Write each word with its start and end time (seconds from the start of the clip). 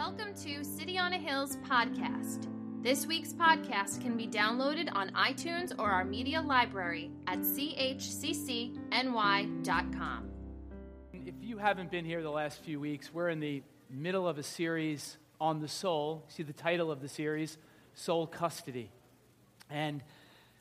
Welcome 0.00 0.32
to 0.44 0.64
City 0.64 0.96
on 0.96 1.12
a 1.12 1.18
Hill's 1.18 1.56
podcast. 1.58 2.46
This 2.82 3.04
week's 3.06 3.34
podcast 3.34 4.00
can 4.00 4.16
be 4.16 4.26
downloaded 4.26 4.88
on 4.94 5.10
iTunes 5.10 5.78
or 5.78 5.90
our 5.90 6.06
media 6.06 6.40
library 6.40 7.10
at 7.26 7.40
chccny.com. 7.40 8.80
If 11.12 11.34
you 11.42 11.58
haven't 11.58 11.90
been 11.90 12.06
here 12.06 12.22
the 12.22 12.30
last 12.30 12.62
few 12.62 12.80
weeks, 12.80 13.12
we're 13.12 13.28
in 13.28 13.40
the 13.40 13.62
middle 13.90 14.26
of 14.26 14.38
a 14.38 14.42
series 14.42 15.18
on 15.38 15.60
the 15.60 15.68
soul. 15.68 16.24
See 16.28 16.44
the 16.44 16.54
title 16.54 16.90
of 16.90 17.02
the 17.02 17.08
series, 17.08 17.58
Soul 17.92 18.26
Custody. 18.26 18.90
And 19.68 20.02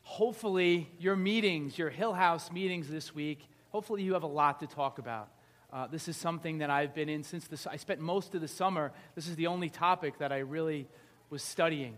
hopefully, 0.02 0.90
your 1.00 1.16
meetings, 1.16 1.78
your 1.78 1.90
Hill 1.90 2.12
House 2.12 2.52
meetings 2.52 2.90
this 2.90 3.16
week, 3.16 3.48
hopefully, 3.70 4.04
you 4.04 4.16
have 4.16 4.24
a 4.24 4.28
lot 4.28 4.60
to 4.60 4.68
talk 4.68 5.00
about. 5.00 5.30
Uh, 5.72 5.86
this 5.86 6.08
is 6.08 6.18
something 6.18 6.60
that 6.60 6.72
I've 6.72 6.96
been 6.96 7.10
in 7.10 7.24
since 7.24 7.48
this, 7.48 7.68
I 7.68 7.76
spent 7.76 8.00
most 8.00 8.34
of 8.34 8.42
the 8.42 8.48
summer. 8.48 8.92
This 9.14 9.28
is 9.28 9.36
the 9.36 9.48
only 9.48 9.70
topic 9.70 10.18
that 10.18 10.32
I 10.32 10.40
really 10.40 10.88
was 11.30 11.44
studying 11.44 11.96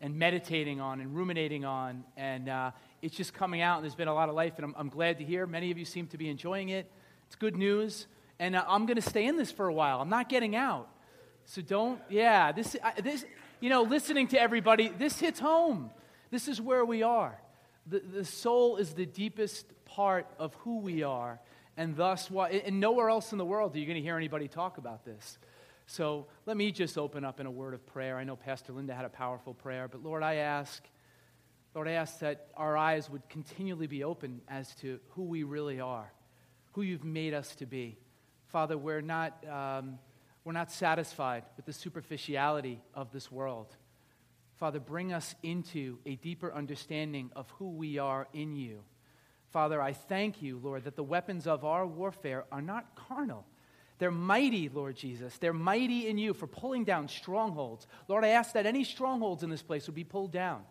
and 0.00 0.16
meditating 0.16 0.80
on 0.80 1.00
and 1.00 1.14
ruminating 1.14 1.64
on. 1.64 2.02
And 2.16 2.48
uh, 2.48 2.72
it's 3.00 3.16
just 3.16 3.32
coming 3.32 3.60
out, 3.60 3.76
and 3.76 3.84
there's 3.84 3.94
been 3.94 4.08
a 4.08 4.14
lot 4.14 4.28
of 4.28 4.34
life, 4.34 4.54
and 4.56 4.64
I'm, 4.64 4.74
I'm, 4.76 4.88
glad 4.88 5.18
to 5.18 5.24
hear. 5.24 5.46
Many 5.46 5.70
of 5.70 5.78
you 5.78 5.84
seem 5.84 6.08
to 6.08 6.18
be 6.18 6.28
enjoying 6.28 6.70
it. 6.70 6.90
It's 7.28 7.36
good 7.36 7.56
news. 7.56 8.08
And 8.40 8.56
uh, 8.56 8.64
I'm 8.66 8.86
going 8.86 8.96
to 8.96 9.08
stay 9.08 9.24
in 9.24 9.36
this 9.36 9.52
for 9.52 9.68
a 9.68 9.72
while. 9.72 10.00
I'm 10.00 10.10
not 10.10 10.28
getting 10.28 10.56
out. 10.56 10.88
So 11.44 11.62
don't, 11.62 12.00
yeah, 12.08 12.50
this, 12.50 12.76
this, 13.04 13.24
you 13.60 13.70
know, 13.70 13.82
listening 13.82 14.26
to 14.28 14.40
everybody, 14.40 14.88
this 14.88 15.20
hits 15.20 15.38
home. 15.38 15.90
This 16.32 16.48
is 16.48 16.60
where 16.60 16.84
we 16.84 17.04
are. 17.04 17.38
The, 17.86 18.00
the 18.00 18.24
soul 18.24 18.78
is 18.78 18.94
the 18.94 19.06
deepest 19.06 19.66
part 19.84 20.26
of 20.40 20.54
who 20.56 20.78
we 20.78 21.04
are 21.04 21.38
and 21.76 21.96
thus 21.96 22.30
why 22.30 22.50
and 22.50 22.80
nowhere 22.80 23.08
else 23.08 23.32
in 23.32 23.38
the 23.38 23.44
world 23.44 23.74
are 23.74 23.78
you 23.78 23.86
going 23.86 23.96
to 23.96 24.02
hear 24.02 24.16
anybody 24.16 24.48
talk 24.48 24.78
about 24.78 25.04
this. 25.04 25.38
So 25.86 26.26
let 26.46 26.56
me 26.56 26.70
just 26.70 26.96
open 26.96 27.24
up 27.24 27.40
in 27.40 27.46
a 27.46 27.50
word 27.50 27.74
of 27.74 27.84
prayer. 27.86 28.16
I 28.16 28.24
know 28.24 28.36
pastor 28.36 28.72
linda 28.72 28.94
had 28.94 29.04
a 29.04 29.10
powerful 29.10 29.54
prayer 29.54 29.88
but 29.88 30.02
lord 30.02 30.22
i 30.22 30.36
ask 30.36 30.82
lord 31.74 31.88
i 31.88 31.92
ask 31.92 32.18
that 32.20 32.48
our 32.56 32.76
eyes 32.76 33.08
would 33.10 33.28
continually 33.28 33.86
be 33.86 34.04
open 34.04 34.40
as 34.48 34.74
to 34.76 35.00
who 35.10 35.22
we 35.22 35.42
really 35.42 35.80
are 35.80 36.12
who 36.72 36.82
you've 36.82 37.04
made 37.04 37.34
us 37.34 37.54
to 37.56 37.66
be. 37.66 37.98
Father 38.48 38.76
we're 38.76 39.00
not 39.00 39.44
um, 39.48 39.98
we're 40.44 40.52
not 40.52 40.72
satisfied 40.72 41.44
with 41.56 41.66
the 41.66 41.72
superficiality 41.72 42.80
of 42.94 43.12
this 43.12 43.30
world. 43.30 43.76
Father 44.56 44.80
bring 44.80 45.12
us 45.12 45.34
into 45.42 45.98
a 46.06 46.16
deeper 46.16 46.52
understanding 46.52 47.30
of 47.34 47.48
who 47.58 47.70
we 47.70 47.98
are 47.98 48.28
in 48.32 48.54
you 48.54 48.82
Father, 49.52 49.82
I 49.82 49.92
thank 49.92 50.40
you, 50.40 50.58
Lord, 50.62 50.84
that 50.84 50.96
the 50.96 51.02
weapons 51.02 51.46
of 51.46 51.64
our 51.64 51.86
warfare 51.86 52.44
are 52.50 52.62
not 52.62 52.96
carnal. 52.96 53.44
They're 53.98 54.10
mighty, 54.10 54.70
Lord 54.70 54.96
Jesus. 54.96 55.36
They're 55.36 55.52
mighty 55.52 56.08
in 56.08 56.16
you 56.16 56.32
for 56.32 56.46
pulling 56.46 56.84
down 56.84 57.08
strongholds. 57.08 57.86
Lord, 58.08 58.24
I 58.24 58.28
ask 58.28 58.54
that 58.54 58.66
any 58.66 58.82
strongholds 58.82 59.42
in 59.42 59.50
this 59.50 59.62
place 59.62 59.86
would 59.86 59.94
be 59.94 60.04
pulled 60.04 60.32
down. 60.32 60.62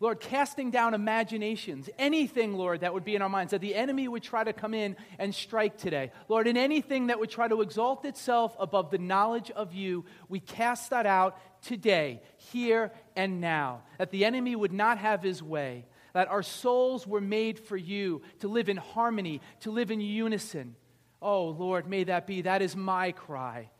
Lord, 0.00 0.18
casting 0.18 0.72
down 0.72 0.94
imaginations, 0.94 1.88
anything, 1.96 2.54
Lord, 2.54 2.80
that 2.80 2.92
would 2.92 3.04
be 3.04 3.14
in 3.14 3.22
our 3.22 3.28
minds, 3.28 3.52
that 3.52 3.60
the 3.60 3.74
enemy 3.74 4.08
would 4.08 4.22
try 4.22 4.42
to 4.42 4.52
come 4.52 4.74
in 4.74 4.96
and 5.18 5.32
strike 5.32 5.76
today. 5.76 6.10
Lord, 6.26 6.48
in 6.48 6.56
anything 6.56 7.06
that 7.06 7.20
would 7.20 7.30
try 7.30 7.46
to 7.46 7.60
exalt 7.60 8.04
itself 8.04 8.56
above 8.58 8.90
the 8.90 8.98
knowledge 8.98 9.52
of 9.52 9.74
you, 9.74 10.04
we 10.28 10.40
cast 10.40 10.90
that 10.90 11.06
out 11.06 11.38
today, 11.62 12.20
here 12.36 12.90
and 13.14 13.40
now. 13.40 13.82
That 13.98 14.10
the 14.10 14.24
enemy 14.24 14.56
would 14.56 14.72
not 14.72 14.98
have 14.98 15.22
his 15.22 15.40
way 15.40 15.84
that 16.12 16.28
our 16.28 16.42
souls 16.42 17.06
were 17.06 17.20
made 17.20 17.58
for 17.58 17.76
you 17.76 18.22
to 18.40 18.48
live 18.48 18.68
in 18.68 18.76
harmony, 18.76 19.40
to 19.60 19.70
live 19.70 19.90
in 19.90 20.00
unison. 20.00 20.76
Oh, 21.20 21.46
Lord, 21.48 21.86
may 21.86 22.04
that 22.04 22.26
be. 22.26 22.42
That 22.42 22.62
is 22.62 22.76
my 22.76 23.12
cry. 23.12 23.70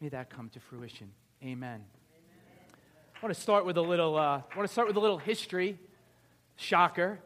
May 0.00 0.08
that 0.08 0.30
come 0.30 0.48
to 0.50 0.60
fruition. 0.60 1.10
Amen. 1.42 1.84
I 3.14 3.24
want 3.24 3.34
to 3.34 3.40
start 3.40 3.64
with 3.64 3.76
a 3.76 3.82
little. 3.82 4.16
Uh, 4.16 4.42
I 4.50 4.56
want 4.56 4.68
to 4.68 4.72
start 4.72 4.88
with 4.88 4.96
a 4.96 5.00
little 5.00 5.18
history. 5.18 5.78
Shocker. 6.56 7.20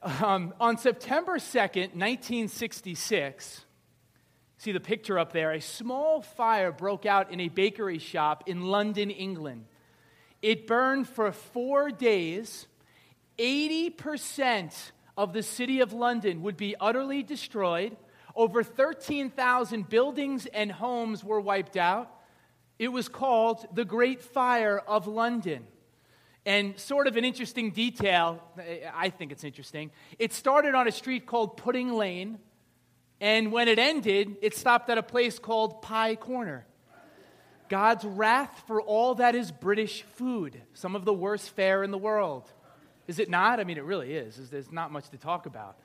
Um, 0.00 0.54
on 0.60 0.78
September 0.78 1.38
2nd, 1.38 1.94
1966, 1.96 3.64
see 4.56 4.70
the 4.70 4.78
picture 4.78 5.18
up 5.18 5.32
there, 5.32 5.50
a 5.50 5.60
small 5.60 6.22
fire 6.22 6.70
broke 6.70 7.04
out 7.04 7.32
in 7.32 7.40
a 7.40 7.48
bakery 7.48 7.98
shop 7.98 8.44
in 8.46 8.66
London, 8.66 9.10
England. 9.10 9.64
It 10.42 10.66
burned 10.66 11.08
for 11.08 11.32
four 11.32 11.90
days. 11.90 12.66
80% 13.38 14.72
of 15.16 15.32
the 15.32 15.42
city 15.42 15.80
of 15.80 15.92
London 15.92 16.42
would 16.42 16.56
be 16.56 16.76
utterly 16.80 17.22
destroyed. 17.22 17.96
Over 18.36 18.62
13,000 18.62 19.88
buildings 19.88 20.46
and 20.46 20.70
homes 20.70 21.24
were 21.24 21.40
wiped 21.40 21.76
out. 21.76 22.10
It 22.78 22.88
was 22.88 23.08
called 23.08 23.66
the 23.74 23.84
Great 23.84 24.22
Fire 24.22 24.78
of 24.78 25.08
London. 25.08 25.66
And 26.46 26.78
sort 26.78 27.08
of 27.08 27.16
an 27.16 27.24
interesting 27.24 27.72
detail, 27.72 28.42
I 28.94 29.10
think 29.10 29.32
it's 29.32 29.44
interesting. 29.44 29.90
It 30.18 30.32
started 30.32 30.74
on 30.74 30.86
a 30.86 30.92
street 30.92 31.26
called 31.26 31.56
Pudding 31.56 31.92
Lane, 31.92 32.38
and 33.20 33.50
when 33.52 33.66
it 33.68 33.78
ended, 33.78 34.36
it 34.40 34.54
stopped 34.54 34.88
at 34.88 34.96
a 34.96 35.02
place 35.02 35.38
called 35.38 35.82
Pie 35.82 36.14
Corner. 36.14 36.64
God's 37.68 38.04
wrath 38.04 38.64
for 38.66 38.80
all 38.80 39.16
that 39.16 39.34
is 39.34 39.50
British 39.50 40.02
food, 40.02 40.60
some 40.74 40.96
of 40.96 41.04
the 41.04 41.12
worst 41.12 41.50
fare 41.50 41.82
in 41.82 41.90
the 41.90 41.98
world. 41.98 42.50
Is 43.06 43.18
it 43.18 43.30
not? 43.30 43.60
I 43.60 43.64
mean, 43.64 43.78
it 43.78 43.84
really 43.84 44.12
is. 44.12 44.50
There's 44.50 44.70
not 44.70 44.92
much 44.92 45.08
to 45.10 45.18
talk 45.18 45.46
about. 45.46 45.78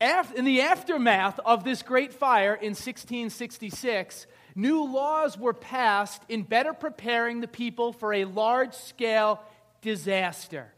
In 0.00 0.44
the 0.44 0.60
aftermath 0.60 1.40
of 1.44 1.64
this 1.64 1.82
great 1.82 2.12
fire 2.12 2.54
in 2.54 2.70
1666, 2.70 4.26
new 4.54 4.84
laws 4.84 5.38
were 5.38 5.54
passed 5.54 6.22
in 6.28 6.42
better 6.42 6.72
preparing 6.72 7.40
the 7.40 7.48
people 7.48 7.92
for 7.92 8.12
a 8.12 8.24
large 8.24 8.74
scale 8.74 9.40
disaster. 9.80 10.72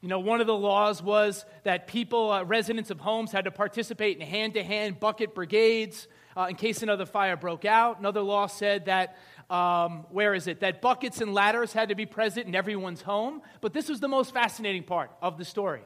You 0.00 0.08
know, 0.08 0.18
one 0.18 0.40
of 0.40 0.46
the 0.48 0.54
laws 0.54 1.02
was 1.02 1.44
that 1.62 1.86
people, 1.86 2.30
uh, 2.30 2.42
residents 2.42 2.90
of 2.90 2.98
homes, 2.98 3.30
had 3.30 3.44
to 3.44 3.52
participate 3.52 4.18
in 4.18 4.26
hand 4.26 4.54
to 4.54 4.64
hand 4.64 4.98
bucket 4.98 5.32
brigades 5.34 6.08
uh, 6.36 6.46
in 6.50 6.56
case 6.56 6.82
another 6.82 7.06
fire 7.06 7.36
broke 7.36 7.64
out. 7.64 8.00
Another 8.00 8.20
law 8.20 8.46
said 8.48 8.86
that 8.86 9.16
um, 9.50 10.06
where 10.10 10.34
is 10.34 10.46
it? 10.46 10.60
That 10.60 10.80
buckets 10.80 11.20
and 11.20 11.34
ladders 11.34 11.72
had 11.72 11.88
to 11.90 11.94
be 11.94 12.06
present 12.06 12.46
in 12.46 12.54
everyone's 12.54 13.02
home. 13.02 13.42
But 13.60 13.72
this 13.72 13.88
was 13.88 14.00
the 14.00 14.08
most 14.08 14.32
fascinating 14.32 14.84
part 14.84 15.10
of 15.20 15.38
the 15.38 15.44
story. 15.44 15.82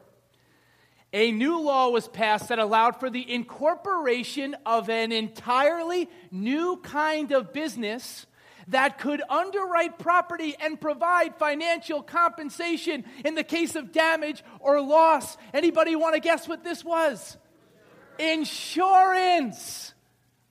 A 1.13 1.31
new 1.31 1.61
law 1.61 1.89
was 1.89 2.07
passed 2.07 2.49
that 2.49 2.59
allowed 2.59 2.99
for 2.99 3.09
the 3.09 3.33
incorporation 3.33 4.55
of 4.65 4.89
an 4.89 5.11
entirely 5.11 6.09
new 6.31 6.77
kind 6.77 7.31
of 7.31 7.53
business 7.53 8.25
that 8.67 8.99
could 8.99 9.21
underwrite 9.29 9.97
property 9.97 10.55
and 10.59 10.79
provide 10.79 11.35
financial 11.37 12.01
compensation 12.03 13.05
in 13.23 13.35
the 13.35 13.43
case 13.43 13.75
of 13.75 13.93
damage 13.93 14.43
or 14.59 14.81
loss. 14.81 15.37
Anybody 15.53 15.95
want 15.95 16.15
to 16.15 16.19
guess 16.19 16.47
what 16.47 16.63
this 16.63 16.83
was? 16.83 17.37
Insurance. 18.19 19.93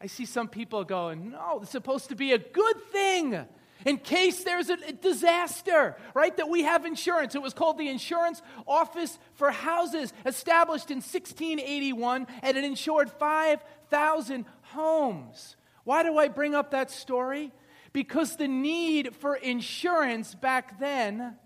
I 0.00 0.06
see 0.06 0.26
some 0.26 0.48
people 0.48 0.84
going, 0.84 1.30
no, 1.30 1.60
it's 1.62 1.70
supposed 1.70 2.10
to 2.10 2.16
be 2.16 2.32
a 2.32 2.38
good 2.38 2.76
thing 2.92 3.46
in 3.84 3.98
case 3.98 4.42
there's 4.44 4.68
a 4.68 4.92
disaster, 4.92 5.96
right? 6.12 6.36
That 6.36 6.48
we 6.48 6.62
have 6.62 6.84
insurance. 6.84 7.34
It 7.34 7.42
was 7.42 7.54
called 7.54 7.78
the 7.78 7.88
Insurance 7.88 8.42
Office 8.66 9.18
for 9.34 9.50
Houses, 9.50 10.12
established 10.26 10.90
in 10.90 10.96
1681, 10.96 12.26
and 12.42 12.56
it 12.56 12.64
insured 12.64 13.10
5,000 13.10 14.44
homes. 14.62 15.56
Why 15.84 16.02
do 16.02 16.18
I 16.18 16.28
bring 16.28 16.54
up 16.54 16.72
that 16.72 16.90
story? 16.90 17.52
Because 17.92 18.36
the 18.36 18.48
need 18.48 19.14
for 19.14 19.36
insurance 19.36 20.34
back 20.34 20.80
then 20.80 21.36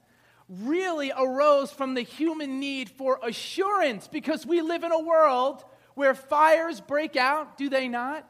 really 0.48 1.12
arose 1.16 1.70
from 1.70 1.94
the 1.94 2.02
human 2.02 2.58
need 2.58 2.90
for 2.90 3.20
assurance 3.22 4.08
because 4.08 4.44
we 4.44 4.60
live 4.60 4.82
in 4.82 4.90
a 4.90 4.98
world 4.98 5.64
where 5.94 6.14
fires 6.14 6.80
break 6.80 7.14
out, 7.16 7.56
do 7.56 7.68
they 7.68 7.86
not? 7.86 8.26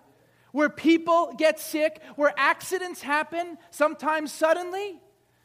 Where 0.52 0.68
people 0.68 1.34
get 1.36 1.60
sick, 1.60 2.00
where 2.16 2.32
accidents 2.36 3.02
happen, 3.02 3.58
sometimes 3.70 4.32
suddenly? 4.32 5.00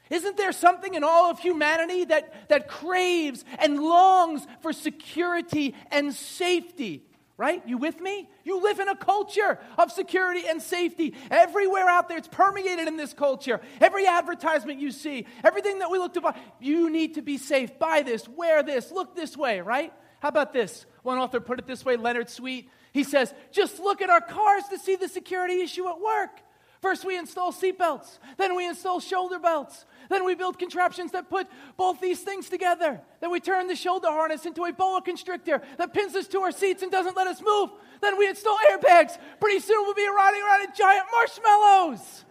Isn't 0.10 0.38
there 0.38 0.52
something 0.52 0.94
in 0.94 1.04
all 1.04 1.32
of 1.32 1.40
humanity 1.40 2.06
that, 2.06 2.50
that 2.50 2.68
craves 2.68 3.44
and 3.58 3.80
longs 3.80 4.46
for 4.62 4.72
security 4.72 5.74
and 5.92 6.14
safety? 6.14 7.04
Right? 7.38 7.62
You 7.68 7.78
with 7.78 8.00
me? 8.00 8.30
You 8.46 8.62
live 8.62 8.80
in 8.80 8.88
a 8.88 8.96
culture 8.96 9.60
of 9.78 9.92
security 9.92 10.48
and 10.48 10.62
safety. 10.62 11.16
Everywhere 11.30 11.90
out 11.90 12.08
there, 12.08 12.18
it's 12.18 12.30
permeated 12.30 12.88
in 12.88 12.96
this 12.96 13.14
culture. 13.14 13.60
Every 13.82 14.08
advertisement 14.08 14.80
you 14.80 14.92
see, 14.92 15.26
everything 15.44 15.80
that 15.80 15.92
we 15.92 15.98
look 15.98 16.14
to 16.14 16.22
buy, 16.22 16.40
you 16.62 16.90
need 16.90 17.16
to 17.16 17.22
be 17.22 17.38
safe. 17.38 17.78
Buy 17.78 18.04
this, 18.04 18.30
wear 18.30 18.64
this, 18.64 18.90
look 18.90 19.18
this 19.18 19.36
way, 19.36 19.60
right? 19.60 19.92
How 20.22 20.30
about 20.30 20.54
this? 20.54 20.86
One 21.04 21.18
author 21.18 21.42
put 21.42 21.60
it 21.60 21.68
this 21.68 21.84
way 21.84 21.98
Leonard 21.98 22.30
Sweet 22.30 22.70
he 22.96 23.04
says, 23.04 23.34
just 23.52 23.82
look 23.82 24.02
at 24.02 24.10
our 24.10 24.22
cars 24.22 24.64
to 24.70 24.80
see 24.80 24.96
the 24.96 25.10
security 25.10 25.60
issue 25.60 25.86
at 25.90 26.00
work. 26.00 26.40
First, 26.82 27.04
we 27.04 27.18
install 27.18 27.52
seatbelts. 27.52 28.20
Then, 28.38 28.56
we 28.56 28.66
install 28.66 29.02
shoulder 29.02 29.38
belts. 29.38 29.84
Then, 30.10 30.24
we 30.24 30.34
build 30.34 30.58
contraptions 30.58 31.12
that 31.12 31.30
put 31.30 31.48
both 31.76 32.00
these 32.00 32.22
things 32.22 32.48
together. 32.48 33.02
Then, 33.20 33.32
we 33.32 33.42
turn 33.42 33.68
the 33.68 33.76
shoulder 33.76 34.08
harness 34.08 34.46
into 34.46 34.64
a 34.64 34.72
boa 34.72 35.02
constrictor 35.02 35.62
that 35.78 35.94
pins 35.94 36.16
us 36.16 36.26
to 36.30 36.40
our 36.40 36.54
seats 36.54 36.84
and 36.84 36.92
doesn't 36.92 37.18
let 37.18 37.28
us 37.28 37.42
move. 37.42 37.70
Then, 38.02 38.18
we 38.18 38.30
install 38.30 38.58
airbags. 38.72 39.18
Pretty 39.42 39.60
soon, 39.60 39.84
we'll 39.84 39.94
be 39.94 40.08
riding 40.08 40.42
around 40.42 40.62
in 40.62 40.74
giant 40.74 41.08
marshmallows. 41.12 42.24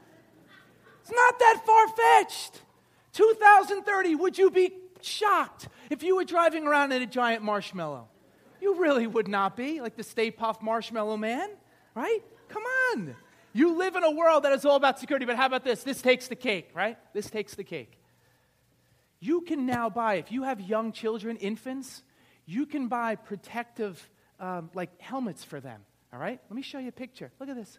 It's 1.02 1.12
not 1.12 1.38
that 1.40 1.60
far 1.66 1.88
fetched. 1.88 2.62
2030, 3.12 4.14
would 4.14 4.38
you 4.38 4.50
be 4.50 4.72
shocked 5.02 5.68
if 5.90 6.02
you 6.02 6.16
were 6.16 6.24
driving 6.24 6.66
around 6.66 6.92
in 6.92 7.02
a 7.02 7.06
giant 7.06 7.42
marshmallow? 7.42 8.08
You 8.64 8.76
really 8.80 9.06
would 9.06 9.28
not 9.28 9.58
be, 9.58 9.82
like 9.82 9.94
the 9.94 10.02
Stay 10.02 10.30
Puft 10.30 10.62
Marshmallow 10.62 11.18
Man, 11.18 11.50
right? 11.94 12.20
Come 12.48 12.62
on. 12.62 13.14
You 13.52 13.76
live 13.76 13.94
in 13.94 14.02
a 14.02 14.10
world 14.10 14.44
that 14.44 14.52
is 14.52 14.64
all 14.64 14.76
about 14.76 14.98
security, 14.98 15.26
but 15.26 15.36
how 15.36 15.44
about 15.44 15.64
this? 15.64 15.84
This 15.84 16.00
takes 16.00 16.28
the 16.28 16.34
cake, 16.34 16.70
right? 16.72 16.96
This 17.12 17.28
takes 17.28 17.54
the 17.54 17.62
cake. 17.62 18.00
You 19.20 19.42
can 19.42 19.66
now 19.66 19.90
buy, 19.90 20.14
if 20.14 20.32
you 20.32 20.44
have 20.44 20.62
young 20.62 20.92
children, 20.92 21.36
infants, 21.36 22.04
you 22.46 22.64
can 22.64 22.88
buy 22.88 23.16
protective, 23.16 24.10
um, 24.40 24.70
like 24.72 24.98
helmets 24.98 25.44
for 25.44 25.60
them, 25.60 25.82
all 26.10 26.18
right? 26.18 26.40
Let 26.48 26.56
me 26.56 26.62
show 26.62 26.78
you 26.78 26.88
a 26.88 26.92
picture. 26.92 27.30
Look 27.38 27.50
at 27.50 27.56
this. 27.56 27.78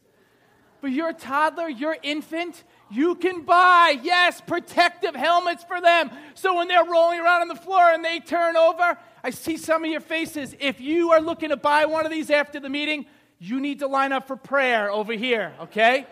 For 0.81 0.87
your 0.87 1.13
toddler, 1.13 1.67
your 1.67 1.97
infant, 2.03 2.63
you 2.91 3.15
can 3.15 3.41
buy, 3.41 3.97
yes, 4.03 4.39
protective 4.39 5.15
helmets 5.15 5.63
for 5.63 5.81
them. 5.81 6.11
So 6.35 6.53
when 6.53 6.67
they're 6.67 6.85
rolling 6.85 7.21
around 7.21 7.41
on 7.41 7.47
the 7.47 7.55
floor 7.55 7.89
and 7.89 8.05
they 8.05 8.19
turn 8.19 8.55
over, 8.55 8.99
I 9.25 9.31
see 9.31 9.57
some 9.57 9.83
of 9.83 9.89
your 9.89 10.01
faces. 10.01 10.55
If 10.59 10.79
you 10.79 11.11
are 11.11 11.19
looking 11.19 11.49
to 11.49 11.57
buy 11.57 11.85
one 11.85 12.05
of 12.05 12.11
these 12.11 12.29
after 12.29 12.59
the 12.59 12.69
meeting, 12.69 13.07
you 13.39 13.59
need 13.59 13.79
to 13.79 13.87
line 13.87 14.11
up 14.11 14.27
for 14.27 14.35
prayer 14.35 14.91
over 14.91 15.13
here, 15.13 15.51
okay? 15.61 16.05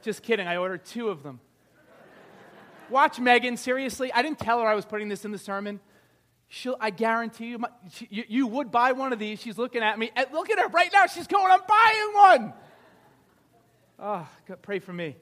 Just 0.00 0.22
kidding, 0.22 0.48
I 0.48 0.56
ordered 0.56 0.82
two 0.86 1.10
of 1.10 1.22
them. 1.22 1.40
Watch 2.88 3.20
Megan, 3.20 3.58
seriously. 3.58 4.10
I 4.14 4.22
didn't 4.22 4.38
tell 4.38 4.62
her 4.62 4.66
I 4.66 4.74
was 4.74 4.86
putting 4.86 5.10
this 5.10 5.26
in 5.26 5.30
the 5.30 5.36
sermon. 5.36 5.78
She'll, 6.48 6.78
I 6.80 6.88
guarantee 6.88 7.48
you, 7.48 7.58
my, 7.58 7.68
she, 7.92 8.08
you, 8.10 8.24
you 8.26 8.46
would 8.46 8.70
buy 8.70 8.92
one 8.92 9.12
of 9.12 9.18
these. 9.18 9.42
She's 9.42 9.58
looking 9.58 9.82
at 9.82 9.98
me. 9.98 10.10
Look 10.32 10.48
at 10.48 10.58
her 10.58 10.68
right 10.68 10.88
now. 10.90 11.04
She's 11.04 11.26
going, 11.26 11.52
I'm 11.52 11.60
buying 11.68 12.14
one. 12.14 12.54
Ah, 13.98 14.26
oh, 14.26 14.42
God, 14.48 14.62
pray 14.62 14.78
for 14.78 14.94
me. 14.94 15.16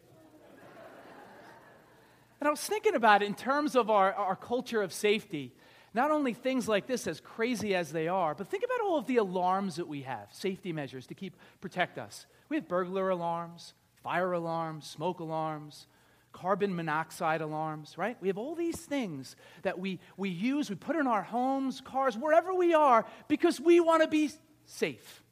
And 2.38 2.46
I 2.46 2.50
was 2.52 2.61
thinking 2.61 2.94
about 2.94 3.23
it 3.23 3.26
in 3.26 3.34
terms 3.34 3.75
of 3.75 3.90
our, 3.90 4.14
our 4.14 4.37
culture 4.37 4.81
of 4.81 4.93
safety. 4.93 5.52
Not 5.96 6.10
only 6.10 6.34
things 6.34 6.69
like 6.69 6.87
this, 6.87 7.06
as 7.06 7.20
crazy 7.20 7.75
as 7.75 7.90
they 7.90 8.06
are, 8.06 8.34
but 8.34 8.48
think 8.48 8.62
about 8.62 8.82
all 8.82 8.98
of 8.98 9.06
the 9.06 9.16
alarms 9.16 9.76
that 9.76 9.88
we 9.88 10.02
have, 10.02 10.28
safety 10.31 10.70
measures 10.70 11.06
to 11.06 11.14
keep 11.14 11.34
protect 11.62 11.96
us. 11.96 12.26
We 12.50 12.56
have 12.56 12.69
burglar 12.69 13.08
alarms, 13.08 13.72
fire 14.02 14.32
alarms, 14.32 14.87
smoke 14.87 15.20
alarms, 15.20 15.87
carbon 16.34 16.76
monoxide 16.76 17.40
alarms, 17.40 17.96
right? 17.96 18.19
We 18.20 18.28
have 18.28 18.37
all 18.37 18.54
these 18.54 18.78
things 18.78 19.37
that 19.62 19.78
we, 19.78 19.98
we 20.19 20.28
use, 20.28 20.69
we 20.69 20.76
put 20.76 20.96
in 20.96 21.06
our 21.06 21.22
homes, 21.22 21.81
cars, 21.81 22.14
wherever 22.14 22.52
we 22.52 22.75
are, 22.75 23.06
because 23.26 23.58
we 23.58 23.81
want 23.81 24.02
to 24.02 24.08
be 24.08 24.31
safe. 24.66 25.22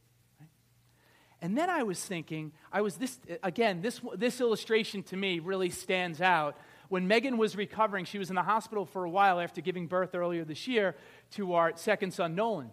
And 1.42 1.58
then 1.58 1.68
I 1.68 1.82
was 1.82 2.02
thinking, 2.02 2.52
I 2.72 2.80
was 2.80 2.96
this, 2.96 3.18
again, 3.42 3.82
this, 3.82 4.00
this 4.16 4.40
illustration 4.40 5.02
to 5.02 5.16
me 5.18 5.40
really 5.40 5.68
stands 5.68 6.22
out. 6.22 6.56
When 6.94 7.08
Megan 7.08 7.38
was 7.38 7.56
recovering, 7.56 8.04
she 8.04 8.20
was 8.20 8.28
in 8.28 8.36
the 8.36 8.44
hospital 8.44 8.86
for 8.86 9.02
a 9.02 9.10
while 9.10 9.40
after 9.40 9.60
giving 9.60 9.88
birth 9.88 10.14
earlier 10.14 10.44
this 10.44 10.68
year 10.68 10.94
to 11.32 11.54
our 11.54 11.72
second 11.74 12.14
son, 12.14 12.36
Nolan. 12.36 12.70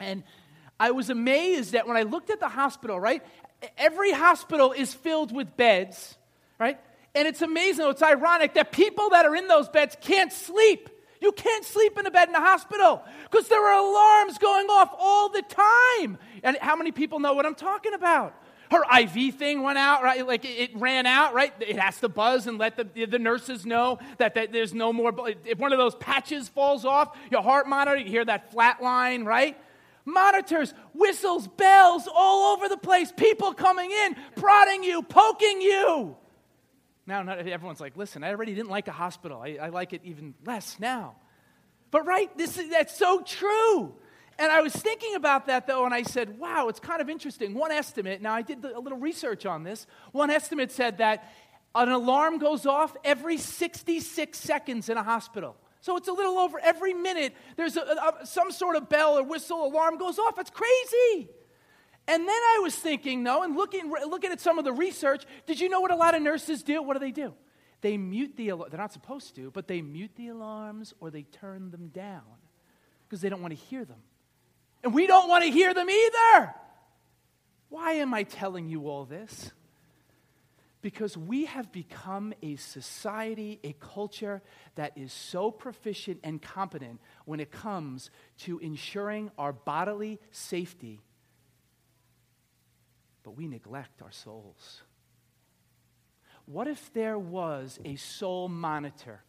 And 0.00 0.24
I 0.80 0.92
was 0.92 1.10
amazed 1.10 1.72
that 1.72 1.86
when 1.86 1.98
I 1.98 2.04
looked 2.04 2.30
at 2.30 2.40
the 2.40 2.48
hospital, 2.48 2.98
right? 2.98 3.22
Every 3.76 4.10
hospital 4.10 4.72
is 4.72 4.94
filled 4.94 5.36
with 5.36 5.54
beds, 5.54 6.16
right? 6.58 6.80
And 7.14 7.28
it's 7.28 7.42
amazing, 7.42 7.86
it's 7.90 8.00
ironic 8.00 8.54
that 8.54 8.72
people 8.72 9.10
that 9.10 9.26
are 9.26 9.36
in 9.36 9.48
those 9.48 9.68
beds 9.68 9.98
can't 10.00 10.32
sleep. 10.32 10.88
You 11.20 11.32
can't 11.32 11.66
sleep 11.66 11.98
in 11.98 12.06
a 12.06 12.10
bed 12.10 12.30
in 12.30 12.34
a 12.34 12.40
hospital 12.40 13.02
because 13.30 13.48
there 13.48 13.62
are 13.62 13.78
alarms 13.78 14.38
going 14.38 14.68
off 14.68 14.94
all 14.98 15.28
the 15.28 15.42
time. 15.42 16.16
And 16.42 16.56
how 16.62 16.74
many 16.74 16.90
people 16.90 17.20
know 17.20 17.34
what 17.34 17.44
I'm 17.44 17.54
talking 17.54 17.92
about? 17.92 18.34
Her 18.72 19.00
IV 19.00 19.34
thing 19.34 19.62
went 19.62 19.76
out, 19.76 20.02
right? 20.02 20.26
Like 20.26 20.46
it 20.46 20.70
ran 20.74 21.04
out, 21.04 21.34
right? 21.34 21.52
It 21.60 21.78
has 21.78 22.00
to 22.00 22.08
buzz 22.08 22.46
and 22.46 22.56
let 22.56 22.76
the, 22.78 23.04
the 23.04 23.18
nurses 23.18 23.66
know 23.66 23.98
that, 24.16 24.34
that 24.34 24.50
there's 24.50 24.72
no 24.72 24.94
more. 24.94 25.12
If 25.44 25.58
one 25.58 25.72
of 25.72 25.78
those 25.78 25.94
patches 25.94 26.48
falls 26.48 26.86
off, 26.86 27.14
your 27.30 27.42
heart 27.42 27.68
monitor, 27.68 27.98
you 27.98 28.06
hear 28.06 28.24
that 28.24 28.50
flat 28.50 28.82
line, 28.82 29.26
right? 29.26 29.58
Monitors, 30.06 30.72
whistles, 30.94 31.46
bells 31.48 32.08
all 32.12 32.54
over 32.54 32.68
the 32.70 32.78
place. 32.78 33.12
People 33.12 33.52
coming 33.52 33.90
in, 33.90 34.16
prodding 34.36 34.82
you, 34.82 35.02
poking 35.02 35.60
you. 35.60 36.16
Now, 37.06 37.22
not 37.22 37.40
everyone's 37.40 37.80
like, 37.80 37.96
listen, 37.96 38.24
I 38.24 38.30
already 38.30 38.54
didn't 38.54 38.70
like 38.70 38.88
a 38.88 38.92
hospital. 38.92 39.42
I, 39.42 39.58
I 39.60 39.68
like 39.68 39.92
it 39.92 40.00
even 40.04 40.32
less 40.46 40.80
now. 40.80 41.16
But 41.90 42.06
right, 42.06 42.34
this 42.38 42.56
is, 42.56 42.70
that's 42.70 42.96
so 42.96 43.20
true. 43.20 43.94
And 44.38 44.50
I 44.50 44.60
was 44.60 44.72
thinking 44.72 45.14
about 45.14 45.46
that 45.46 45.66
though, 45.66 45.84
and 45.84 45.94
I 45.94 46.02
said, 46.02 46.38
wow, 46.38 46.68
it's 46.68 46.80
kind 46.80 47.00
of 47.00 47.08
interesting. 47.08 47.54
One 47.54 47.70
estimate, 47.70 48.22
now 48.22 48.34
I 48.34 48.42
did 48.42 48.64
a 48.64 48.80
little 48.80 48.98
research 48.98 49.46
on 49.46 49.62
this. 49.62 49.86
One 50.12 50.30
estimate 50.30 50.72
said 50.72 50.98
that 50.98 51.32
an 51.74 51.90
alarm 51.90 52.38
goes 52.38 52.66
off 52.66 52.96
every 53.04 53.38
66 53.38 54.38
seconds 54.38 54.88
in 54.88 54.96
a 54.96 55.02
hospital. 55.02 55.56
So 55.80 55.96
it's 55.96 56.08
a 56.08 56.12
little 56.12 56.38
over 56.38 56.60
every 56.60 56.94
minute, 56.94 57.34
there's 57.56 57.76
a, 57.76 57.80
a, 57.80 58.26
some 58.26 58.52
sort 58.52 58.76
of 58.76 58.88
bell 58.88 59.18
or 59.18 59.24
whistle 59.24 59.66
alarm 59.66 59.98
goes 59.98 60.18
off. 60.18 60.38
It's 60.38 60.50
crazy. 60.50 61.28
And 62.06 62.22
then 62.22 62.28
I 62.28 62.60
was 62.62 62.74
thinking, 62.74 63.22
no, 63.22 63.42
and 63.42 63.56
looking, 63.56 63.90
looking 63.90 64.32
at 64.32 64.40
some 64.40 64.58
of 64.58 64.64
the 64.64 64.72
research, 64.72 65.24
did 65.46 65.60
you 65.60 65.68
know 65.68 65.80
what 65.80 65.90
a 65.90 65.96
lot 65.96 66.14
of 66.14 66.22
nurses 66.22 66.62
do? 66.62 66.82
What 66.82 66.94
do 66.94 67.00
they 67.00 67.10
do? 67.10 67.34
They 67.80 67.96
mute 67.96 68.36
the 68.36 68.50
alarm. 68.50 68.70
They're 68.70 68.80
not 68.80 68.92
supposed 68.92 69.34
to, 69.36 69.50
but 69.50 69.66
they 69.66 69.82
mute 69.82 70.12
the 70.16 70.28
alarms 70.28 70.94
or 71.00 71.10
they 71.10 71.22
turn 71.22 71.70
them 71.70 71.88
down 71.88 72.22
because 73.08 73.20
they 73.20 73.28
don't 73.28 73.42
want 73.42 73.52
to 73.52 73.60
hear 73.66 73.84
them. 73.84 73.98
And 74.82 74.94
we 74.94 75.06
don't 75.06 75.28
want 75.28 75.44
to 75.44 75.50
hear 75.50 75.72
them 75.74 75.88
either. 75.88 76.54
Why 77.68 77.92
am 77.92 78.12
I 78.12 78.24
telling 78.24 78.68
you 78.68 78.88
all 78.88 79.04
this? 79.04 79.52
Because 80.80 81.16
we 81.16 81.44
have 81.44 81.70
become 81.70 82.34
a 82.42 82.56
society, 82.56 83.60
a 83.62 83.72
culture 83.74 84.42
that 84.74 84.92
is 84.96 85.12
so 85.12 85.50
proficient 85.50 86.18
and 86.24 86.42
competent 86.42 87.00
when 87.24 87.38
it 87.38 87.52
comes 87.52 88.10
to 88.38 88.58
ensuring 88.58 89.30
our 89.38 89.52
bodily 89.52 90.18
safety 90.32 91.00
but 93.22 93.36
we 93.36 93.46
neglect 93.46 94.02
our 94.02 94.10
souls. 94.10 94.82
What 96.46 96.66
if 96.66 96.92
there 96.92 97.18
was 97.18 97.78
a 97.84 97.96
soul 97.96 98.48
monitor? 98.48 99.22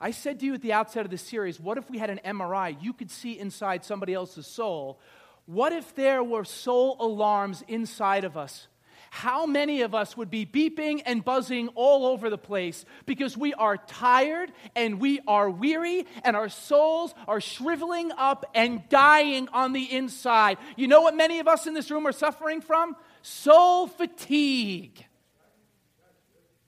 I 0.00 0.10
said 0.12 0.40
to 0.40 0.46
you 0.46 0.54
at 0.54 0.62
the 0.62 0.72
outset 0.72 1.04
of 1.04 1.10
the 1.10 1.18
series, 1.18 1.58
what 1.58 1.78
if 1.78 1.90
we 1.90 1.98
had 1.98 2.10
an 2.10 2.20
MRI? 2.24 2.76
You 2.80 2.92
could 2.92 3.10
see 3.10 3.38
inside 3.38 3.84
somebody 3.84 4.14
else's 4.14 4.46
soul. 4.46 5.00
What 5.46 5.72
if 5.72 5.94
there 5.94 6.22
were 6.22 6.44
soul 6.44 6.96
alarms 7.00 7.64
inside 7.68 8.24
of 8.24 8.36
us? 8.36 8.68
How 9.10 9.46
many 9.46 9.80
of 9.80 9.94
us 9.94 10.16
would 10.18 10.30
be 10.30 10.44
beeping 10.44 11.00
and 11.06 11.24
buzzing 11.24 11.68
all 11.68 12.04
over 12.04 12.28
the 12.28 12.36
place 12.36 12.84
because 13.06 13.38
we 13.38 13.54
are 13.54 13.78
tired 13.78 14.52
and 14.76 15.00
we 15.00 15.20
are 15.26 15.48
weary 15.48 16.06
and 16.24 16.36
our 16.36 16.50
souls 16.50 17.14
are 17.26 17.40
shriveling 17.40 18.12
up 18.12 18.44
and 18.54 18.86
dying 18.90 19.48
on 19.54 19.72
the 19.72 19.90
inside? 19.90 20.58
You 20.76 20.88
know 20.88 21.00
what 21.00 21.16
many 21.16 21.38
of 21.38 21.48
us 21.48 21.66
in 21.66 21.72
this 21.72 21.90
room 21.90 22.06
are 22.06 22.12
suffering 22.12 22.60
from? 22.60 22.96
soul 23.22 23.86
fatigue. 23.86 25.04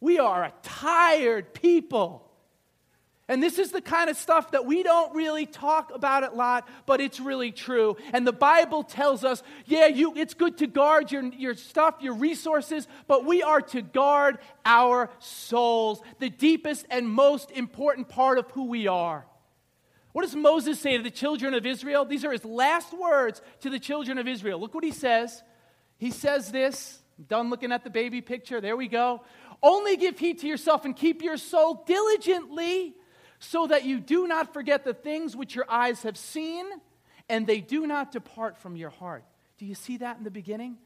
We 0.00 0.18
are 0.18 0.44
a 0.44 0.52
tired 0.62 1.52
people. 1.52 2.29
And 3.30 3.40
this 3.40 3.60
is 3.60 3.70
the 3.70 3.80
kind 3.80 4.10
of 4.10 4.16
stuff 4.16 4.50
that 4.50 4.66
we 4.66 4.82
don't 4.82 5.14
really 5.14 5.46
talk 5.46 5.94
about 5.94 6.24
a 6.24 6.34
lot, 6.34 6.68
but 6.84 7.00
it's 7.00 7.20
really 7.20 7.52
true. 7.52 7.96
And 8.12 8.26
the 8.26 8.32
Bible 8.32 8.82
tells 8.82 9.22
us, 9.22 9.44
yeah, 9.66 9.86
you, 9.86 10.14
it's 10.16 10.34
good 10.34 10.58
to 10.58 10.66
guard 10.66 11.12
your, 11.12 11.22
your 11.22 11.54
stuff, 11.54 11.94
your 12.00 12.14
resources, 12.14 12.88
but 13.06 13.24
we 13.24 13.40
are 13.40 13.60
to 13.60 13.82
guard 13.82 14.38
our 14.64 15.10
souls, 15.20 16.02
the 16.18 16.28
deepest 16.28 16.86
and 16.90 17.08
most 17.08 17.52
important 17.52 18.08
part 18.08 18.36
of 18.36 18.50
who 18.50 18.64
we 18.64 18.88
are. 18.88 19.24
What 20.10 20.22
does 20.22 20.34
Moses 20.34 20.80
say 20.80 20.96
to 20.96 21.02
the 21.04 21.08
children 21.08 21.54
of 21.54 21.64
Israel? 21.64 22.04
These 22.04 22.24
are 22.24 22.32
his 22.32 22.44
last 22.44 22.92
words 22.92 23.42
to 23.60 23.70
the 23.70 23.78
children 23.78 24.18
of 24.18 24.26
Israel. 24.26 24.58
Look 24.58 24.74
what 24.74 24.82
he 24.82 24.90
says 24.90 25.44
he 25.98 26.10
says 26.10 26.50
this, 26.50 26.98
done 27.28 27.48
looking 27.48 27.70
at 27.70 27.84
the 27.84 27.90
baby 27.90 28.22
picture, 28.22 28.60
there 28.60 28.76
we 28.76 28.88
go. 28.88 29.22
Only 29.62 29.96
give 29.96 30.18
heed 30.18 30.40
to 30.40 30.48
yourself 30.48 30.84
and 30.84 30.96
keep 30.96 31.22
your 31.22 31.36
soul 31.36 31.84
diligently 31.86 32.96
so 33.40 33.66
that 33.66 33.84
you 33.84 33.98
do 33.98 34.28
not 34.28 34.52
forget 34.52 34.84
the 34.84 34.94
things 34.94 35.34
which 35.34 35.56
your 35.56 35.68
eyes 35.68 36.04
have 36.04 36.16
seen 36.16 36.66
and 37.28 37.46
they 37.46 37.60
do 37.60 37.86
not 37.86 38.12
depart 38.12 38.58
from 38.58 38.76
your 38.76 38.90
heart. 38.90 39.24
Do 39.58 39.66
you 39.66 39.74
see 39.74 39.96
that 39.98 40.18
in 40.18 40.24
the 40.24 40.30
beginning? 40.30 40.76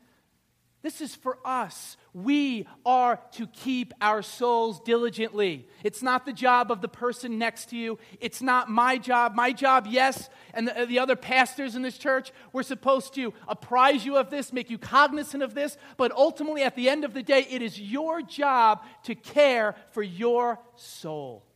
This 0.83 1.01
is 1.01 1.15
for 1.15 1.39
us. 1.47 1.97
We 2.13 2.69
are 2.85 3.19
to 3.33 3.47
keep 3.47 3.95
our 4.03 4.21
souls 4.21 4.81
diligently. 4.81 5.67
It's 5.83 6.03
not 6.03 6.27
the 6.27 6.33
job 6.33 6.71
of 6.71 6.83
the 6.83 6.89
person 6.89 7.39
next 7.39 7.71
to 7.71 7.77
you. 7.77 7.99
It's 8.21 8.43
not 8.43 8.69
my 8.69 8.99
job. 8.99 9.35
My 9.35 9.53
job, 9.53 9.87
yes, 9.89 10.29
and 10.53 10.69
the, 10.69 10.83
uh, 10.83 10.85
the, 10.85 10.99
other 10.99 11.17
pastors 11.17 11.75
in 11.75 11.81
this 11.81 11.97
church, 11.97 12.33
we're 12.53 12.63
supposed 12.63 13.15
to 13.15 13.33
apprise 13.49 14.05
you 14.05 14.19
of 14.19 14.29
this, 14.29 14.53
make 14.53 14.69
you 14.69 14.77
cognizant 14.77 15.43
of 15.43 15.55
this. 15.55 15.79
But 15.97 16.13
ultimately, 16.13 16.63
at 16.63 16.77
the 16.77 16.91
end 16.91 17.05
of 17.05 17.15
the 17.15 17.23
day, 17.23 17.47
it 17.49 17.63
is 17.63 17.81
your 17.81 18.21
job 18.21 18.85
to 19.05 19.15
care 19.15 19.77
for 19.93 20.03
your 20.03 20.59
soul. 20.77 21.47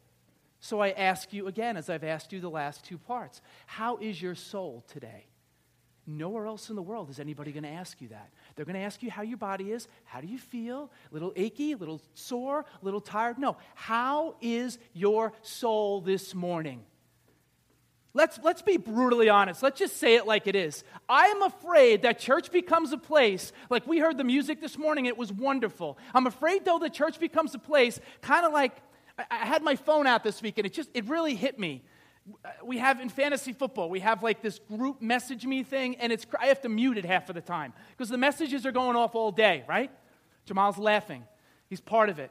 So 0.60 0.80
I 0.80 0.90
ask 0.90 1.32
you 1.32 1.46
again, 1.46 1.76
as 1.76 1.88
I've 1.88 2.04
asked 2.04 2.32
you 2.32 2.40
the 2.40 2.50
last 2.50 2.84
two 2.84 2.98
parts 2.98 3.40
how 3.66 3.96
is 3.98 4.20
your 4.20 4.34
soul 4.34 4.84
today? 4.88 5.26
Nowhere 6.10 6.46
else 6.46 6.70
in 6.70 6.76
the 6.76 6.82
world 6.82 7.10
is 7.10 7.20
anybody 7.20 7.52
going 7.52 7.64
to 7.64 7.68
ask 7.68 8.00
you 8.00 8.08
that. 8.08 8.30
They're 8.56 8.64
going 8.64 8.76
to 8.76 8.80
ask 8.80 9.02
you 9.02 9.10
how 9.10 9.20
your 9.20 9.36
body 9.36 9.72
is. 9.72 9.88
How 10.04 10.22
do 10.22 10.26
you 10.26 10.38
feel? 10.38 10.90
A 11.10 11.14
little 11.14 11.34
achy, 11.36 11.72
a 11.72 11.76
little 11.76 12.00
sore, 12.14 12.60
a 12.60 12.84
little 12.84 13.02
tired? 13.02 13.38
No. 13.38 13.58
How 13.74 14.36
is 14.40 14.78
your 14.94 15.34
soul 15.42 16.00
this 16.00 16.34
morning? 16.34 16.80
Let's, 18.14 18.40
let's 18.42 18.62
be 18.62 18.78
brutally 18.78 19.28
honest. 19.28 19.62
Let's 19.62 19.78
just 19.78 19.98
say 19.98 20.14
it 20.14 20.26
like 20.26 20.46
it 20.46 20.56
is. 20.56 20.82
I 21.10 21.26
am 21.26 21.42
afraid 21.42 22.02
that 22.02 22.18
church 22.18 22.50
becomes 22.50 22.92
a 22.92 22.98
place, 22.98 23.52
like 23.68 23.86
we 23.86 23.98
heard 23.98 24.16
the 24.16 24.24
music 24.24 24.62
this 24.62 24.78
morning, 24.78 25.04
it 25.04 25.18
was 25.18 25.30
wonderful. 25.30 25.98
I'm 26.14 26.26
afraid, 26.26 26.64
though, 26.64 26.78
that 26.78 26.94
church 26.94 27.20
becomes 27.20 27.54
a 27.54 27.58
place 27.58 28.00
kind 28.22 28.46
of 28.46 28.52
like 28.54 28.72
I, 29.18 29.24
I 29.30 29.46
had 29.46 29.62
my 29.62 29.76
phone 29.76 30.06
out 30.06 30.24
this 30.24 30.40
week 30.40 30.58
and 30.58 30.66
it 30.66 30.72
just, 30.72 30.90
it 30.94 31.06
really 31.06 31.34
hit 31.34 31.58
me 31.58 31.82
we 32.62 32.78
have 32.78 33.00
in 33.00 33.08
fantasy 33.08 33.52
football, 33.52 33.88
we 33.90 34.00
have 34.00 34.22
like 34.22 34.42
this 34.42 34.58
group 34.58 35.00
message 35.00 35.46
me 35.46 35.62
thing, 35.62 35.96
and 35.96 36.12
it's 36.12 36.26
I 36.38 36.46
have 36.46 36.60
to 36.62 36.68
mute 36.68 36.98
it 36.98 37.04
half 37.04 37.28
of 37.28 37.34
the 37.34 37.40
time 37.40 37.72
because 37.90 38.08
the 38.08 38.18
messages 38.18 38.66
are 38.66 38.72
going 38.72 38.96
off 38.96 39.14
all 39.14 39.32
day, 39.32 39.64
right? 39.68 39.90
Jamal's 40.44 40.78
laughing. 40.78 41.24
He's 41.68 41.80
part 41.80 42.08
of 42.08 42.18
it. 42.18 42.30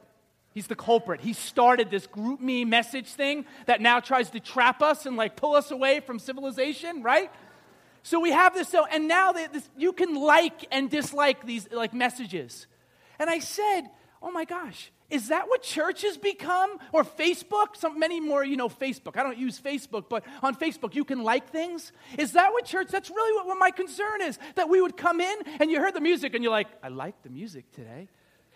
He's 0.52 0.66
the 0.66 0.74
culprit. 0.74 1.20
He 1.20 1.32
started 1.32 1.90
this 1.90 2.06
GroupMe 2.06 2.66
message 2.66 3.12
thing 3.12 3.44
that 3.66 3.80
now 3.80 4.00
tries 4.00 4.30
to 4.30 4.40
trap 4.40 4.82
us 4.82 5.06
and 5.06 5.16
like 5.16 5.36
pull 5.36 5.54
us 5.54 5.70
away 5.70 6.00
from 6.00 6.18
civilization, 6.18 7.02
right? 7.02 7.30
So 8.02 8.18
we 8.18 8.30
have 8.32 8.54
this, 8.54 8.68
so, 8.68 8.86
and 8.86 9.06
now 9.06 9.32
they, 9.32 9.46
this, 9.46 9.68
you 9.76 9.92
can 9.92 10.14
like 10.14 10.66
and 10.72 10.90
dislike 10.90 11.46
these 11.46 11.70
like 11.70 11.94
messages. 11.94 12.66
And 13.18 13.28
I 13.28 13.38
said, 13.38 13.82
oh 14.22 14.30
my 14.30 14.44
gosh, 14.44 14.90
is 15.10 15.28
that 15.28 15.48
what 15.48 15.62
churches 15.62 16.18
become? 16.18 16.78
Or 16.92 17.02
Facebook? 17.02 17.76
Some, 17.76 17.98
many 17.98 18.20
more, 18.20 18.44
you 18.44 18.56
know, 18.56 18.68
Facebook. 18.68 19.16
I 19.16 19.22
don't 19.22 19.38
use 19.38 19.58
Facebook, 19.58 20.04
but 20.10 20.24
on 20.42 20.54
Facebook 20.54 20.94
you 20.94 21.04
can 21.04 21.22
like 21.22 21.48
things. 21.50 21.92
Is 22.18 22.32
that 22.32 22.52
what 22.52 22.66
church? 22.66 22.88
That's 22.88 23.08
really 23.08 23.34
what, 23.36 23.46
what 23.46 23.58
my 23.58 23.70
concern 23.70 24.20
is. 24.22 24.38
That 24.56 24.68
we 24.68 24.82
would 24.82 24.96
come 24.96 25.20
in 25.20 25.36
and 25.60 25.70
you 25.70 25.80
heard 25.80 25.94
the 25.94 26.00
music 26.00 26.34
and 26.34 26.44
you're 26.44 26.52
like, 26.52 26.68
I 26.82 26.88
like 26.88 27.22
the 27.22 27.30
music 27.30 27.72
today. 27.72 28.08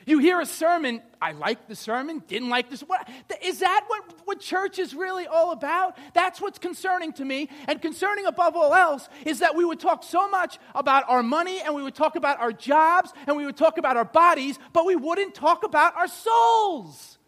You 0.06 0.18
hear 0.18 0.40
a 0.40 0.46
sermon, 0.46 1.02
I 1.20 1.32
like 1.32 1.68
the 1.68 1.76
sermon, 1.76 2.22
didn't 2.26 2.48
like 2.48 2.70
this. 2.70 2.80
What, 2.80 3.08
is 3.42 3.60
that 3.60 3.84
what, 3.86 4.14
what 4.24 4.40
church 4.40 4.78
is 4.78 4.94
really 4.94 5.26
all 5.26 5.52
about? 5.52 5.96
That's 6.14 6.40
what's 6.40 6.58
concerning 6.58 7.12
to 7.14 7.24
me. 7.24 7.48
And 7.68 7.80
concerning 7.80 8.26
above 8.26 8.56
all 8.56 8.74
else 8.74 9.08
is 9.24 9.38
that 9.38 9.54
we 9.54 9.64
would 9.64 9.80
talk 9.80 10.02
so 10.02 10.28
much 10.28 10.58
about 10.74 11.08
our 11.08 11.22
money 11.22 11.60
and 11.60 11.74
we 11.74 11.82
would 11.82 11.94
talk 11.94 12.16
about 12.16 12.40
our 12.40 12.52
jobs 12.52 13.12
and 13.26 13.36
we 13.36 13.46
would 13.46 13.56
talk 13.56 13.78
about 13.78 13.96
our 13.96 14.04
bodies, 14.04 14.58
but 14.72 14.86
we 14.86 14.96
wouldn't 14.96 15.34
talk 15.34 15.64
about 15.64 15.96
our 15.96 16.08
souls. 16.08 17.18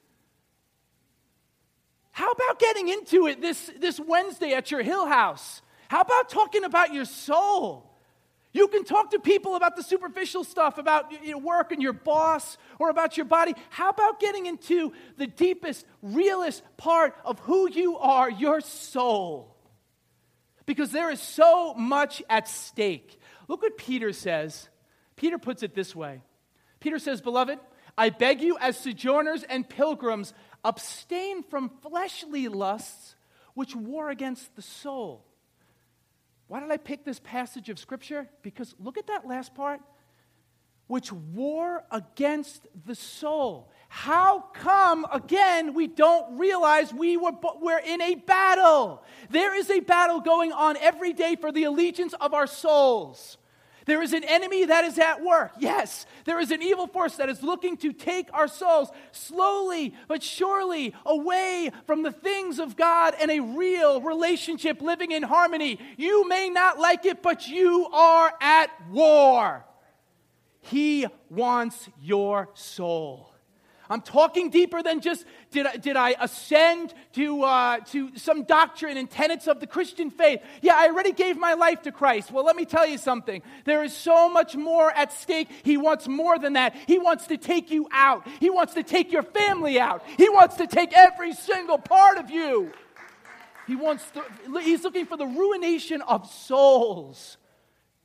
How 2.11 2.31
about 2.31 2.59
getting 2.59 2.89
into 2.89 3.27
it 3.27 3.41
this, 3.41 3.71
this 3.79 3.99
Wednesday 3.99 4.53
at 4.53 4.71
your 4.71 4.83
Hill 4.83 5.07
House? 5.07 5.63
How 5.89 6.01
about 6.01 6.29
talking 6.29 6.65
about 6.65 6.93
your 6.93 7.05
soul? 7.05 7.94
You 8.55 8.69
can 8.69 8.85
talk 8.85 9.11
to 9.11 9.19
people 9.19 9.57
about 9.57 9.75
the 9.75 9.83
superficial 9.83 10.45
stuff, 10.45 10.79
about 10.79 11.25
your 11.25 11.39
work 11.39 11.73
and 11.73 11.83
your 11.83 11.93
boss, 11.93 12.57
or 12.79 12.89
about 12.89 13.17
your 13.17 13.27
body. 13.27 13.53
How 13.69 13.91
about 13.91 14.21
getting 14.21 14.47
into 14.47 14.93
the 15.19 15.27
deepest, 15.27 15.85
realest 16.03 16.63
part 16.77 17.17
of 17.25 17.41
who 17.41 17.69
you 17.69 17.99
are, 17.99 18.31
your 18.31 18.61
soul? 18.61 19.57
Because 20.67 20.93
there 20.93 21.11
is 21.11 21.21
so 21.21 21.75
much 21.75 22.23
at 22.31 22.49
stake. 22.49 23.21
Look 23.49 23.61
what 23.61 23.77
Peter 23.77 24.13
says. 24.13 24.69
Peter 25.17 25.37
puts 25.37 25.65
it 25.65 25.75
this 25.75 25.95
way 25.95 26.23
Peter 26.79 27.01
says, 27.01 27.21
Beloved, 27.21 27.59
I 27.99 28.11
beg 28.11 28.41
you, 28.41 28.57
as 28.61 28.79
sojourners 28.79 29.43
and 29.43 29.69
pilgrims, 29.69 30.33
abstain 30.65 31.43
from 31.43 31.73
fleshly 31.83 32.47
lusts 32.47 33.17
which 33.55 33.75
war 33.75 34.11
against 34.11 34.55
the 34.55 34.63
soul 34.63 35.27
why 36.49 36.61
did 36.61 36.71
I 36.71 36.77
pick 36.77 37.05
this 37.05 37.21
passage 37.21 37.71
of 37.71 37.79
Scripture? 37.79 38.29
Because 38.43 38.75
look 38.79 38.99
at 38.99 39.07
that 39.07 39.27
last 39.27 39.55
part. 39.55 39.81
Which 40.87 41.11
war 41.11 41.85
against 41.91 42.67
the 42.85 42.95
soul. 42.95 43.71
How 43.89 44.41
come, 44.53 45.07
again, 45.11 45.73
we 45.73 45.87
don't 45.87 46.37
realize 46.37 46.93
we 46.93 47.17
were, 47.17 47.33
we're 47.61 47.79
in 47.79 48.03
a 48.03 48.17
battle? 48.17 49.03
There 49.31 49.55
is 49.55 49.71
a 49.71 49.81
battle 49.81 50.21
going 50.21 50.53
on 50.53 50.77
every 50.77 51.15
day 51.15 51.37
for 51.37 51.51
the 51.51 51.65
allegiance 51.65 52.13
of 52.21 52.35
our 52.35 52.47
souls. 52.47 53.39
There 53.87 54.03
is 54.03 54.13
an 54.13 54.25
enemy 54.25 54.65
that 54.67 54.85
is 54.85 54.99
at 54.99 55.23
work. 55.23 55.53
Yes, 55.59 56.07
there 56.25 56.41
is 56.41 56.51
an 56.51 56.63
evil 56.63 56.87
force 56.87 57.17
that 57.17 57.29
is 57.29 57.43
looking 57.43 57.77
to 57.79 57.93
take 57.93 58.29
our 58.33 58.49
souls 58.49 58.89
slowly 59.13 59.95
but 60.09 60.23
surely 60.23 60.95
away 61.05 61.71
from 61.87 62.03
the 62.03 62.13
things 62.13 62.59
of 62.59 62.77
God 62.77 63.15
and 63.21 63.31
a 63.31 63.41
real 63.41 64.01
relationship 64.01 64.81
living 64.81 65.13
in 65.13 65.23
harmony. 65.23 65.79
You 65.97 66.27
may 66.29 66.49
not 66.49 66.79
like 66.79 67.05
it, 67.05 67.23
but 67.23 67.47
you 67.47 67.87
are 67.93 68.33
at 68.41 68.71
war. 68.91 69.65
He 70.61 71.07
wants 71.29 71.89
your 72.01 72.49
soul. 72.55 73.34
I'm 73.91 74.01
talking 74.01 74.49
deeper 74.49 74.83
than 74.83 75.01
just 75.01 75.27
did 75.51 75.67
I, 75.67 75.77
did 75.77 75.97
I 75.97 76.17
ascend 76.19 76.95
to, 77.13 77.43
uh, 77.43 77.81
to 77.91 78.17
some 78.17 78.45
doctrine 78.45 78.97
and 78.97 79.11
tenets 79.11 79.47
of 79.47 79.61
the 79.61 79.67
Christian 79.67 80.11
faith. 80.11 80.41
Yeah, 80.63 80.75
I 80.77 80.87
already 80.87 81.13
gave 81.13 81.37
my 81.37 81.53
life 81.55 81.83
to 81.83 81.93
Christ. 81.93 82.31
Well, 82.31 82.45
let 82.45 82.57
me 82.57 82.65
tell 82.65 82.87
you 82.87 82.97
something. 82.97 83.43
There 83.65 83.85
is 83.85 83.95
so 83.95 84.31
much 84.31 84.57
more 84.57 84.91
at 84.91 85.13
stake. 85.13 85.49
He 85.63 85.77
wants 85.77 86.09
more 86.09 86.39
than 86.39 86.55
that. 86.55 86.75
He 86.87 86.99
wants 86.99 87.27
to 87.27 87.37
take 87.37 87.71
you 87.71 87.87
out, 87.93 88.27
He 88.41 88.51
wants 88.51 88.75
to 88.75 88.83
take 88.83 89.13
your 89.13 89.23
family 89.23 89.79
out, 89.79 90.03
He 90.17 90.29
wants 90.29 90.57
to 90.57 90.67
take 90.67 90.97
every 90.97 91.35
single 91.35 91.79
part 91.79 92.17
of 92.19 92.31
you. 92.31 92.73
He 93.67 93.77
wants 93.77 94.05
he's 94.63 94.85
looking 94.85 95.07
for 95.07 95.17
the 95.17 95.27
ruination 95.27 96.03
of 96.03 96.31
souls. 96.31 97.39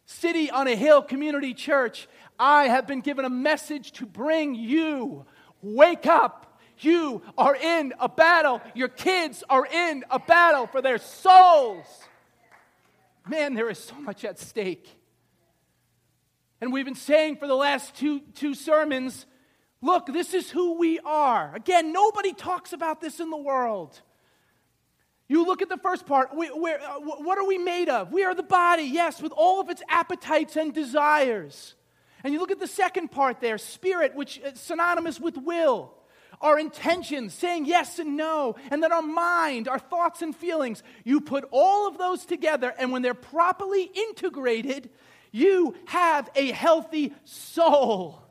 City 0.06 0.50
on 0.50 0.68
a 0.68 0.76
Hill 0.76 1.02
Community 1.02 1.54
Church, 1.54 2.08
I 2.40 2.66
have 2.70 2.88
been 2.88 3.02
given 3.02 3.26
a 3.26 3.30
message 3.30 3.92
to 3.94 4.06
bring 4.06 4.56
you 4.56 5.26
Wake 5.62 6.06
up. 6.06 6.46
You 6.80 7.22
are 7.38 7.56
in 7.56 7.94
a 8.00 8.08
battle. 8.08 8.62
Your 8.74 8.88
kids 8.88 9.44
are 9.50 9.66
in 9.66 10.06
a 10.10 10.20
battle 10.20 10.68
for 10.68 10.82
their 10.82 10.98
souls. 10.98 11.86
Man, 13.28 13.54
there 13.54 13.70
is 13.70 13.80
so 13.80 13.96
much 13.96 14.24
at 14.24 14.40
stake. 14.40 14.90
And 16.62 16.74
we've 16.74 16.86
been 16.86 16.96
saying 16.96 17.38
for 17.38 17.48
the 17.48 17.56
last 17.56 17.96
two, 17.96 18.22
two 18.34 18.54
sermons 18.54 19.26
look, 19.82 20.08
this 20.08 20.34
is 20.34 20.50
who 20.52 20.78
we 20.78 21.00
are. 21.00 21.56
Again, 21.56 21.94
nobody 21.94 22.34
talks 22.34 22.74
about 22.74 23.00
this 23.00 23.20
in 23.20 23.30
the 23.30 23.38
world. 23.38 24.02
You 25.30 25.46
look 25.46 25.62
at 25.62 25.70
the 25.70 25.78
first 25.78 26.06
part. 26.06 26.36
We, 26.36 26.48
uh, 26.50 26.78
what 27.00 27.38
are 27.38 27.46
we 27.46 27.58
made 27.58 27.88
of? 27.88 28.12
We 28.12 28.24
are 28.24 28.34
the 28.34 28.44
body, 28.44 28.84
yes, 28.84 29.22
with 29.22 29.32
all 29.32 29.62
of 29.62 29.70
its 29.70 29.82
appetites 29.88 30.56
and 30.56 30.74
desires. 30.74 31.76
And 32.24 32.34
you 32.34 32.40
look 32.40 32.52
at 32.52 32.60
the 32.60 32.68
second 32.68 33.10
part 33.12 33.40
there 33.40 33.58
spirit, 33.58 34.16
which 34.16 34.40
is 34.40 34.60
synonymous 34.60 35.20
with 35.20 35.38
will. 35.38 35.94
Our 36.42 36.58
intentions, 36.58 37.34
saying 37.34 37.66
yes 37.66 38.00
and 38.00 38.16
no, 38.16 38.56
and 38.72 38.82
then 38.82 38.94
our 38.94 39.02
mind, 39.02 39.68
our 39.68 39.80
thoughts 39.80 40.22
and 40.22 40.34
feelings. 40.34 40.84
You 41.04 41.20
put 41.20 41.46
all 41.52 41.88
of 41.88 41.98
those 41.98 42.26
together, 42.26 42.74
and 42.80 42.92
when 42.92 43.02
they're 43.02 43.14
properly 43.14 43.84
integrated, 43.84 44.90
you 45.32 45.76
have 45.88 46.30
a 46.36 46.52
healthy 46.52 47.14
soul. 47.26 48.22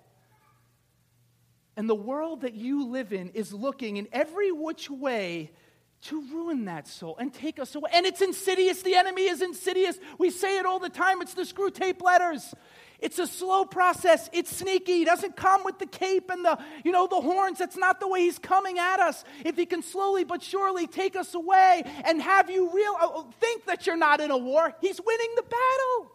And 1.76 1.88
the 1.88 1.94
world 1.94 2.40
that 2.40 2.54
you 2.54 2.86
live 2.86 3.12
in 3.12 3.30
is 3.30 3.52
looking 3.52 3.98
in 3.98 4.08
every 4.10 4.52
which 4.52 4.90
way 4.90 5.52
to 6.00 6.22
ruin 6.32 6.64
that 6.66 6.86
soul 6.86 7.16
and 7.18 7.32
take 7.32 7.58
us 7.58 7.74
away. 7.74 7.90
And 7.92 8.06
it's 8.06 8.20
insidious. 8.20 8.82
The 8.82 8.94
enemy 8.94 9.22
is 9.22 9.42
insidious. 9.42 9.98
We 10.16 10.30
say 10.30 10.58
it 10.58 10.66
all 10.66 10.78
the 10.78 10.88
time. 10.88 11.20
It's 11.22 11.34
the 11.34 11.42
Screwtape 11.42 12.00
Letters. 12.02 12.54
It's 13.00 13.20
a 13.20 13.26
slow 13.26 13.64
process. 13.64 14.28
It's 14.32 14.54
sneaky. 14.54 14.98
He 14.98 15.04
doesn't 15.04 15.36
come 15.36 15.62
with 15.64 15.78
the 15.78 15.86
cape 15.86 16.30
and 16.30 16.44
the, 16.44 16.58
you 16.84 16.90
know, 16.90 17.06
the 17.06 17.20
horns. 17.20 17.58
That's 17.58 17.76
not 17.76 18.00
the 18.00 18.08
way 18.08 18.22
he's 18.22 18.40
coming 18.40 18.78
at 18.78 18.98
us. 18.98 19.24
If 19.44 19.56
he 19.56 19.66
can 19.66 19.82
slowly 19.82 20.24
but 20.24 20.42
surely 20.42 20.88
take 20.88 21.14
us 21.14 21.34
away 21.34 21.84
and 22.04 22.20
have 22.20 22.50
you 22.50 22.72
real 22.74 22.96
uh, 23.00 23.22
think 23.40 23.66
that 23.66 23.86
you're 23.86 23.96
not 23.96 24.20
in 24.20 24.32
a 24.32 24.36
war, 24.36 24.74
he's 24.80 25.00
winning 25.04 25.30
the 25.36 25.42
battle. 25.42 26.12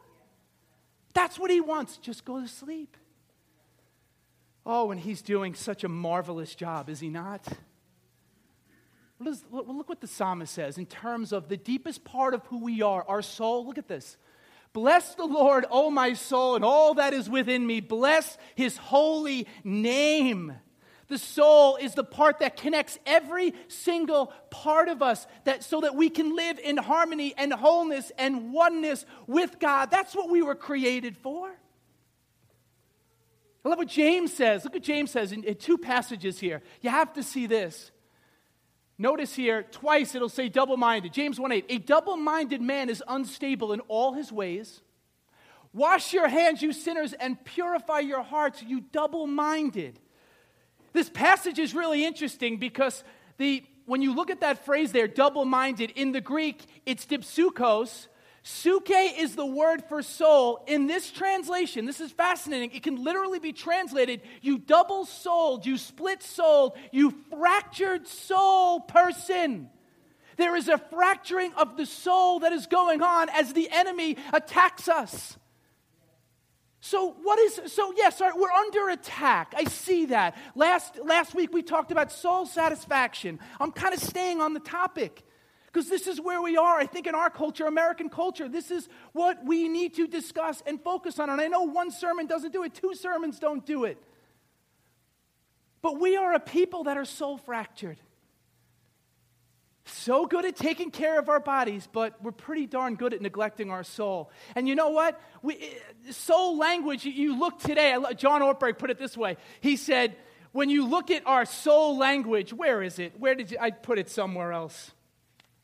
That's 1.14 1.40
what 1.40 1.52
he 1.52 1.62
wants. 1.62 1.98
Just 1.98 2.26
go 2.26 2.42
to 2.42 2.48
sleep. 2.48 2.98
Oh, 4.66 4.92
and 4.92 5.00
he's 5.00 5.22
doing 5.22 5.56
such 5.56 5.84
a 5.84 5.90
marvelous 5.90 6.54
job, 6.56 6.90
is 6.90 7.00
he 7.00 7.10
not? 7.10 7.48
look 9.52 9.88
what 9.88 10.02
the 10.02 10.08
psalmist 10.08 10.54
says 10.54 10.78
in 10.78 10.86
terms 10.86 11.32
of 11.32 11.48
the 11.48 11.56
deepest 11.56 12.04
part 12.04 12.34
of 12.34 12.46
who 12.48 12.60
we 12.60 12.82
are, 12.82 13.06
our 13.08 13.22
soul. 13.22 13.66
Look 13.66 13.78
at 13.78 13.88
this. 13.88 14.18
Bless 14.74 15.14
the 15.14 15.26
Lord, 15.26 15.66
O 15.70 15.92
my 15.92 16.14
soul, 16.14 16.56
and 16.56 16.66
all 16.66 16.96
that 16.96 17.14
is 17.14 17.30
within 17.30 17.66
me. 17.66 17.80
Bless 17.80 18.38
his 18.56 18.76
holy 18.76 19.48
name. 19.64 20.54
The 21.10 21.20
soul 21.20 21.76
is 21.76 21.94
the 21.94 22.04
part 22.04 22.40
that 22.40 22.58
connects 22.58 22.98
every 23.06 23.54
single 23.68 24.34
part 24.50 24.90
of 24.90 25.04
us 25.04 25.28
that, 25.44 25.64
so 25.64 25.82
that 25.82 25.96
we 25.96 26.10
can 26.10 26.36
live 26.36 26.58
in 26.58 26.78
harmony 26.78 27.36
and 27.38 27.54
wholeness 27.54 28.12
and 28.18 28.52
oneness 28.52 29.06
with 29.28 29.60
God. 29.60 29.92
That's 29.92 30.16
what 30.16 30.32
we 30.32 30.42
were 30.42 30.56
created 30.56 31.18
for. 31.18 31.52
I 33.64 33.70
love 33.70 33.78
what 33.78 33.88
James 33.88 34.34
says. 34.34 34.64
Look 34.64 34.74
what 34.74 34.84
James 34.84 35.12
says 35.12 35.32
in, 35.32 35.44
in 35.44 35.56
two 35.56 35.78
passages 35.78 36.40
here. 36.40 36.64
You 36.82 36.90
have 36.90 37.14
to 37.14 37.22
see 37.22 37.46
this. 37.46 37.92
Notice 38.98 39.36
here, 39.36 39.64
twice 39.64 40.14
it'll 40.16 40.30
say 40.30 40.50
double 40.50 40.78
minded. 40.78 41.14
James 41.14 41.40
1 41.40 41.52
8. 41.52 41.66
A 41.70 41.78
double 41.80 42.16
minded 42.16 42.62
man 42.62 42.90
is 42.90 43.04
unstable 43.08 43.74
in 43.74 43.80
all 43.82 44.14
his 44.14 44.32
ways. 44.32 44.82
Wash 45.74 46.14
your 46.14 46.28
hands, 46.28 46.62
you 46.62 46.72
sinners, 46.72 47.14
and 47.14 47.44
purify 47.44 48.00
your 48.00 48.22
hearts, 48.22 48.62
you 48.62 48.82
double 48.92 49.26
minded. 49.26 50.00
This 50.94 51.10
passage 51.10 51.58
is 51.58 51.74
really 51.74 52.06
interesting 52.06 52.58
because 52.58 53.04
the, 53.38 53.64
when 53.88 54.04
you 54.04 54.14
look 54.14 54.30
at 54.30 54.42
that 54.42 54.64
phrase 54.66 54.92
there, 54.92 55.08
double 55.08 55.46
minded, 55.46 55.92
in 55.96 56.12
the 56.12 56.22
Greek, 56.22 56.64
it's 56.86 57.08
dipsukos. 57.08 58.08
Suke 58.46 58.92
is 58.92 59.38
the 59.38 59.46
word 59.46 59.86
for 59.88 60.02
soul. 60.02 60.66
In 60.68 60.86
this 60.86 61.12
translation, 61.12 61.86
this 61.86 62.02
is 62.02 62.12
fascinating. 62.12 62.72
It 62.72 62.84
can 62.84 63.02
literally 63.02 63.40
be 63.40 63.54
translated 63.54 64.22
you 64.42 64.58
double 64.58 65.06
souled, 65.06 65.66
you 65.66 65.78
split 65.78 66.22
souled, 66.22 66.74
you 66.92 67.16
fractured 67.30 68.06
soul 68.06 68.82
person. 68.82 69.70
There 70.36 70.58
is 70.58 70.68
a 70.68 70.78
fracturing 70.78 71.54
of 71.54 71.78
the 71.78 71.86
soul 71.86 72.40
that 72.40 72.52
is 72.52 72.68
going 72.68 73.02
on 73.02 73.30
as 73.30 73.54
the 73.54 73.70
enemy 73.72 74.18
attacks 74.34 74.90
us. 74.90 75.38
So 76.82 77.16
what 77.24 77.40
is 77.40 77.62
so 77.68 77.94
yes, 77.96 78.20
we're 78.20 78.52
under 78.52 78.90
attack. 78.90 79.54
I 79.56 79.64
see 79.66 80.08
that. 80.08 80.36
Last 80.54 81.00
last 81.02 81.34
week 81.34 81.54
we 81.54 81.62
talked 81.64 81.94
about 81.94 82.12
soul 82.12 82.46
satisfaction. 82.46 83.40
I'm 83.58 83.72
kind 83.72 83.94
of 83.94 84.02
staying 84.02 84.42
on 84.42 84.54
the 84.54 84.60
topic 84.60 85.24
because 85.74 85.90
this 85.90 86.06
is 86.06 86.22
where 86.22 86.40
we 86.42 86.56
are. 86.56 86.78
I 86.78 86.86
think 86.86 87.08
in 87.08 87.16
our 87.16 87.32
culture, 87.32 87.66
American 87.66 88.08
culture, 88.08 88.48
this 88.48 88.70
is 88.70 88.88
what 89.12 89.44
we 89.44 89.68
need 89.68 89.96
to 89.96 90.08
discuss 90.08 90.62
and 90.68 90.80
focus 90.80 91.18
on. 91.18 91.32
And 91.32 91.42
I 91.42 91.48
know 91.48 91.64
one 91.64 91.90
sermon 91.90 92.28
doesn't 92.28 92.54
do 92.54 92.64
it, 92.64 92.76
two 92.76 92.94
sermons 92.94 93.40
don't 93.40 93.66
do 93.66 93.86
it. 93.86 93.98
But 95.82 96.00
we 96.00 96.16
are 96.16 96.34
a 96.34 96.40
people 96.40 96.84
that 96.84 96.96
are 96.96 97.06
soul 97.06 97.38
fractured 97.38 97.98
so 99.86 100.26
good 100.26 100.46
at 100.46 100.56
taking 100.56 100.92
care 100.92 101.20
of 101.20 101.30
our 101.30 101.40
bodies, 101.40 101.88
but 101.92 102.22
we're 102.22 102.32
pretty 102.32 102.66
darn 102.66 102.96
good 102.96 103.14
at 103.14 103.22
neglecting 103.22 103.70
our 103.70 103.84
soul. 103.84 104.32
And 104.56 104.68
you 104.68 104.76
know 104.76 104.90
what? 104.90 105.20
We, 105.42 105.56
eh, 105.56 106.12
soul 106.12 106.58
language, 106.58 107.06
you 107.06 107.38
look 107.38 107.60
today, 107.60 107.96
John 108.16 108.42
Ortberg 108.42 108.78
put 108.78 108.90
it 108.90 108.98
this 108.98 109.18
way. 109.18 109.38
He 109.62 109.76
said, 109.76 110.16
when 110.52 110.70
you 110.70 110.86
look 110.86 111.12
at 111.12 111.26
our 111.26 111.46
soul 111.46 111.98
language, 111.98 112.54
where 112.54 112.82
is 112.82 113.00
it? 113.00 113.20
Where 113.20 113.36
did 113.36 113.52
you, 113.52 113.58
I 113.60 113.72
put 113.72 114.00
it 114.00 114.10
somewhere 114.10 114.52
else? 114.52 114.92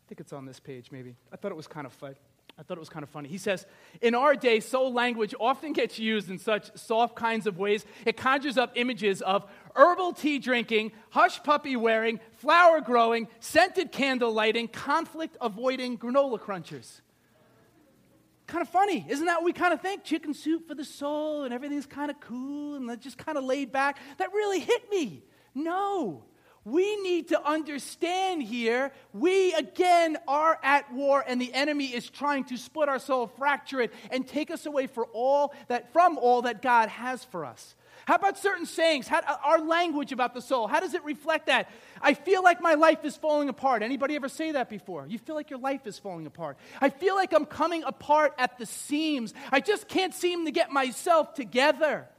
I 0.09 0.11
think 0.11 0.21
it's 0.21 0.33
on 0.33 0.47
this 0.47 0.59
page, 0.59 0.91
maybe. 0.91 1.15
I 1.31 1.35
thought 1.35 1.51
it 1.51 1.55
was 1.55 1.67
kind 1.67 1.85
of 1.85 1.93
fun. 1.93 2.15
I 2.57 2.63
thought 2.63 2.77
it 2.77 2.79
was 2.79 2.89
kind 2.89 3.03
of 3.03 3.09
funny. 3.09 3.29
He 3.29 3.37
says, 3.37 3.67
In 4.01 4.15
our 4.15 4.33
day, 4.33 4.59
soul 4.59 4.91
language 4.91 5.35
often 5.39 5.71
gets 5.71 5.99
used 5.99 6.31
in 6.31 6.39
such 6.39 6.75
soft 6.75 7.15
kinds 7.15 7.45
of 7.45 7.59
ways. 7.59 7.85
It 8.07 8.17
conjures 8.17 8.57
up 8.57 8.71
images 8.73 9.21
of 9.21 9.45
herbal 9.75 10.13
tea 10.13 10.39
drinking, 10.39 10.93
hush 11.11 11.43
puppy 11.43 11.75
wearing, 11.75 12.19
flower 12.37 12.81
growing, 12.81 13.27
scented 13.39 13.91
candle 13.91 14.33
lighting, 14.33 14.67
conflict 14.67 15.37
avoiding 15.41 15.99
granola 15.99 16.39
crunchers. 16.39 17.01
Kind 18.47 18.63
of 18.63 18.69
funny. 18.69 19.05
Isn't 19.07 19.27
that 19.27 19.35
what 19.35 19.43
we 19.43 19.53
kind 19.53 19.73
of 19.73 19.81
think? 19.81 20.03
Chicken 20.03 20.33
soup 20.33 20.67
for 20.67 20.73
the 20.73 20.85
soul 20.85 21.43
and 21.43 21.53
everything's 21.53 21.85
kind 21.85 22.09
of 22.09 22.19
cool 22.19 22.77
and 22.77 22.99
just 22.99 23.19
kind 23.19 23.37
of 23.37 23.43
laid 23.43 23.71
back. 23.71 23.99
That 24.17 24.33
really 24.33 24.59
hit 24.59 24.89
me. 24.89 25.21
No. 25.53 26.23
We 26.65 26.97
need 27.01 27.29
to 27.29 27.41
understand 27.41 28.43
here, 28.43 28.91
we 29.13 29.53
again 29.53 30.17
are 30.27 30.59
at 30.61 30.91
war, 30.93 31.23
and 31.25 31.41
the 31.41 31.53
enemy 31.53 31.85
is 31.85 32.09
trying 32.09 32.43
to 32.45 32.57
split 32.57 32.89
our 32.89 32.99
soul, 32.99 33.27
fracture 33.27 33.81
it, 33.81 33.93
and 34.11 34.27
take 34.27 34.51
us 34.51 34.65
away 34.65 34.87
for 34.87 35.05
all 35.07 35.53
that, 35.67 35.93
from 35.93 36.17
all 36.17 36.43
that 36.43 36.61
God 36.61 36.89
has 36.89 37.23
for 37.23 37.45
us. 37.45 37.75
How 38.05 38.15
about 38.15 38.37
certain 38.37 38.65
sayings? 38.65 39.07
How, 39.07 39.19
uh, 39.19 39.37
our 39.43 39.59
language 39.59 40.11
about 40.11 40.33
the 40.33 40.41
soul, 40.41 40.67
how 40.67 40.79
does 40.79 40.95
it 40.95 41.03
reflect 41.03 41.45
that? 41.45 41.69
I 42.01 42.13
feel 42.15 42.43
like 42.43 42.61
my 42.61 42.73
life 42.73 43.05
is 43.05 43.15
falling 43.15 43.49
apart. 43.49 43.83
Anybody 43.83 44.15
ever 44.15 44.29
say 44.29 44.51
that 44.53 44.69
before? 44.69 45.05
You 45.07 45.19
feel 45.19 45.35
like 45.35 45.49
your 45.49 45.59
life 45.59 45.85
is 45.85 45.99
falling 45.99 46.25
apart. 46.25 46.57
I 46.81 46.89
feel 46.89 47.15
like 47.15 47.33
I'm 47.33 47.45
coming 47.45 47.83
apart 47.83 48.33
at 48.37 48.57
the 48.57 48.65
seams. 48.65 49.33
I 49.51 49.59
just 49.59 49.87
can't 49.87 50.13
seem 50.13 50.45
to 50.45 50.51
get 50.51 50.71
myself 50.71 51.35
together 51.35 52.09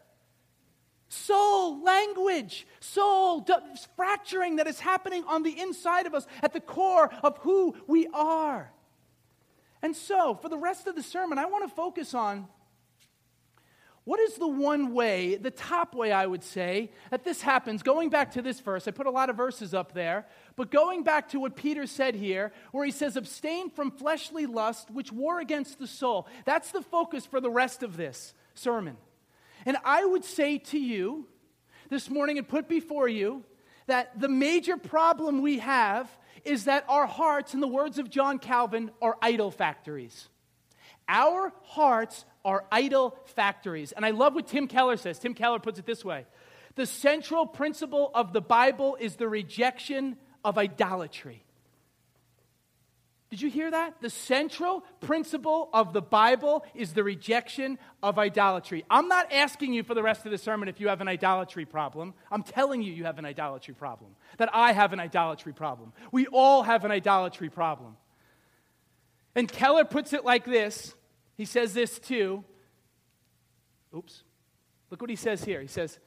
soul 1.10 1.82
language, 1.82 2.66
soul 2.78 3.46
fracturing 3.96 4.56
that 4.56 4.66
is 4.66 4.80
happening 4.80 5.24
on 5.26 5.42
the 5.42 5.60
inside 5.60 6.06
of 6.06 6.14
us 6.14 6.26
at 6.42 6.52
the 6.52 6.60
core 6.60 7.10
of 7.22 7.36
who 7.38 7.74
we 7.86 8.06
are. 8.14 8.72
And 9.82 9.94
so, 9.94 10.38
for 10.40 10.48
the 10.48 10.56
rest 10.56 10.86
of 10.86 10.94
the 10.94 11.02
sermon, 11.02 11.36
I 11.36 11.46
want 11.46 11.68
to 11.68 11.74
focus 11.74 12.14
on 12.14 12.46
what 14.04 14.20
is 14.20 14.36
the 14.36 14.48
one 14.48 14.94
way, 14.94 15.34
the 15.34 15.50
top 15.50 15.94
way, 15.94 16.10
I 16.12 16.26
would 16.26 16.42
say, 16.42 16.90
that 17.10 17.24
this 17.24 17.42
happens? 17.42 17.82
Going 17.82 18.08
back 18.08 18.32
to 18.32 18.42
this 18.42 18.60
verse, 18.60 18.88
I 18.88 18.92
put 18.92 19.06
a 19.06 19.10
lot 19.10 19.30
of 19.30 19.36
verses 19.36 19.74
up 19.74 19.92
there, 19.92 20.26
but 20.56 20.70
going 20.70 21.02
back 21.02 21.28
to 21.30 21.40
what 21.40 21.54
Peter 21.54 21.86
said 21.86 22.14
here, 22.14 22.52
where 22.72 22.84
he 22.84 22.92
says, 22.92 23.16
abstain 23.16 23.68
from 23.68 23.90
fleshly 23.90 24.46
lust, 24.46 24.90
which 24.90 25.12
war 25.12 25.40
against 25.40 25.78
the 25.78 25.86
soul. 25.86 26.26
That's 26.44 26.70
the 26.70 26.82
focus 26.82 27.26
for 27.26 27.40
the 27.40 27.50
rest 27.50 27.82
of 27.82 27.96
this 27.96 28.32
sermon. 28.54 28.96
And 29.66 29.76
I 29.84 30.04
would 30.04 30.24
say 30.24 30.58
to 30.58 30.78
you 30.78 31.26
this 31.88 32.08
morning 32.08 32.38
and 32.38 32.48
put 32.48 32.68
before 32.68 33.08
you 33.08 33.44
that 33.86 34.18
the 34.18 34.28
major 34.28 34.76
problem 34.76 35.42
we 35.42 35.58
have 35.58 36.08
is 36.44 36.64
that 36.64 36.84
our 36.88 37.06
hearts, 37.06 37.54
in 37.54 37.60
the 37.60 37.68
words 37.68 37.98
of 37.98 38.08
John 38.08 38.38
Calvin, 38.38 38.90
are 39.02 39.16
idol 39.20 39.50
factories. 39.50 40.28
Our 41.08 41.52
hearts 41.62 42.24
are 42.44 42.64
idol 42.70 43.18
factories. 43.34 43.92
And 43.92 44.06
I 44.06 44.10
love 44.10 44.34
what 44.34 44.46
Tim 44.46 44.68
Keller 44.68 44.96
says. 44.96 45.18
Tim 45.18 45.34
Keller 45.34 45.58
puts 45.58 45.78
it 45.78 45.86
this 45.86 46.04
way 46.04 46.26
The 46.76 46.86
central 46.86 47.46
principle 47.46 48.10
of 48.14 48.32
the 48.32 48.40
Bible 48.40 48.96
is 48.98 49.16
the 49.16 49.28
rejection 49.28 50.16
of 50.44 50.56
idolatry. 50.56 51.44
Did 53.30 53.40
you 53.40 53.48
hear 53.48 53.70
that? 53.70 54.00
The 54.00 54.10
central 54.10 54.84
principle 55.00 55.70
of 55.72 55.92
the 55.92 56.02
Bible 56.02 56.64
is 56.74 56.92
the 56.92 57.04
rejection 57.04 57.78
of 58.02 58.18
idolatry. 58.18 58.84
I'm 58.90 59.06
not 59.06 59.32
asking 59.32 59.72
you 59.72 59.84
for 59.84 59.94
the 59.94 60.02
rest 60.02 60.26
of 60.26 60.32
the 60.32 60.38
sermon 60.38 60.68
if 60.68 60.80
you 60.80 60.88
have 60.88 61.00
an 61.00 61.06
idolatry 61.06 61.64
problem. 61.64 62.14
I'm 62.32 62.42
telling 62.42 62.82
you, 62.82 62.92
you 62.92 63.04
have 63.04 63.18
an 63.18 63.24
idolatry 63.24 63.72
problem. 63.72 64.16
That 64.38 64.50
I 64.52 64.72
have 64.72 64.92
an 64.92 64.98
idolatry 64.98 65.52
problem. 65.52 65.92
We 66.10 66.26
all 66.26 66.64
have 66.64 66.84
an 66.84 66.90
idolatry 66.90 67.50
problem. 67.50 67.96
And 69.36 69.50
Keller 69.50 69.84
puts 69.84 70.12
it 70.12 70.24
like 70.24 70.44
this 70.44 70.94
he 71.40 71.46
says 71.46 71.72
this 71.72 71.98
too. 71.98 72.44
Oops. 73.96 74.24
Look 74.90 75.00
what 75.00 75.08
he 75.08 75.16
says 75.16 75.42
here. 75.42 75.62
He 75.62 75.68
says, 75.68 75.98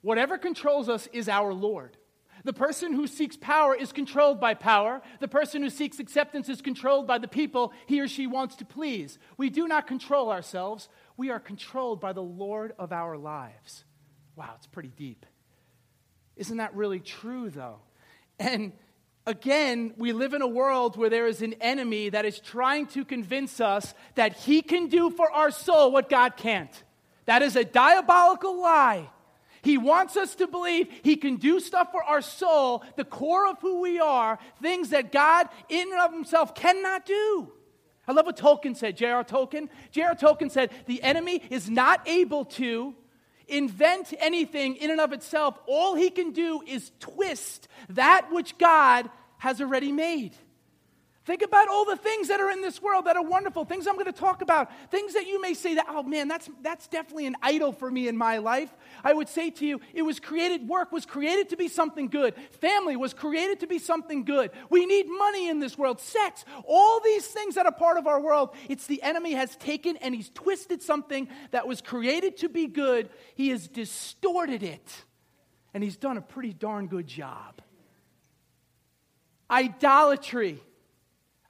Whatever 0.00 0.36
controls 0.36 0.88
us 0.88 1.08
is 1.12 1.28
our 1.28 1.54
Lord. 1.54 1.96
The 2.44 2.52
person 2.52 2.92
who 2.92 3.06
seeks 3.06 3.36
power 3.36 3.74
is 3.74 3.92
controlled 3.92 4.40
by 4.40 4.54
power. 4.54 5.02
The 5.20 5.28
person 5.28 5.62
who 5.62 5.70
seeks 5.70 5.98
acceptance 5.98 6.48
is 6.48 6.62
controlled 6.62 7.06
by 7.06 7.18
the 7.18 7.28
people 7.28 7.72
he 7.86 8.00
or 8.00 8.08
she 8.08 8.26
wants 8.26 8.56
to 8.56 8.64
please. 8.64 9.18
We 9.36 9.50
do 9.50 9.68
not 9.68 9.86
control 9.86 10.30
ourselves, 10.30 10.88
we 11.16 11.30
are 11.30 11.40
controlled 11.40 12.00
by 12.00 12.12
the 12.12 12.22
Lord 12.22 12.72
of 12.78 12.92
our 12.92 13.16
lives. 13.16 13.84
Wow, 14.36 14.52
it's 14.56 14.66
pretty 14.66 14.92
deep. 14.96 15.26
Isn't 16.36 16.56
that 16.56 16.74
really 16.74 17.00
true, 17.00 17.50
though? 17.50 17.80
And 18.38 18.72
again, 19.26 19.92
we 19.98 20.12
live 20.12 20.32
in 20.32 20.40
a 20.40 20.48
world 20.48 20.96
where 20.96 21.10
there 21.10 21.26
is 21.26 21.42
an 21.42 21.54
enemy 21.60 22.08
that 22.08 22.24
is 22.24 22.40
trying 22.40 22.86
to 22.88 23.04
convince 23.04 23.60
us 23.60 23.92
that 24.14 24.38
he 24.38 24.62
can 24.62 24.88
do 24.88 25.10
for 25.10 25.30
our 25.30 25.50
soul 25.50 25.92
what 25.92 26.08
God 26.08 26.36
can't. 26.38 26.82
That 27.26 27.42
is 27.42 27.56
a 27.56 27.64
diabolical 27.64 28.60
lie. 28.60 29.10
He 29.62 29.78
wants 29.78 30.16
us 30.16 30.34
to 30.36 30.46
believe 30.46 30.88
He 31.02 31.16
can 31.16 31.36
do 31.36 31.60
stuff 31.60 31.90
for 31.92 32.02
our 32.02 32.22
soul, 32.22 32.84
the 32.96 33.04
core 33.04 33.48
of 33.48 33.58
who 33.60 33.80
we 33.80 33.98
are, 33.98 34.38
things 34.62 34.90
that 34.90 35.12
God 35.12 35.48
in 35.68 35.92
and 35.92 36.00
of 36.00 36.12
Himself 36.12 36.54
cannot 36.54 37.06
do. 37.06 37.52
I 38.08 38.12
love 38.12 38.26
what 38.26 38.36
Tolkien 38.36 38.76
said, 38.76 38.96
J.R. 38.96 39.22
Tolkien. 39.24 39.68
J.R. 39.92 40.14
Tolkien 40.14 40.50
said, 40.50 40.70
The 40.86 41.02
enemy 41.02 41.42
is 41.50 41.70
not 41.70 42.08
able 42.08 42.44
to 42.46 42.94
invent 43.46 44.14
anything 44.18 44.76
in 44.76 44.90
and 44.90 45.00
of 45.00 45.12
itself. 45.12 45.58
All 45.66 45.94
he 45.94 46.10
can 46.10 46.32
do 46.32 46.62
is 46.66 46.92
twist 47.00 47.68
that 47.90 48.32
which 48.32 48.58
God 48.58 49.10
has 49.38 49.60
already 49.60 49.92
made. 49.92 50.34
Think 51.26 51.42
about 51.42 51.68
all 51.68 51.84
the 51.84 51.96
things 51.96 52.28
that 52.28 52.40
are 52.40 52.50
in 52.50 52.62
this 52.62 52.80
world 52.80 53.04
that 53.04 53.14
are 53.14 53.22
wonderful, 53.22 53.66
things 53.66 53.86
I'm 53.86 53.94
going 53.94 54.06
to 54.06 54.12
talk 54.12 54.40
about, 54.40 54.70
things 54.90 55.12
that 55.12 55.26
you 55.26 55.40
may 55.40 55.52
say 55.52 55.74
that, 55.74 55.84
oh 55.90 56.02
man, 56.02 56.28
that's, 56.28 56.48
that's 56.62 56.88
definitely 56.88 57.26
an 57.26 57.36
idol 57.42 57.72
for 57.72 57.90
me 57.90 58.08
in 58.08 58.16
my 58.16 58.38
life. 58.38 58.74
I 59.04 59.12
would 59.12 59.28
say 59.28 59.50
to 59.50 59.66
you, 59.66 59.82
it 59.92 60.00
was 60.00 60.18
created, 60.18 60.66
work 60.66 60.92
was 60.92 61.04
created 61.04 61.50
to 61.50 61.58
be 61.58 61.68
something 61.68 62.08
good. 62.08 62.34
Family 62.62 62.96
was 62.96 63.12
created 63.12 63.60
to 63.60 63.66
be 63.66 63.78
something 63.78 64.24
good. 64.24 64.50
We 64.70 64.86
need 64.86 65.08
money 65.08 65.50
in 65.50 65.60
this 65.60 65.76
world, 65.76 66.00
sex, 66.00 66.46
all 66.64 67.00
these 67.00 67.26
things 67.26 67.54
that 67.56 67.66
are 67.66 67.72
part 67.72 67.98
of 67.98 68.06
our 68.06 68.20
world. 68.20 68.54
It's 68.70 68.86
the 68.86 69.02
enemy 69.02 69.34
has 69.34 69.56
taken 69.56 69.98
and 69.98 70.14
he's 70.14 70.30
twisted 70.30 70.82
something 70.82 71.28
that 71.50 71.68
was 71.68 71.82
created 71.82 72.38
to 72.38 72.48
be 72.48 72.66
good. 72.66 73.10
He 73.34 73.50
has 73.50 73.68
distorted 73.68 74.62
it. 74.62 75.04
And 75.74 75.84
he's 75.84 75.98
done 75.98 76.16
a 76.16 76.22
pretty 76.22 76.54
darn 76.54 76.86
good 76.86 77.06
job. 77.06 77.60
Idolatry 79.50 80.62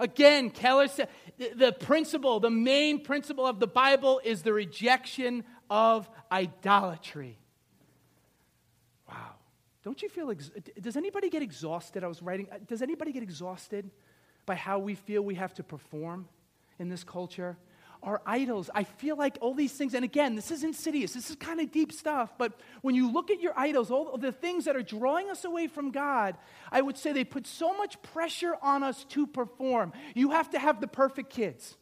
Again, 0.01 0.49
Keller 0.49 0.89
said 0.89 1.09
the 1.55 1.73
principle, 1.73 2.41
the 2.41 2.51
main 2.51 3.05
principle 3.05 3.47
of 3.47 3.61
the 3.61 3.67
Bible 3.67 4.21
is 4.25 4.43
the 4.43 4.53
rejection 4.53 5.45
of 5.69 6.09
idolatry. 6.33 7.39
Wow. 9.07 9.35
Don't 9.85 10.01
you 10.01 10.09
feel, 10.09 10.31
ex- 10.31 10.51
does 10.81 10.97
anybody 10.97 11.29
get 11.29 11.43
exhausted? 11.43 12.03
I 12.03 12.07
was 12.07 12.23
writing, 12.23 12.49
uh, 12.51 12.57
does 12.67 12.81
anybody 12.81 13.13
get 13.13 13.23
exhausted 13.23 13.91
by 14.47 14.55
how 14.55 14.79
we 14.79 14.95
feel 14.95 15.23
we 15.23 15.35
have 15.35 15.53
to 15.55 15.63
perform 15.63 16.27
in 16.79 16.89
this 16.89 17.05
culture? 17.05 17.59
Our 18.03 18.21
idols. 18.25 18.71
I 18.75 18.85
feel 18.85 19.17
like 19.17 19.39
all 19.41 19.55
these 19.55 19.73
things, 19.73 19.95
and 19.95 20.05
again, 20.05 20.35
this 20.35 20.51
is 20.51 20.65
insidious, 20.65 21.13
this 21.13 21.31
is 21.31 21.37
kind 21.37 21.61
of 21.61 21.71
deep 21.71 21.93
stuff, 21.93 22.33
but 22.39 22.53
when 22.83 22.95
you 22.95 23.13
look 23.13 23.31
at 23.31 23.41
your 23.41 23.53
idols, 23.57 23.91
all 23.91 24.17
the 24.17 24.33
things 24.33 24.65
that 24.65 24.77
are 24.77 24.83
drawing 24.83 25.31
us 25.31 25.45
away 25.45 25.67
from 25.67 25.91
God, 25.91 26.37
I 26.73 26.81
would 26.81 26.97
say 26.97 27.13
they 27.13 27.25
put 27.25 27.47
so 27.47 27.77
much 27.77 28.01
pressure 28.03 28.55
on 28.63 28.83
us 28.83 29.05
to 29.11 29.27
perform. 29.27 29.93
You 30.15 30.31
have 30.31 30.51
to 30.51 30.59
have 30.59 30.81
the 30.81 30.89
perfect 30.89 31.31
kids. 31.31 31.77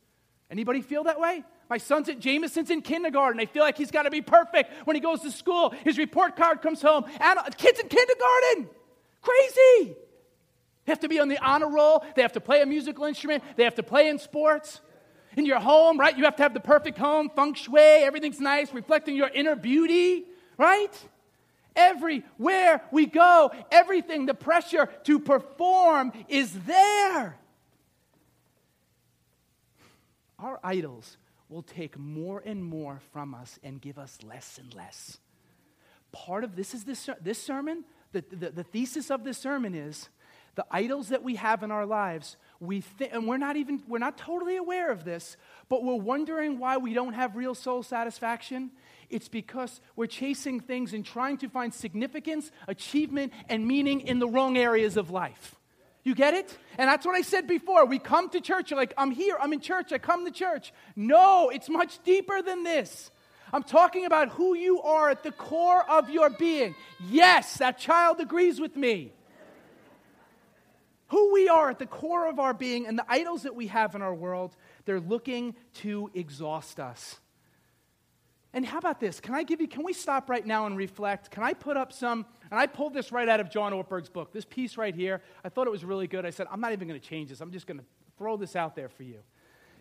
Anybody 0.50 0.80
feel 0.80 1.04
that 1.04 1.20
way? 1.20 1.44
My 1.68 1.78
son's 1.78 2.08
at 2.08 2.18
Jameson's 2.18 2.70
in 2.70 2.80
kindergarten. 2.80 3.40
I 3.40 3.46
feel 3.46 3.62
like 3.62 3.76
he's 3.76 3.90
got 3.90 4.04
to 4.04 4.10
be 4.10 4.22
perfect 4.22 4.72
when 4.86 4.96
he 4.96 5.00
goes 5.00 5.20
to 5.20 5.30
school. 5.30 5.74
His 5.84 5.98
report 5.98 6.36
card 6.36 6.62
comes 6.62 6.80
home. 6.80 7.04
And 7.20 7.38
uh, 7.38 7.42
kids 7.56 7.78
in 7.78 7.88
kindergarten. 7.88 8.70
Crazy. 9.20 9.96
They 10.86 10.92
have 10.92 11.00
to 11.00 11.08
be 11.08 11.20
on 11.20 11.28
the 11.28 11.38
honor 11.38 11.68
roll. 11.68 12.02
They 12.16 12.22
have 12.22 12.32
to 12.32 12.40
play 12.40 12.62
a 12.62 12.66
musical 12.66 13.04
instrument. 13.04 13.44
They 13.56 13.64
have 13.64 13.74
to 13.74 13.82
play 13.82 14.08
in 14.08 14.18
sports 14.18 14.80
in 15.38 15.46
your 15.46 15.60
home, 15.60 15.98
right? 15.98 16.16
You 16.16 16.24
have 16.24 16.36
to 16.36 16.42
have 16.42 16.54
the 16.54 16.60
perfect 16.60 16.98
home, 16.98 17.30
feng 17.34 17.54
shui, 17.54 17.80
everything's 17.80 18.40
nice, 18.40 18.72
reflecting 18.72 19.16
your 19.16 19.28
inner 19.28 19.56
beauty, 19.56 20.24
right? 20.58 20.92
Everywhere 21.76 22.82
we 22.90 23.06
go, 23.06 23.52
everything, 23.70 24.26
the 24.26 24.34
pressure 24.34 24.88
to 25.04 25.20
perform 25.20 26.12
is 26.28 26.52
there. 26.66 27.38
Our 30.40 30.58
idols 30.62 31.16
will 31.48 31.62
take 31.62 31.96
more 31.98 32.42
and 32.44 32.64
more 32.64 33.00
from 33.12 33.34
us 33.34 33.58
and 33.62 33.80
give 33.80 33.98
us 33.98 34.18
less 34.22 34.58
and 34.58 34.74
less. 34.74 35.18
Part 36.10 36.44
of 36.44 36.56
this 36.56 36.74
is 36.74 36.84
this, 36.84 37.08
this 37.20 37.40
sermon, 37.40 37.84
the, 38.12 38.24
the, 38.30 38.50
the 38.50 38.64
thesis 38.64 39.10
of 39.10 39.24
this 39.24 39.38
sermon 39.38 39.74
is 39.74 40.08
the 40.56 40.66
idols 40.70 41.10
that 41.10 41.22
we 41.22 41.36
have 41.36 41.62
in 41.62 41.70
our 41.70 41.86
lives 41.86 42.36
we 42.60 42.80
think, 42.80 43.12
and 43.12 43.26
we're 43.26 43.38
not 43.38 43.56
even, 43.56 43.82
we're 43.86 43.98
not 43.98 44.18
totally 44.18 44.56
aware 44.56 44.90
of 44.90 45.04
this, 45.04 45.36
but 45.68 45.84
we're 45.84 45.94
wondering 45.94 46.58
why 46.58 46.76
we 46.76 46.92
don't 46.92 47.12
have 47.12 47.36
real 47.36 47.54
soul 47.54 47.82
satisfaction. 47.82 48.70
It's 49.10 49.28
because 49.28 49.80
we're 49.96 50.06
chasing 50.06 50.60
things 50.60 50.92
and 50.92 51.04
trying 51.04 51.38
to 51.38 51.48
find 51.48 51.72
significance, 51.72 52.50
achievement, 52.66 53.32
and 53.48 53.66
meaning 53.66 54.00
in 54.00 54.18
the 54.18 54.28
wrong 54.28 54.56
areas 54.56 54.96
of 54.96 55.10
life. 55.10 55.54
You 56.02 56.14
get 56.14 56.34
it? 56.34 56.56
And 56.78 56.88
that's 56.88 57.06
what 57.06 57.14
I 57.14 57.22
said 57.22 57.46
before. 57.46 57.84
We 57.86 57.98
come 57.98 58.28
to 58.30 58.40
church, 58.40 58.70
you're 58.70 58.78
like, 58.78 58.94
I'm 58.98 59.10
here, 59.10 59.36
I'm 59.40 59.52
in 59.52 59.60
church, 59.60 59.92
I 59.92 59.98
come 59.98 60.24
to 60.24 60.30
church. 60.30 60.72
No, 60.96 61.50
it's 61.50 61.68
much 61.68 62.02
deeper 62.02 62.42
than 62.42 62.64
this. 62.64 63.10
I'm 63.52 63.62
talking 63.62 64.04
about 64.04 64.30
who 64.30 64.54
you 64.54 64.82
are 64.82 65.10
at 65.10 65.22
the 65.22 65.32
core 65.32 65.88
of 65.88 66.10
your 66.10 66.28
being. 66.28 66.74
Yes, 67.08 67.58
that 67.58 67.78
child 67.78 68.20
agrees 68.20 68.60
with 68.60 68.76
me 68.76 69.12
who 71.08 71.32
we 71.32 71.48
are 71.48 71.70
at 71.70 71.78
the 71.78 71.86
core 71.86 72.28
of 72.28 72.38
our 72.38 72.54
being 72.54 72.86
and 72.86 72.98
the 72.98 73.04
idols 73.08 73.42
that 73.42 73.54
we 73.54 73.66
have 73.68 73.94
in 73.94 74.02
our 74.02 74.14
world, 74.14 74.56
they're 74.84 75.00
looking 75.00 75.54
to 75.74 76.10
exhaust 76.14 76.78
us. 76.78 77.18
And 78.52 78.64
how 78.64 78.78
about 78.78 78.98
this? 78.98 79.20
Can 79.20 79.34
I 79.34 79.42
give 79.42 79.60
you, 79.60 79.68
can 79.68 79.84
we 79.84 79.92
stop 79.92 80.30
right 80.30 80.46
now 80.46 80.66
and 80.66 80.76
reflect? 80.76 81.30
Can 81.30 81.42
I 81.42 81.52
put 81.52 81.76
up 81.76 81.92
some, 81.92 82.24
and 82.50 82.58
I 82.58 82.66
pulled 82.66 82.94
this 82.94 83.12
right 83.12 83.28
out 83.28 83.40
of 83.40 83.50
John 83.50 83.72
Ortberg's 83.72 84.08
book, 84.08 84.32
this 84.32 84.44
piece 84.44 84.76
right 84.78 84.94
here. 84.94 85.22
I 85.44 85.48
thought 85.48 85.66
it 85.66 85.70
was 85.70 85.84
really 85.84 86.06
good. 86.06 86.24
I 86.24 86.30
said, 86.30 86.46
I'm 86.50 86.60
not 86.60 86.72
even 86.72 86.88
going 86.88 86.98
to 86.98 87.06
change 87.06 87.28
this. 87.28 87.40
I'm 87.40 87.52
just 87.52 87.66
going 87.66 87.78
to 87.78 87.84
throw 88.16 88.36
this 88.36 88.56
out 88.56 88.74
there 88.74 88.88
for 88.88 89.02
you. 89.02 89.18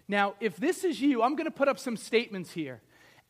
Now, 0.08 0.36
if 0.40 0.58
this 0.58 0.84
is 0.84 1.02
you, 1.02 1.24
I'm 1.24 1.36
going 1.36 1.46
to 1.46 1.52
put 1.52 1.68
up 1.68 1.80
some 1.80 1.98
statements 1.98 2.52
here. 2.52 2.82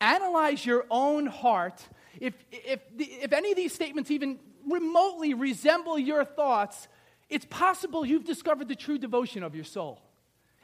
Analyze 0.02 0.66
your 0.66 0.86
own 0.92 1.26
heart. 1.26 1.88
If, 2.20 2.34
if, 2.52 2.80
if 2.98 3.34
any 3.34 3.52
of 3.52 3.58
these 3.58 3.74
statements 3.74 4.12
even 4.12 4.40
remotely 4.70 5.34
resemble 5.34 5.98
your 5.98 6.26
thoughts, 6.26 6.88
it's 7.30 7.46
possible 7.46 8.06
you've 8.06 8.26
discovered 8.26 8.68
the 8.68 8.76
true 8.76 8.98
devotion 8.98 9.44
of 9.44 9.56
your 9.56 9.64
soul. 9.66 10.02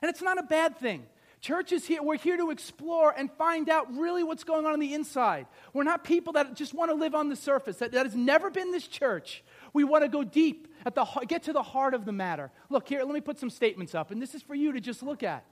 And 0.01 0.09
it's 0.09 0.21
not 0.21 0.37
a 0.37 0.43
bad 0.43 0.77
thing. 0.77 1.05
Church 1.43 1.73
is 1.73 1.85
here, 1.85 2.01
we're 2.01 2.17
here 2.17 2.37
to 2.37 2.51
explore 2.51 3.11
and 3.11 3.29
find 3.29 3.67
out 3.67 3.93
really 3.97 4.23
what's 4.23 4.45
going 4.45 4.65
on 4.65 4.71
on 4.71 4.79
the 4.79 4.93
inside. 4.93 5.45
We're 5.73 5.83
not 5.83 6.05
people 6.05 6.33
that 6.33 6.55
just 6.55 6.73
want 6.73 6.89
to 6.89 6.95
live 6.95 7.13
on 7.13 7.27
the 7.27 7.35
surface. 7.35 7.77
That, 7.77 7.91
that 7.91 8.05
has 8.05 8.15
never 8.15 8.49
been 8.49 8.71
this 8.71 8.87
church. 8.87 9.43
We 9.73 9.83
want 9.83 10.05
to 10.05 10.07
go 10.07 10.23
deep, 10.23 10.73
at 10.85 10.95
the, 10.95 11.03
get 11.27 11.43
to 11.43 11.53
the 11.53 11.61
heart 11.61 11.93
of 11.93 12.05
the 12.05 12.13
matter. 12.13 12.49
Look, 12.69 12.87
here, 12.87 13.03
let 13.03 13.13
me 13.13 13.19
put 13.19 13.39
some 13.39 13.49
statements 13.49 13.93
up, 13.93 14.09
and 14.09 14.21
this 14.21 14.33
is 14.33 14.41
for 14.41 14.55
you 14.55 14.71
to 14.71 14.79
just 14.79 15.03
look 15.03 15.21
at. 15.21 15.43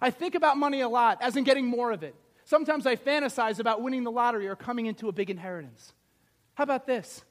I 0.00 0.10
think 0.10 0.34
about 0.34 0.56
money 0.56 0.80
a 0.80 0.88
lot, 0.88 1.18
as 1.20 1.36
in 1.36 1.44
getting 1.44 1.66
more 1.66 1.92
of 1.92 2.02
it. 2.02 2.14
Sometimes 2.46 2.86
I 2.86 2.96
fantasize 2.96 3.58
about 3.58 3.82
winning 3.82 4.02
the 4.02 4.10
lottery 4.10 4.48
or 4.48 4.56
coming 4.56 4.86
into 4.86 5.08
a 5.08 5.12
big 5.12 5.28
inheritance. 5.28 5.92
How 6.54 6.64
about 6.64 6.86
this? 6.86 7.22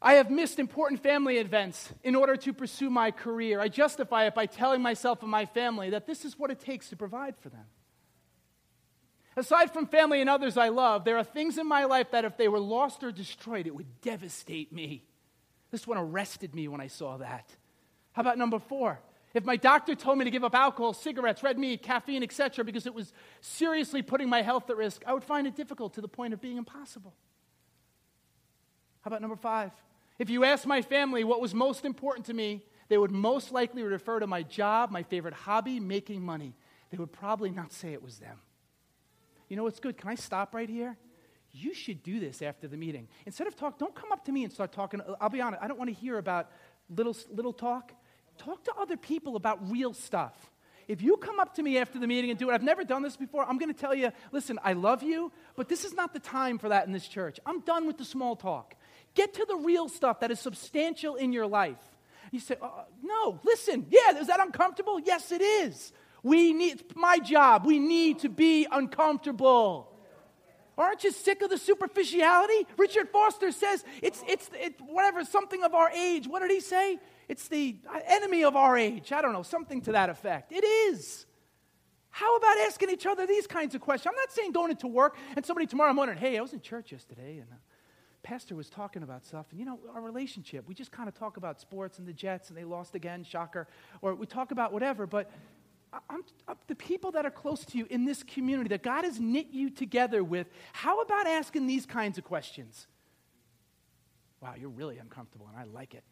I 0.00 0.14
have 0.14 0.30
missed 0.30 0.60
important 0.60 1.02
family 1.02 1.38
events 1.38 1.92
in 2.04 2.14
order 2.14 2.36
to 2.36 2.52
pursue 2.52 2.88
my 2.88 3.10
career. 3.10 3.60
I 3.60 3.68
justify 3.68 4.26
it 4.26 4.34
by 4.34 4.46
telling 4.46 4.80
myself 4.80 5.22
and 5.22 5.30
my 5.30 5.44
family 5.44 5.90
that 5.90 6.06
this 6.06 6.24
is 6.24 6.38
what 6.38 6.50
it 6.50 6.60
takes 6.60 6.90
to 6.90 6.96
provide 6.96 7.36
for 7.36 7.48
them. 7.48 7.64
Aside 9.36 9.72
from 9.72 9.86
family 9.86 10.20
and 10.20 10.30
others 10.30 10.56
I 10.56 10.68
love, 10.68 11.04
there 11.04 11.16
are 11.16 11.24
things 11.24 11.58
in 11.58 11.66
my 11.66 11.84
life 11.84 12.12
that 12.12 12.24
if 12.24 12.36
they 12.36 12.48
were 12.48 12.60
lost 12.60 13.02
or 13.02 13.10
destroyed, 13.10 13.66
it 13.66 13.74
would 13.74 14.00
devastate 14.00 14.72
me. 14.72 15.04
This 15.70 15.86
one 15.86 15.98
arrested 15.98 16.54
me 16.54 16.68
when 16.68 16.80
I 16.80 16.86
saw 16.86 17.16
that. 17.18 17.48
How 18.12 18.22
about 18.22 18.38
number 18.38 18.58
four? 18.58 19.00
If 19.34 19.44
my 19.44 19.56
doctor 19.56 19.94
told 19.94 20.18
me 20.18 20.24
to 20.24 20.30
give 20.30 20.42
up 20.42 20.54
alcohol, 20.54 20.92
cigarettes, 20.92 21.42
red 21.42 21.58
meat, 21.58 21.82
caffeine, 21.82 22.22
etc., 22.22 22.64
because 22.64 22.86
it 22.86 22.94
was 22.94 23.12
seriously 23.40 24.02
putting 24.02 24.28
my 24.28 24.42
health 24.42 24.70
at 24.70 24.76
risk, 24.76 25.02
I 25.06 25.12
would 25.12 25.24
find 25.24 25.46
it 25.46 25.54
difficult 25.54 25.94
to 25.94 26.00
the 26.00 26.08
point 26.08 26.32
of 26.32 26.40
being 26.40 26.56
impossible. 26.56 27.14
How 29.02 29.08
about 29.08 29.20
number 29.20 29.36
five? 29.36 29.70
If 30.18 30.30
you 30.30 30.44
ask 30.44 30.66
my 30.66 30.82
family 30.82 31.24
what 31.24 31.40
was 31.40 31.54
most 31.54 31.84
important 31.84 32.26
to 32.26 32.34
me, 32.34 32.64
they 32.88 32.98
would 32.98 33.10
most 33.10 33.52
likely 33.52 33.82
refer 33.82 34.20
to 34.20 34.26
my 34.26 34.42
job, 34.42 34.90
my 34.90 35.02
favorite 35.02 35.34
hobby, 35.34 35.78
making 35.78 36.22
money. 36.22 36.54
They 36.90 36.98
would 36.98 37.12
probably 37.12 37.50
not 37.50 37.72
say 37.72 37.92
it 37.92 38.02
was 38.02 38.18
them. 38.18 38.38
You 39.48 39.56
know 39.56 39.64
what's 39.64 39.80
good? 39.80 39.96
Can 39.96 40.08
I 40.08 40.14
stop 40.14 40.54
right 40.54 40.68
here? 40.68 40.96
You 41.52 41.72
should 41.74 42.02
do 42.02 42.20
this 42.20 42.42
after 42.42 42.68
the 42.68 42.76
meeting. 42.76 43.08
Instead 43.26 43.46
of 43.46 43.56
talk, 43.56 43.78
don't 43.78 43.94
come 43.94 44.12
up 44.12 44.24
to 44.26 44.32
me 44.32 44.44
and 44.44 44.52
start 44.52 44.72
talking. 44.72 45.00
Uh, 45.00 45.14
I'll 45.20 45.30
be 45.30 45.40
honest, 45.40 45.62
I 45.62 45.68
don't 45.68 45.78
want 45.78 45.88
to 45.88 45.94
hear 45.94 46.18
about 46.18 46.50
little, 46.90 47.16
little 47.30 47.52
talk. 47.52 47.92
Talk 48.36 48.64
to 48.64 48.72
other 48.78 48.96
people 48.96 49.36
about 49.36 49.70
real 49.70 49.92
stuff. 49.92 50.34
If 50.86 51.02
you 51.02 51.16
come 51.18 51.38
up 51.38 51.54
to 51.56 51.62
me 51.62 51.76
after 51.76 51.98
the 51.98 52.06
meeting 52.06 52.30
and 52.30 52.38
do 52.38 52.50
it, 52.50 52.54
I've 52.54 52.62
never 52.62 52.82
done 52.82 53.02
this 53.02 53.16
before, 53.16 53.44
I'm 53.44 53.58
going 53.58 53.72
to 53.72 53.78
tell 53.78 53.94
you, 53.94 54.10
listen, 54.32 54.58
I 54.64 54.72
love 54.72 55.02
you, 55.02 55.30
but 55.54 55.68
this 55.68 55.84
is 55.84 55.92
not 55.92 56.14
the 56.14 56.20
time 56.20 56.58
for 56.58 56.70
that 56.70 56.86
in 56.86 56.92
this 56.92 57.06
church. 57.06 57.38
I'm 57.44 57.60
done 57.60 57.86
with 57.86 57.98
the 57.98 58.06
small 58.06 58.36
talk. 58.36 58.74
Get 59.18 59.34
to 59.34 59.44
the 59.48 59.56
real 59.56 59.88
stuff 59.88 60.20
that 60.20 60.30
is 60.30 60.38
substantial 60.38 61.16
in 61.16 61.32
your 61.32 61.48
life. 61.48 61.82
You 62.30 62.38
say, 62.38 62.54
uh, 62.62 62.68
no, 63.02 63.40
listen, 63.44 63.86
yeah, 63.90 64.16
is 64.16 64.28
that 64.28 64.38
uncomfortable? 64.38 65.00
Yes, 65.00 65.32
it 65.32 65.42
is. 65.42 65.92
We 66.22 66.52
need, 66.52 66.82
it's 66.82 66.94
my 66.94 67.18
job, 67.18 67.66
we 67.66 67.80
need 67.80 68.20
to 68.20 68.28
be 68.28 68.68
uncomfortable. 68.70 69.92
Aren't 70.76 71.02
you 71.02 71.10
sick 71.10 71.42
of 71.42 71.50
the 71.50 71.58
superficiality? 71.58 72.68
Richard 72.76 73.08
Foster 73.08 73.50
says 73.50 73.84
it's, 74.00 74.22
it's, 74.28 74.48
it's 74.54 74.80
whatever, 74.82 75.24
something 75.24 75.64
of 75.64 75.74
our 75.74 75.90
age. 75.90 76.28
What 76.28 76.42
did 76.42 76.52
he 76.52 76.60
say? 76.60 77.00
It's 77.26 77.48
the 77.48 77.76
enemy 78.06 78.44
of 78.44 78.54
our 78.54 78.78
age. 78.78 79.10
I 79.10 79.20
don't 79.20 79.32
know, 79.32 79.42
something 79.42 79.80
to 79.82 79.92
that 79.92 80.10
effect. 80.10 80.52
It 80.52 80.64
is. 80.64 81.26
How 82.10 82.36
about 82.36 82.56
asking 82.58 82.90
each 82.90 83.04
other 83.04 83.26
these 83.26 83.48
kinds 83.48 83.74
of 83.74 83.80
questions? 83.80 84.12
I'm 84.12 84.16
not 84.16 84.30
saying 84.30 84.52
going 84.52 84.70
into 84.70 84.86
work 84.86 85.16
and 85.34 85.44
somebody 85.44 85.66
tomorrow 85.66 85.90
I'm 85.90 86.16
hey, 86.16 86.38
I 86.38 86.40
was 86.40 86.52
in 86.52 86.60
church 86.60 86.92
yesterday 86.92 87.38
and 87.38 87.50
uh, 87.50 87.56
pastor 88.22 88.54
was 88.54 88.68
talking 88.68 89.02
about 89.02 89.24
stuff, 89.24 89.46
and 89.50 89.58
you 89.58 89.66
know, 89.66 89.78
our 89.94 90.00
relationship, 90.00 90.66
we 90.68 90.74
just 90.74 90.90
kind 90.92 91.08
of 91.08 91.14
talk 91.14 91.36
about 91.36 91.60
sports 91.60 91.98
and 91.98 92.06
the 92.06 92.12
Jets, 92.12 92.48
and 92.48 92.58
they 92.58 92.64
lost 92.64 92.94
again, 92.94 93.24
shocker, 93.24 93.68
or 94.02 94.14
we 94.14 94.26
talk 94.26 94.50
about 94.50 94.72
whatever, 94.72 95.06
but 95.06 95.30
I'm, 95.92 96.22
I'm, 96.46 96.56
the 96.66 96.74
people 96.74 97.12
that 97.12 97.24
are 97.24 97.30
close 97.30 97.64
to 97.66 97.78
you 97.78 97.86
in 97.88 98.04
this 98.04 98.22
community 98.22 98.68
that 98.68 98.82
God 98.82 99.04
has 99.04 99.18
knit 99.18 99.48
you 99.50 99.70
together 99.70 100.22
with, 100.22 100.48
how 100.72 101.00
about 101.00 101.26
asking 101.26 101.66
these 101.66 101.86
kinds 101.86 102.18
of 102.18 102.24
questions? 102.24 102.86
Wow, 104.40 104.54
you're 104.58 104.68
really 104.68 104.98
uncomfortable, 104.98 105.48
and 105.48 105.58
I 105.58 105.64
like 105.64 105.94
it. 105.94 106.04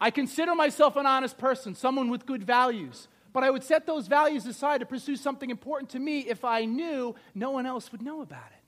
I 0.00 0.10
consider 0.10 0.54
myself 0.54 0.96
an 0.96 1.04
honest 1.04 1.36
person, 1.36 1.74
someone 1.74 2.08
with 2.08 2.24
good 2.24 2.42
values. 2.42 3.08
But 3.32 3.44
I 3.44 3.50
would 3.50 3.62
set 3.62 3.86
those 3.86 4.06
values 4.08 4.46
aside 4.46 4.78
to 4.78 4.86
pursue 4.86 5.14
something 5.14 5.50
important 5.50 5.90
to 5.90 5.98
me 5.98 6.20
if 6.20 6.44
I 6.44 6.64
knew 6.64 7.14
no 7.34 7.50
one 7.50 7.66
else 7.66 7.92
would 7.92 8.02
know 8.02 8.22
about 8.22 8.50
it. 8.50 8.59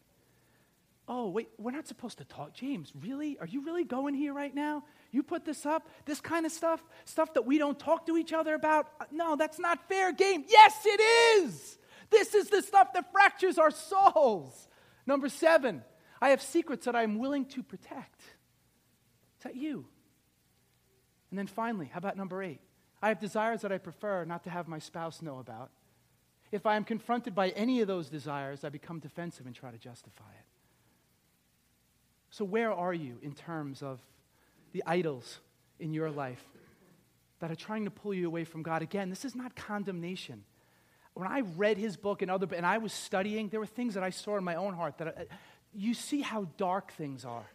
Oh, 1.08 1.28
wait, 1.28 1.48
we're 1.58 1.72
not 1.72 1.88
supposed 1.88 2.18
to 2.18 2.24
talk. 2.24 2.54
James, 2.54 2.92
really? 3.00 3.36
Are 3.38 3.46
you 3.46 3.64
really 3.64 3.84
going 3.84 4.14
here 4.14 4.32
right 4.32 4.54
now? 4.54 4.84
You 5.10 5.22
put 5.22 5.44
this 5.44 5.66
up? 5.66 5.88
This 6.04 6.20
kind 6.20 6.46
of 6.46 6.52
stuff? 6.52 6.82
Stuff 7.04 7.34
that 7.34 7.44
we 7.44 7.58
don't 7.58 7.78
talk 7.78 8.06
to 8.06 8.16
each 8.16 8.32
other 8.32 8.54
about? 8.54 8.86
Uh, 9.00 9.04
no, 9.10 9.34
that's 9.34 9.58
not 9.58 9.88
fair 9.88 10.12
game. 10.12 10.44
Yes, 10.48 10.80
it 10.84 11.00
is. 11.42 11.78
This 12.10 12.34
is 12.34 12.50
the 12.50 12.62
stuff 12.62 12.92
that 12.92 13.10
fractures 13.10 13.58
our 13.58 13.70
souls. 13.70 14.68
Number 15.06 15.28
seven, 15.28 15.82
I 16.20 16.28
have 16.28 16.40
secrets 16.40 16.86
that 16.86 16.94
I'm 16.94 17.18
willing 17.18 17.46
to 17.46 17.62
protect. 17.62 18.20
Is 18.20 19.44
that 19.44 19.56
you? 19.56 19.86
And 21.30 21.38
then 21.38 21.48
finally, 21.48 21.86
how 21.92 21.98
about 21.98 22.16
number 22.16 22.42
eight? 22.42 22.60
I 23.02 23.08
have 23.08 23.18
desires 23.18 23.62
that 23.62 23.72
I 23.72 23.78
prefer 23.78 24.24
not 24.24 24.44
to 24.44 24.50
have 24.50 24.68
my 24.68 24.78
spouse 24.78 25.20
know 25.20 25.40
about. 25.40 25.70
If 26.52 26.66
I 26.66 26.76
am 26.76 26.84
confronted 26.84 27.34
by 27.34 27.48
any 27.50 27.80
of 27.80 27.88
those 27.88 28.08
desires, 28.08 28.62
I 28.62 28.68
become 28.68 29.00
defensive 29.00 29.46
and 29.46 29.54
try 29.54 29.72
to 29.72 29.78
justify 29.78 30.30
it. 30.38 30.51
So, 32.32 32.46
where 32.46 32.72
are 32.72 32.94
you 32.94 33.18
in 33.20 33.34
terms 33.34 33.82
of 33.82 34.00
the 34.72 34.82
idols 34.86 35.40
in 35.78 35.92
your 35.92 36.10
life 36.10 36.42
that 37.40 37.50
are 37.50 37.54
trying 37.54 37.84
to 37.84 37.90
pull 37.90 38.14
you 38.14 38.26
away 38.26 38.44
from 38.44 38.62
God? 38.62 38.80
Again, 38.80 39.10
this 39.10 39.26
is 39.26 39.34
not 39.34 39.54
condemnation. 39.54 40.42
When 41.12 41.28
I 41.28 41.40
read 41.40 41.76
his 41.76 41.98
book 41.98 42.22
and 42.22 42.30
other, 42.30 42.46
and 42.56 42.64
I 42.64 42.78
was 42.78 42.94
studying, 42.94 43.50
there 43.50 43.60
were 43.60 43.66
things 43.66 43.92
that 43.94 44.02
I 44.02 44.08
saw 44.08 44.38
in 44.38 44.44
my 44.44 44.54
own 44.54 44.72
heart 44.72 44.96
that 44.96 45.08
I, 45.08 45.26
you 45.74 45.92
see 45.92 46.22
how 46.22 46.48
dark 46.56 46.92
things 46.92 47.26
are 47.26 47.50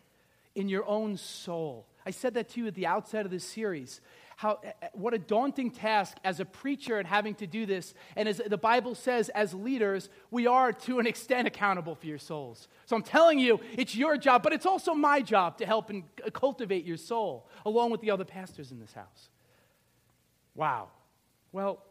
in 0.53 0.69
your 0.69 0.85
own 0.85 1.17
soul. 1.17 1.87
I 2.05 2.11
said 2.11 2.35
that 2.35 2.49
to 2.49 2.61
you 2.61 2.67
at 2.67 2.75
the 2.75 2.85
outset 2.85 3.25
of 3.25 3.31
this 3.31 3.45
series 3.45 3.99
how, 4.37 4.59
eh, 4.63 4.71
eh, 4.83 4.87
what 4.93 5.15
a 5.15 5.17
daunting 5.17 5.71
task 5.71 6.15
as 6.23 6.39
a 6.39 6.45
preacher 6.45 6.99
and 6.99 7.07
having 7.07 7.33
to 7.35 7.47
do 7.47 7.65
this. 7.65 7.95
And 8.15 8.29
as 8.29 8.37
the 8.37 8.57
Bible 8.57 8.93
says, 8.93 9.29
as 9.29 9.51
leaders, 9.51 10.09
we 10.29 10.45
are 10.45 10.71
to 10.71 10.99
an 10.99 11.07
extent 11.07 11.47
accountable 11.47 11.95
for 11.95 12.05
your 12.05 12.19
souls. 12.19 12.67
So 12.85 12.95
I'm 12.95 13.01
telling 13.01 13.39
you, 13.39 13.59
it's 13.73 13.95
your 13.95 14.15
job, 14.15 14.43
but 14.43 14.53
it's 14.53 14.67
also 14.67 14.93
my 14.93 15.21
job 15.21 15.57
to 15.57 15.65
help 15.65 15.89
and 15.89 16.03
cultivate 16.33 16.85
your 16.85 16.97
soul 16.97 17.49
along 17.65 17.89
with 17.89 18.01
the 18.01 18.11
other 18.11 18.25
pastors 18.25 18.71
in 18.71 18.79
this 18.79 18.93
house. 18.93 19.29
Wow. 20.53 20.89
Well, 21.51 21.83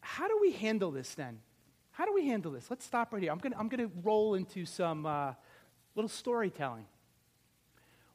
how 0.00 0.28
do 0.28 0.38
we 0.38 0.52
handle 0.52 0.90
this 0.90 1.14
then? 1.14 1.38
How 1.92 2.04
do 2.04 2.12
we 2.12 2.26
handle 2.26 2.52
this? 2.52 2.68
Let's 2.68 2.84
stop 2.84 3.10
right 3.10 3.22
here. 3.22 3.32
I'm 3.32 3.38
going 3.38 3.52
to 3.52 3.58
I'm 3.58 3.70
to 3.70 3.90
roll 4.02 4.34
into 4.34 4.66
some 4.66 5.06
uh, 5.06 5.32
little 5.94 6.10
storytelling. 6.10 6.84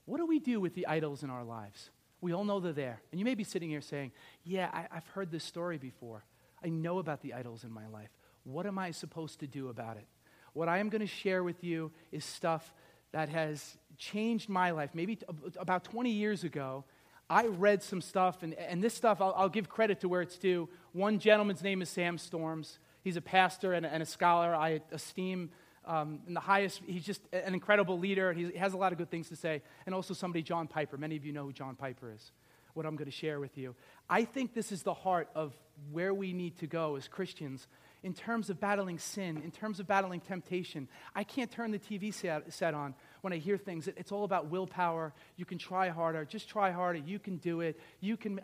What 0.06 0.18
do 0.18 0.28
we 0.28 0.38
do 0.38 0.60
with 0.60 0.76
the 0.76 0.86
idols 0.86 1.24
in 1.24 1.32
our 1.32 1.44
lives? 1.44 1.90
We 2.22 2.34
all 2.34 2.44
know 2.44 2.60
they're 2.60 2.74
there. 2.74 3.02
And 3.12 3.20
you 3.20 3.26
may 3.26 3.36
be 3.36 3.44
sitting 3.44 3.70
here 3.70 3.82
saying, 3.82 4.12
Yeah, 4.44 4.70
I, 4.74 4.88
have 4.94 5.08
heard 5.08 5.32
this 5.32 5.44
story 5.44 5.78
before. 5.78 6.24
I 6.64 6.70
know 6.70 7.00
about 7.00 7.22
the 7.22 7.34
idols 7.34 7.64
in 7.64 7.72
my 7.72 7.88
life. 7.88 8.10
What 8.44 8.66
am 8.66 8.80
I 8.80 8.92
supposed 8.92 9.40
to 9.42 9.48
do 9.48 9.70
about 9.70 9.98
it? 9.98 10.08
What 10.54 10.68
I 10.68 10.80
am 10.80 10.90
going 10.90 11.02
to 11.02 11.08
share 11.08 11.44
with 11.44 11.64
you 11.64 11.92
is 12.12 12.26
stuff 12.26 12.74
that 13.12 13.30
has 13.30 13.78
changed 13.98 14.50
my 14.50 14.72
life. 14.72 14.92
Maybe 14.94 15.18
t- 15.18 15.26
about 15.60 15.84
20 15.84 16.10
years 16.10 16.44
ago, 16.44 16.84
I 17.30 17.46
read 17.48 17.84
some 17.84 18.02
stuff, 18.02 18.42
and, 18.42 18.54
and 18.54 18.82
this 18.84 18.94
stuff, 18.94 19.22
I'll, 19.22 19.34
I'll, 19.36 19.50
give 19.50 19.70
credit 19.70 20.00
to 20.02 20.10
where 20.10 20.22
it's 20.22 20.38
due. 20.38 20.70
One 20.94 21.20
gentleman's 21.20 21.62
name 21.62 21.82
is 21.82 21.90
Sam 21.90 22.18
Storms. 22.18 22.80
He's 23.04 23.18
a 23.18 23.22
pastor 23.22 23.74
and 23.74 23.86
a, 23.86 23.94
and 23.94 24.02
a 24.02 24.06
scholar 24.06 24.56
I 24.56 24.82
esteem 24.92 25.52
um, 25.88 26.20
in 26.28 26.34
the 26.34 26.40
highest, 26.40 26.82
he's 26.86 27.06
just 27.06 27.22
an 27.32 27.54
incredible 27.54 27.98
leader, 27.98 28.30
and 28.30 28.40
he 28.40 28.58
has 28.58 28.74
a 28.74 28.78
lot 28.78 28.92
of 28.92 28.98
good 28.98 29.10
things 29.10 29.30
to 29.30 29.36
say. 29.36 29.62
And 29.86 29.96
also 29.96 30.14
somebody, 30.14 30.44
John 30.44 30.68
Piper. 30.68 30.98
Many 30.98 31.16
of 31.16 31.26
you 31.26 31.32
know 31.32 31.46
who 31.46 31.54
John 31.54 31.76
Piper 31.76 32.12
is, 32.14 32.32
what 32.74 32.86
I'm 32.86 32.96
going 32.96 33.10
to 33.10 33.16
share 33.16 33.40
with 33.40 33.58
you. 33.58 33.74
I 34.10 34.26
think 34.26 34.54
this 34.54 34.72
is 34.72 34.84
the 34.84 34.94
heart 34.94 35.30
of 35.34 35.56
where 35.92 36.14
we 36.14 36.34
need 36.34 36.58
to 36.58 36.68
go 36.68 36.96
as 36.96 37.08
Christians 37.08 37.68
in 38.04 38.14
terms 38.14 38.50
of 38.50 38.60
battling 38.60 39.00
sin, 39.00 39.42
in 39.44 39.52
terms 39.52 39.80
of 39.80 39.88
battling 39.88 40.20
temptation. 40.20 40.88
I 41.16 41.24
can't 41.24 41.50
turn 41.50 41.72
the 41.72 41.80
TV 41.80 42.14
set, 42.14 42.74
on 42.74 42.94
when 43.22 43.34
I 43.34 43.38
hear 43.38 43.58
things. 43.58 43.88
It's 43.88 44.12
all 44.12 44.24
about 44.24 44.48
willpower. 44.48 45.14
You 45.36 45.46
can 45.46 45.58
try 45.58 45.90
harder. 45.90 46.26
Just 46.26 46.50
try 46.50 46.72
harder. 46.72 47.00
You 47.00 47.18
can 47.18 47.38
do 47.38 47.62
it. 47.62 47.80
You 48.02 48.18
can, 48.18 48.40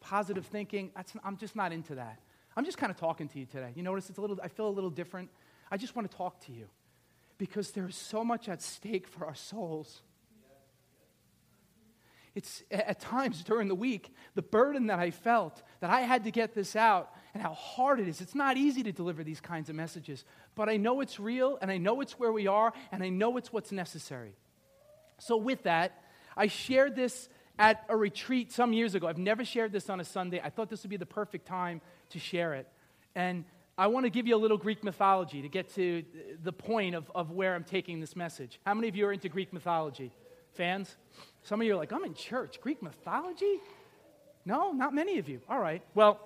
positive 0.00 0.46
thinking. 0.46 0.90
I'm 1.22 1.36
just 1.36 1.54
not 1.54 1.72
into 1.72 1.94
that. 1.96 2.20
I'm 2.56 2.64
just 2.64 2.78
kind 2.78 2.90
of 2.90 2.96
talking 2.96 3.28
to 3.28 3.38
you 3.38 3.44
today. 3.46 3.72
You 3.74 3.82
notice 3.82 4.08
it's 4.08 4.18
a 4.18 4.20
little, 4.20 4.38
I 4.42 4.48
feel 4.48 4.68
a 4.68 4.70
little 4.70 4.90
different. 4.90 5.30
I 5.70 5.76
just 5.76 5.94
want 5.94 6.10
to 6.10 6.16
talk 6.16 6.40
to 6.46 6.52
you 6.52 6.66
because 7.38 7.72
there 7.72 7.86
is 7.86 7.96
so 7.96 8.24
much 8.24 8.48
at 8.48 8.62
stake 8.62 9.06
for 9.06 9.26
our 9.26 9.34
souls. 9.34 10.02
It's 12.34 12.62
at 12.70 13.00
times 13.00 13.42
during 13.42 13.68
the 13.68 13.74
week, 13.74 14.14
the 14.34 14.42
burden 14.42 14.88
that 14.88 14.98
I 14.98 15.10
felt 15.10 15.62
that 15.80 15.88
I 15.88 16.02
had 16.02 16.24
to 16.24 16.30
get 16.30 16.54
this 16.54 16.76
out 16.76 17.10
and 17.32 17.42
how 17.42 17.54
hard 17.54 17.98
it 17.98 18.08
is. 18.08 18.20
It's 18.20 18.34
not 18.34 18.58
easy 18.58 18.82
to 18.82 18.92
deliver 18.92 19.24
these 19.24 19.40
kinds 19.40 19.70
of 19.70 19.74
messages, 19.74 20.22
but 20.54 20.68
I 20.68 20.76
know 20.76 21.00
it's 21.00 21.18
real 21.18 21.58
and 21.62 21.70
I 21.70 21.78
know 21.78 22.02
it's 22.02 22.18
where 22.18 22.32
we 22.32 22.46
are 22.46 22.74
and 22.92 23.02
I 23.02 23.08
know 23.08 23.38
it's 23.38 23.54
what's 23.54 23.72
necessary. 23.72 24.34
So, 25.18 25.38
with 25.38 25.62
that, 25.62 26.04
I 26.36 26.48
shared 26.48 26.94
this 26.94 27.30
at 27.58 27.84
a 27.88 27.96
retreat 27.96 28.52
some 28.52 28.74
years 28.74 28.94
ago. 28.94 29.06
I've 29.06 29.16
never 29.16 29.42
shared 29.42 29.72
this 29.72 29.88
on 29.88 29.98
a 29.98 30.04
Sunday. 30.04 30.40
I 30.44 30.50
thought 30.50 30.68
this 30.68 30.82
would 30.82 30.90
be 30.90 30.98
the 30.98 31.06
perfect 31.06 31.46
time 31.46 31.80
to 32.10 32.18
share 32.18 32.52
it. 32.52 32.68
And 33.14 33.46
I 33.78 33.88
want 33.88 34.04
to 34.04 34.10
give 34.10 34.26
you 34.26 34.34
a 34.34 34.38
little 34.38 34.56
Greek 34.56 34.82
mythology 34.82 35.42
to 35.42 35.48
get 35.50 35.74
to 35.74 36.02
the 36.42 36.52
point 36.52 36.94
of, 36.94 37.10
of 37.14 37.30
where 37.30 37.54
I'm 37.54 37.64
taking 37.64 38.00
this 38.00 38.16
message. 38.16 38.58
How 38.64 38.72
many 38.72 38.88
of 38.88 38.96
you 38.96 39.06
are 39.06 39.12
into 39.12 39.28
Greek 39.28 39.52
mythology? 39.52 40.12
Fans? 40.54 40.96
Some 41.42 41.60
of 41.60 41.66
you 41.66 41.74
are 41.74 41.76
like, 41.76 41.92
I'm 41.92 42.04
in 42.04 42.14
church. 42.14 42.58
Greek 42.62 42.82
mythology? 42.82 43.60
No, 44.46 44.72
not 44.72 44.94
many 44.94 45.18
of 45.18 45.28
you. 45.28 45.42
All 45.46 45.60
right. 45.60 45.82
Well, 45.94 46.18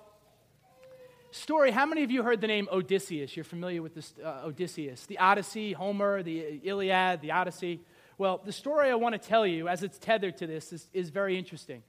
story 1.31 1.71
how 1.71 1.85
many 1.85 2.03
of 2.03 2.11
you 2.11 2.23
heard 2.23 2.39
the 2.39 2.47
name 2.47 2.69
Odysseus? 2.71 3.35
You're 3.35 3.43
familiar 3.43 3.81
with 3.81 3.95
this 3.95 4.13
uh, 4.23 4.43
Odysseus, 4.45 5.05
the 5.07 5.19
Odyssey, 5.19 5.73
Homer, 5.73 6.23
the 6.23 6.61
Iliad, 6.63 7.19
the 7.19 7.31
Odyssey. 7.31 7.81
Well, 8.17 8.39
the 8.45 8.53
story 8.53 8.89
I 8.89 8.95
want 8.95 9.21
to 9.21 9.27
tell 9.27 9.45
you, 9.45 9.67
as 9.67 9.83
it's 9.83 9.97
tethered 9.97 10.37
to 10.37 10.47
this, 10.47 10.71
is, 10.71 10.87
is 10.93 11.09
very 11.09 11.37
interesting. 11.37 11.83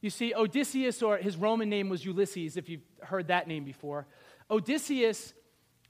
You 0.00 0.10
see, 0.10 0.34
Odysseus, 0.34 1.02
or 1.02 1.18
his 1.18 1.36
Roman 1.36 1.68
name 1.68 1.88
was 1.88 2.04
Ulysses, 2.04 2.56
if 2.56 2.68
you've 2.68 2.82
heard 3.00 3.28
that 3.28 3.46
name 3.46 3.64
before, 3.64 4.06
Odysseus 4.50 5.34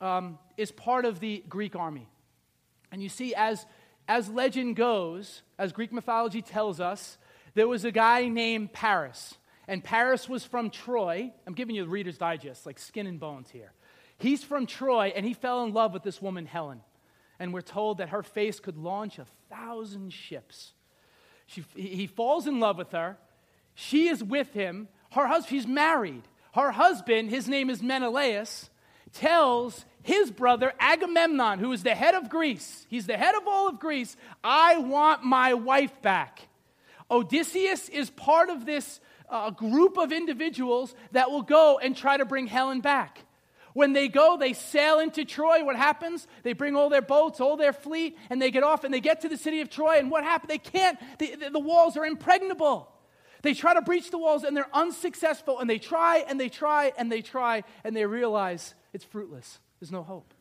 um, 0.01 0.39
is 0.57 0.71
part 0.71 1.05
of 1.05 1.21
the 1.21 1.45
Greek 1.49 1.77
army. 1.77 2.09
And 2.91 3.03
you 3.03 3.09
see, 3.09 3.35
as, 3.35 3.67
as 4.07 4.29
legend 4.29 4.77
goes, 4.77 5.43
as 5.59 5.73
Greek 5.73 5.93
mythology 5.93 6.43
tells 6.43 6.81
us, 6.81 7.19
there 7.55 7.69
was 7.69 7.85
a 7.85 7.93
guy 7.93 8.29
named 8.29 8.73
Paris. 8.73 9.35
And 9.67 9.85
Paris 9.85 10.29
was 10.29 10.45
from 10.45 10.71
Troy. 10.71 11.33
I'm 11.47 11.55
giving 11.55 11.77
you 11.77 11.83
the 11.83 11.91
Reader's 11.91 12.19
Digest, 12.19 12.65
like 12.65 12.79
skin 12.79 13.07
and 13.07 13.21
bones 13.21 13.51
here. 13.51 13.73
He's 14.19 14.43
from 14.43 14.67
Troy, 14.67 15.13
and 15.15 15.25
he 15.25 15.35
fell 15.35 15.63
in 15.65 15.73
love 15.73 15.93
with 15.93 16.03
this 16.03 16.21
woman, 16.21 16.47
Helen. 16.47 16.81
And 17.39 17.53
we're 17.53 17.61
told 17.61 17.99
that 17.99 18.09
her 18.09 18.23
face 18.23 18.59
could 18.59 18.77
launch 18.77 19.19
a 19.19 19.27
thousand 19.49 20.13
ships. 20.13 20.73
She, 21.47 21.65
he 21.75 22.07
falls 22.07 22.47
in 22.47 22.59
love 22.59 22.79
with 22.79 22.93
her. 22.93 23.17
She 23.75 24.09
is 24.09 24.25
with 24.25 24.53
him. 24.55 24.89
Her 25.13 25.27
husband, 25.27 25.51
she's 25.51 25.67
married 25.67 26.25
her 26.59 26.73
husband, 26.73 27.31
his 27.31 27.49
name 27.49 27.71
is 27.71 27.83
Menelaus, 27.83 28.71
tells 29.13 29.85
his 30.03 30.31
brother 30.31 30.73
Agamemnon, 30.79 31.59
who 31.59 31.73
is 31.73 31.83
the 31.83 31.95
head 31.95 32.15
of 32.15 32.29
Greece, 32.29 32.87
he's 32.89 33.07
the 33.07 33.17
head 33.17 33.35
of 33.35 33.47
all 33.47 33.69
of 33.69 33.79
Greece, 33.79 34.17
I 34.43 34.79
want 34.79 35.25
my 35.25 35.55
wife 35.55 36.01
back. 36.03 36.49
Odysseus 37.11 37.89
is 37.89 38.11
part 38.11 38.51
of 38.51 38.67
this 38.67 39.01
uh, 39.31 39.51
group 39.51 39.97
of 39.99 40.13
individuals 40.13 40.95
that 41.13 41.31
will 41.31 41.43
go 41.43 41.79
and 41.79 41.97
try 41.97 42.17
to 42.17 42.25
bring 42.25 42.47
Helen 42.47 42.81
back. 42.81 43.25
When 43.75 43.93
they 43.93 44.09
go, 44.09 44.37
they 44.37 44.55
sail 44.55 44.99
into 44.99 45.25
Troy. 45.25 45.65
What 45.65 45.77
happens? 45.77 46.27
They 46.43 46.53
bring 46.53 46.75
all 46.75 46.89
their 46.89 47.03
boats, 47.03 47.41
all 47.41 47.57
their 47.57 47.73
fleet, 47.73 48.17
and 48.31 48.43
they 48.43 48.51
get 48.51 48.65
off 48.65 48.83
and 48.83 48.93
they 48.93 49.01
get 49.01 49.21
to 49.21 49.29
the 49.29 49.37
city 49.37 49.61
of 49.61 49.71
Troy. 49.71 49.99
And 49.99 50.11
what 50.11 50.25
happens? 50.25 50.49
They 50.49 50.59
can't, 50.59 50.99
the, 51.19 51.51
the 51.53 51.61
walls 51.61 51.97
are 51.97 52.05
impregnable. 52.05 52.91
They 53.43 53.55
try 53.55 53.75
to 53.75 53.83
breach 53.83 54.11
the 54.11 54.19
walls 54.19 54.45
and 54.45 54.57
they're 54.57 54.75
unsuccessful, 54.75 55.59
and 55.61 55.69
they 55.69 55.79
try 55.79 56.25
and 56.29 56.41
they 56.41 56.49
try 56.49 56.93
and 56.97 57.11
they 57.11 57.23
try, 57.23 57.65
and 57.85 57.95
they 57.95 58.05
realize 58.07 58.75
it's 58.93 59.05
fruitless. 59.05 59.59
There's 59.81 59.93
no 59.93 60.03
hope. 60.03 60.35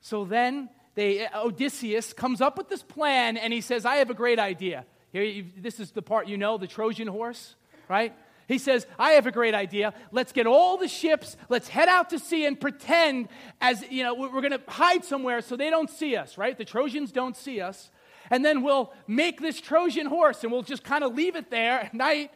So 0.00 0.24
then 0.24 0.70
they, 0.94 1.26
Odysseus 1.34 2.12
comes 2.12 2.40
up 2.40 2.56
with 2.56 2.68
this 2.68 2.82
plan, 2.82 3.36
and 3.36 3.52
he 3.52 3.60
says, 3.60 3.84
I 3.84 3.96
have 3.96 4.10
a 4.10 4.14
great 4.14 4.38
idea. 4.38 4.86
Here, 5.12 5.44
this 5.56 5.80
is 5.80 5.90
the 5.92 6.02
part 6.02 6.28
you 6.28 6.36
know, 6.36 6.58
the 6.58 6.66
Trojan 6.66 7.08
horse, 7.08 7.54
right? 7.88 8.14
He 8.46 8.58
says, 8.58 8.86
I 8.98 9.12
have 9.12 9.26
a 9.26 9.30
great 9.30 9.54
idea. 9.54 9.92
Let's 10.10 10.32
get 10.32 10.46
all 10.46 10.78
the 10.78 10.88
ships, 10.88 11.36
let's 11.48 11.68
head 11.68 11.88
out 11.88 12.10
to 12.10 12.18
sea 12.18 12.46
and 12.46 12.58
pretend 12.58 13.28
as, 13.60 13.84
you 13.90 14.02
know, 14.02 14.14
we're 14.14 14.40
going 14.40 14.52
to 14.52 14.62
hide 14.66 15.04
somewhere 15.04 15.42
so 15.42 15.54
they 15.54 15.68
don't 15.68 15.90
see 15.90 16.16
us, 16.16 16.38
right? 16.38 16.56
The 16.56 16.64
Trojans 16.64 17.12
don't 17.12 17.36
see 17.36 17.60
us 17.60 17.90
and 18.30 18.44
then 18.44 18.62
we'll 18.62 18.92
make 19.06 19.40
this 19.40 19.60
Trojan 19.60 20.06
horse 20.06 20.42
and 20.42 20.52
we'll 20.52 20.62
just 20.62 20.84
kind 20.84 21.04
of 21.04 21.14
leave 21.14 21.36
it 21.36 21.50
there 21.50 21.80
at 21.80 21.94
night, 21.94 22.30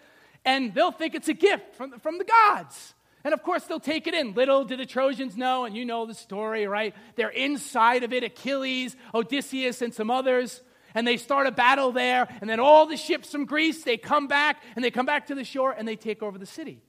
and 0.44 0.74
they'll 0.74 0.92
think 0.92 1.14
it's 1.14 1.28
a 1.28 1.35
gift 1.35 1.76
from, 1.76 1.98
from 2.00 2.18
the 2.18 2.24
gods. 2.24 2.94
And 3.24 3.33
of 3.33 3.42
course, 3.42 3.64
they'll 3.64 3.78
take 3.78 4.07
it 4.07 4.14
in. 4.14 4.35
Little 4.35 4.64
do 4.64 4.76
the 4.76 4.87
Trojans 4.87 5.37
know, 5.37 5.64
and 5.64 5.76
you 5.76 5.85
know 5.85 6.07
the 6.07 6.14
story, 6.14 6.66
right? 6.66 6.94
They're 7.14 7.28
inside 7.28 8.02
of 8.02 8.12
it 8.12 8.24
Achilles, 8.24 8.96
Odysseus, 9.14 9.81
and 9.81 9.94
some 9.94 10.11
others. 10.11 10.61
and 10.94 11.07
they 11.07 11.16
start 11.16 11.46
a 11.46 11.52
battle 11.52 11.92
there, 11.92 12.28
and 12.40 12.50
then 12.50 12.61
all 12.61 12.87
the 12.87 12.96
ships 12.96 13.31
from 13.31 13.46
Greece, 13.46 13.83
they 13.85 13.96
come 13.96 14.26
back, 14.26 14.62
and 14.76 14.85
they 14.85 14.90
come 14.90 15.07
back 15.07 15.28
to 15.28 15.35
the 15.35 15.44
shore, 15.44 15.74
and 15.76 15.87
they 15.88 15.96
take 15.96 16.22
over 16.22 16.37
the 16.37 16.46
city. 16.46 16.83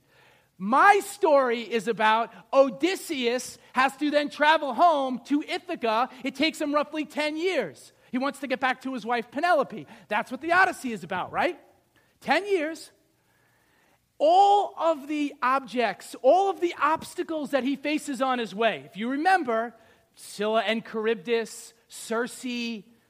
My 0.58 1.00
story 1.06 1.62
is 1.62 1.88
about 1.88 2.32
Odysseus 2.54 3.58
has 3.74 3.96
to 3.98 4.12
then 4.12 4.30
travel 4.30 4.74
home 4.74 5.20
to 5.26 5.42
Ithaca. 5.42 6.10
It 6.24 6.36
takes 6.36 6.62
him 6.62 6.74
roughly 6.74 7.06
10 7.06 7.38
years. 7.38 7.92
He 8.14 8.20
wants 8.20 8.42
to 8.42 8.48
get 8.48 8.60
back 8.60 8.84
to 8.84 8.94
his 8.94 9.08
wife 9.08 9.32
Penelope. 9.32 9.88
That's 10.08 10.30
what 10.30 10.40
the 10.40 10.52
Odyssey 10.52 10.92
is 10.92 11.04
about, 11.04 11.32
right? 11.32 11.60
10 12.22 12.46
years. 12.46 12.92
All 14.20 14.76
of 14.78 15.08
the 15.08 15.34
objects, 15.42 16.16
all 16.22 16.52
of 16.52 16.62
the 16.62 16.76
obstacles 16.80 17.50
that 17.50 17.64
he 17.64 17.76
faces 17.76 18.22
on 18.22 18.38
his 18.38 18.54
way. 18.54 18.84
If 18.86 18.98
you 18.98 19.10
remember, 19.10 19.74
Scylla 20.14 20.62
and 20.62 20.86
Charybdis, 20.86 21.74
Circe, 21.88 22.46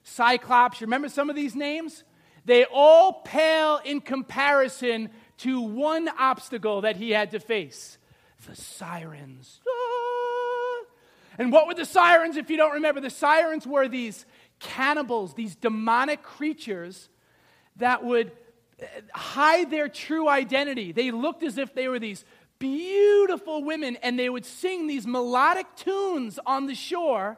Cyclops, 0.03 0.79
you 0.79 0.87
remember 0.87 1.09
some 1.09 1.29
of 1.29 1.35
these 1.35 1.53
names? 1.53 2.05
They 2.45 2.63
all 2.63 3.11
pale 3.25 3.81
in 3.83 3.99
comparison 3.99 5.09
to 5.39 5.59
one 5.59 6.07
obstacle 6.17 6.79
that 6.79 6.95
he 6.95 7.11
had 7.11 7.31
to 7.31 7.41
face 7.41 7.97
the 8.47 8.55
sirens. 8.55 9.59
Ah! 9.67 10.85
And 11.37 11.51
what 11.51 11.67
were 11.67 11.73
the 11.73 11.85
sirens, 11.85 12.37
if 12.37 12.49
you 12.49 12.57
don't 12.57 12.73
remember? 12.73 13.01
The 13.01 13.09
sirens 13.09 13.65
were 13.65 13.87
these 13.87 14.25
cannibals, 14.63 15.33
these 15.33 15.55
demonic 15.55 16.23
creatures 16.23 17.09
that 17.77 18.03
would 18.03 18.31
hide 19.13 19.69
their 19.69 19.87
true 19.87 20.27
identity. 20.27 20.91
They 20.91 21.11
looked 21.11 21.43
as 21.43 21.57
if 21.57 21.73
they 21.73 21.87
were 21.87 21.99
these 21.99 22.25
beautiful 22.59 23.63
women, 23.63 23.97
and 24.01 24.17
they 24.17 24.29
would 24.29 24.45
sing 24.45 24.87
these 24.87 25.05
melodic 25.05 25.67
tunes 25.75 26.39
on 26.45 26.67
the 26.67 26.75
shore. 26.75 27.37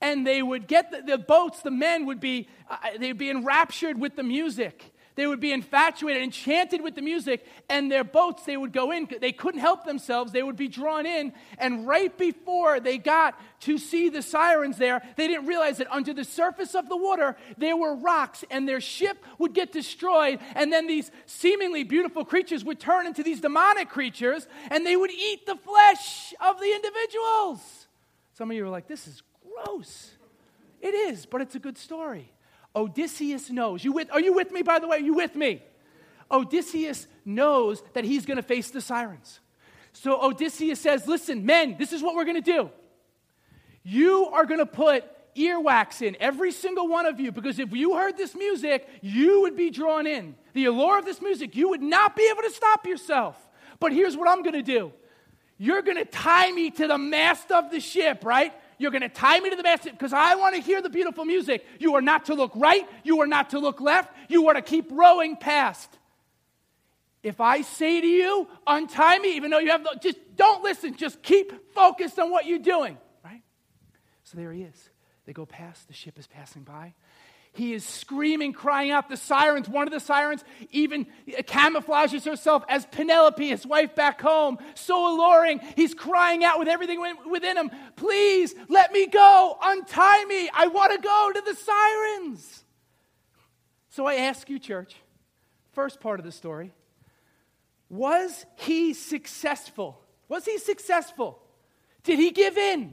And 0.00 0.26
they 0.26 0.42
would 0.42 0.66
get 0.66 0.90
the, 0.90 1.00
the 1.02 1.18
boats, 1.18 1.62
the 1.62 1.70
men 1.70 2.04
would 2.06 2.20
be, 2.20 2.48
uh, 2.68 2.76
they'd 2.98 3.16
be 3.16 3.30
enraptured 3.30 3.98
with 3.98 4.14
the 4.14 4.22
music. 4.22 4.92
They 5.16 5.26
would 5.26 5.40
be 5.40 5.50
infatuated, 5.52 6.22
enchanted 6.22 6.82
with 6.82 6.94
the 6.94 7.00
music, 7.00 7.46
and 7.70 7.90
their 7.90 8.04
boats, 8.04 8.44
they 8.44 8.58
would 8.58 8.72
go 8.72 8.92
in. 8.92 9.08
They 9.18 9.32
couldn't 9.32 9.60
help 9.60 9.86
themselves. 9.86 10.30
They 10.30 10.42
would 10.42 10.56
be 10.56 10.68
drawn 10.68 11.06
in. 11.06 11.32
And 11.56 11.86
right 11.88 12.16
before 12.16 12.80
they 12.80 12.98
got 12.98 13.40
to 13.60 13.78
see 13.78 14.10
the 14.10 14.20
sirens 14.20 14.76
there, 14.76 15.02
they 15.16 15.26
didn't 15.26 15.46
realize 15.46 15.78
that 15.78 15.90
under 15.90 16.12
the 16.12 16.22
surface 16.22 16.74
of 16.74 16.90
the 16.90 16.98
water, 16.98 17.34
there 17.56 17.78
were 17.78 17.96
rocks, 17.96 18.44
and 18.50 18.68
their 18.68 18.80
ship 18.80 19.24
would 19.38 19.54
get 19.54 19.72
destroyed. 19.72 20.38
And 20.54 20.70
then 20.70 20.86
these 20.86 21.10
seemingly 21.24 21.82
beautiful 21.82 22.26
creatures 22.26 22.62
would 22.64 22.78
turn 22.78 23.06
into 23.06 23.22
these 23.22 23.40
demonic 23.40 23.88
creatures, 23.88 24.46
and 24.70 24.84
they 24.84 24.96
would 24.96 25.10
eat 25.10 25.46
the 25.46 25.56
flesh 25.56 26.34
of 26.46 26.60
the 26.60 26.72
individuals. 26.74 27.86
Some 28.34 28.50
of 28.50 28.56
you 28.56 28.66
are 28.66 28.68
like, 28.68 28.86
this 28.86 29.06
is 29.06 29.22
gross. 29.42 30.10
It 30.82 30.92
is, 30.92 31.24
but 31.24 31.40
it's 31.40 31.54
a 31.54 31.58
good 31.58 31.78
story. 31.78 32.30
Odysseus 32.76 33.50
knows. 33.50 33.82
You 33.82 33.92
with, 33.92 34.12
are 34.12 34.20
you 34.20 34.34
with 34.34 34.52
me, 34.52 34.62
by 34.62 34.78
the 34.78 34.86
way? 34.86 34.98
Are 34.98 35.00
you 35.00 35.14
with 35.14 35.34
me? 35.34 35.62
Odysseus 36.30 37.06
knows 37.24 37.82
that 37.94 38.04
he's 38.04 38.26
going 38.26 38.36
to 38.36 38.42
face 38.42 38.70
the 38.70 38.80
sirens. 38.80 39.40
So 39.92 40.22
Odysseus 40.22 40.78
says, 40.78 41.08
Listen, 41.08 41.46
men, 41.46 41.76
this 41.78 41.92
is 41.92 42.02
what 42.02 42.14
we're 42.14 42.24
going 42.24 42.42
to 42.42 42.52
do. 42.52 42.70
You 43.82 44.26
are 44.26 44.44
going 44.44 44.60
to 44.60 44.66
put 44.66 45.04
earwax 45.36 46.02
in, 46.02 46.16
every 46.18 46.50
single 46.50 46.88
one 46.88 47.06
of 47.06 47.20
you, 47.20 47.30
because 47.30 47.58
if 47.58 47.72
you 47.72 47.96
heard 47.96 48.16
this 48.16 48.34
music, 48.34 48.88
you 49.02 49.42
would 49.42 49.56
be 49.56 49.70
drawn 49.70 50.06
in. 50.06 50.34
The 50.54 50.64
allure 50.64 50.98
of 50.98 51.04
this 51.04 51.20
music, 51.20 51.54
you 51.54 51.68
would 51.70 51.82
not 51.82 52.16
be 52.16 52.28
able 52.30 52.42
to 52.42 52.50
stop 52.50 52.86
yourself. 52.86 53.36
But 53.78 53.92
here's 53.92 54.16
what 54.16 54.28
I'm 54.28 54.42
going 54.42 54.54
to 54.54 54.62
do 54.62 54.92
you're 55.58 55.82
going 55.82 55.96
to 55.96 56.04
tie 56.04 56.52
me 56.52 56.70
to 56.70 56.86
the 56.86 56.98
mast 56.98 57.50
of 57.50 57.70
the 57.70 57.80
ship, 57.80 58.24
right? 58.24 58.52
You're 58.78 58.90
going 58.90 59.02
to 59.02 59.08
tie 59.08 59.40
me 59.40 59.50
to 59.50 59.56
the 59.56 59.62
mast 59.62 59.84
because 59.84 60.12
I 60.12 60.34
want 60.34 60.54
to 60.54 60.60
hear 60.60 60.82
the 60.82 60.90
beautiful 60.90 61.24
music. 61.24 61.64
You 61.78 61.94
are 61.94 62.02
not 62.02 62.26
to 62.26 62.34
look 62.34 62.52
right. 62.54 62.86
You 63.04 63.20
are 63.22 63.26
not 63.26 63.50
to 63.50 63.58
look 63.58 63.80
left. 63.80 64.14
You 64.28 64.48
are 64.48 64.54
to 64.54 64.62
keep 64.62 64.90
rowing 64.90 65.36
past. 65.36 65.98
If 67.22 67.40
I 67.40 67.62
say 67.62 68.00
to 68.00 68.06
you, 68.06 68.46
untie 68.66 69.18
me, 69.18 69.36
even 69.36 69.50
though 69.50 69.58
you 69.58 69.70
have, 69.70 69.82
the, 69.82 69.98
just 70.00 70.18
don't 70.36 70.62
listen. 70.62 70.94
Just 70.96 71.22
keep 71.22 71.72
focused 71.74 72.18
on 72.18 72.30
what 72.30 72.46
you're 72.46 72.58
doing, 72.58 72.98
right? 73.24 73.42
So 74.22 74.38
there 74.38 74.52
he 74.52 74.62
is. 74.62 74.90
They 75.24 75.32
go 75.32 75.44
past, 75.44 75.88
the 75.88 75.94
ship 75.94 76.18
is 76.18 76.26
passing 76.28 76.62
by. 76.62 76.94
He 77.56 77.72
is 77.72 77.84
screaming, 77.84 78.52
crying 78.52 78.90
out. 78.90 79.08
The 79.08 79.16
sirens, 79.16 79.68
one 79.68 79.86
of 79.86 79.92
the 79.92 80.00
sirens 80.00 80.44
even 80.72 81.06
camouflages 81.26 82.24
herself 82.24 82.62
as 82.68 82.84
Penelope, 82.86 83.48
his 83.48 83.66
wife 83.66 83.94
back 83.94 84.20
home. 84.20 84.58
So 84.74 85.14
alluring. 85.14 85.60
He's 85.74 85.94
crying 85.94 86.44
out 86.44 86.58
with 86.58 86.68
everything 86.68 87.02
within 87.28 87.56
him 87.56 87.70
Please 87.96 88.54
let 88.68 88.92
me 88.92 89.06
go. 89.06 89.56
Untie 89.62 90.24
me. 90.26 90.50
I 90.52 90.66
want 90.66 90.92
to 90.92 90.98
go 90.98 91.32
to 91.34 91.40
the 91.40 91.54
sirens. 91.54 92.64
So 93.88 94.06
I 94.06 94.16
ask 94.16 94.50
you, 94.50 94.58
church, 94.58 94.94
first 95.72 96.00
part 96.00 96.20
of 96.20 96.26
the 96.26 96.32
story 96.32 96.72
was 97.88 98.44
he 98.56 98.92
successful? 98.92 100.00
Was 100.28 100.44
he 100.44 100.58
successful? 100.58 101.40
Did 102.02 102.18
he 102.18 102.32
give 102.32 102.58
in? 102.58 102.92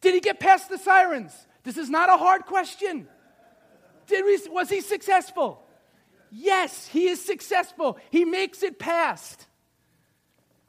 Did 0.00 0.14
he 0.14 0.20
get 0.20 0.40
past 0.40 0.68
the 0.68 0.78
sirens? 0.78 1.32
This 1.62 1.76
is 1.76 1.90
not 1.90 2.08
a 2.08 2.16
hard 2.16 2.46
question. 2.46 3.06
Did 4.10 4.24
we, 4.24 4.52
was 4.52 4.68
he 4.68 4.80
successful? 4.80 5.64
Yes, 6.32 6.86
he 6.88 7.08
is 7.08 7.24
successful. 7.24 7.96
He 8.10 8.24
makes 8.24 8.62
it 8.62 8.78
past. 8.78 9.46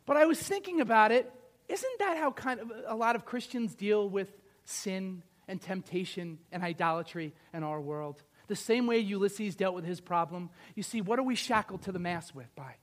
But 0.05 0.15
I 0.15 0.25
was 0.25 0.39
thinking 0.39 0.79
about 0.79 1.11
it. 1.11 1.31
Isn't 1.67 1.99
that 1.99 2.17
how 2.17 2.31
kind 2.31 2.59
of 2.59 2.71
a 2.85 2.95
lot 2.95 3.15
of 3.15 3.25
Christians 3.25 3.73
deal 3.73 4.07
with 4.07 4.31
sin 4.65 5.23
and 5.47 5.59
temptation 5.59 6.37
and 6.51 6.63
idolatry 6.63 7.33
in 7.53 7.63
our 7.63 7.81
world? 7.81 8.23
The 8.47 8.55
same 8.55 8.85
way 8.85 8.99
Ulysses 8.99 9.55
dealt 9.55 9.73
with 9.73 9.85
his 9.85 10.01
problem. 10.01 10.49
You 10.75 10.83
see, 10.83 11.01
what 11.01 11.17
are 11.17 11.23
we 11.23 11.35
shackled 11.35 11.83
to 11.83 11.91
the 11.91 11.99
mast 11.99 12.35
with 12.35 12.53
by? 12.55 12.75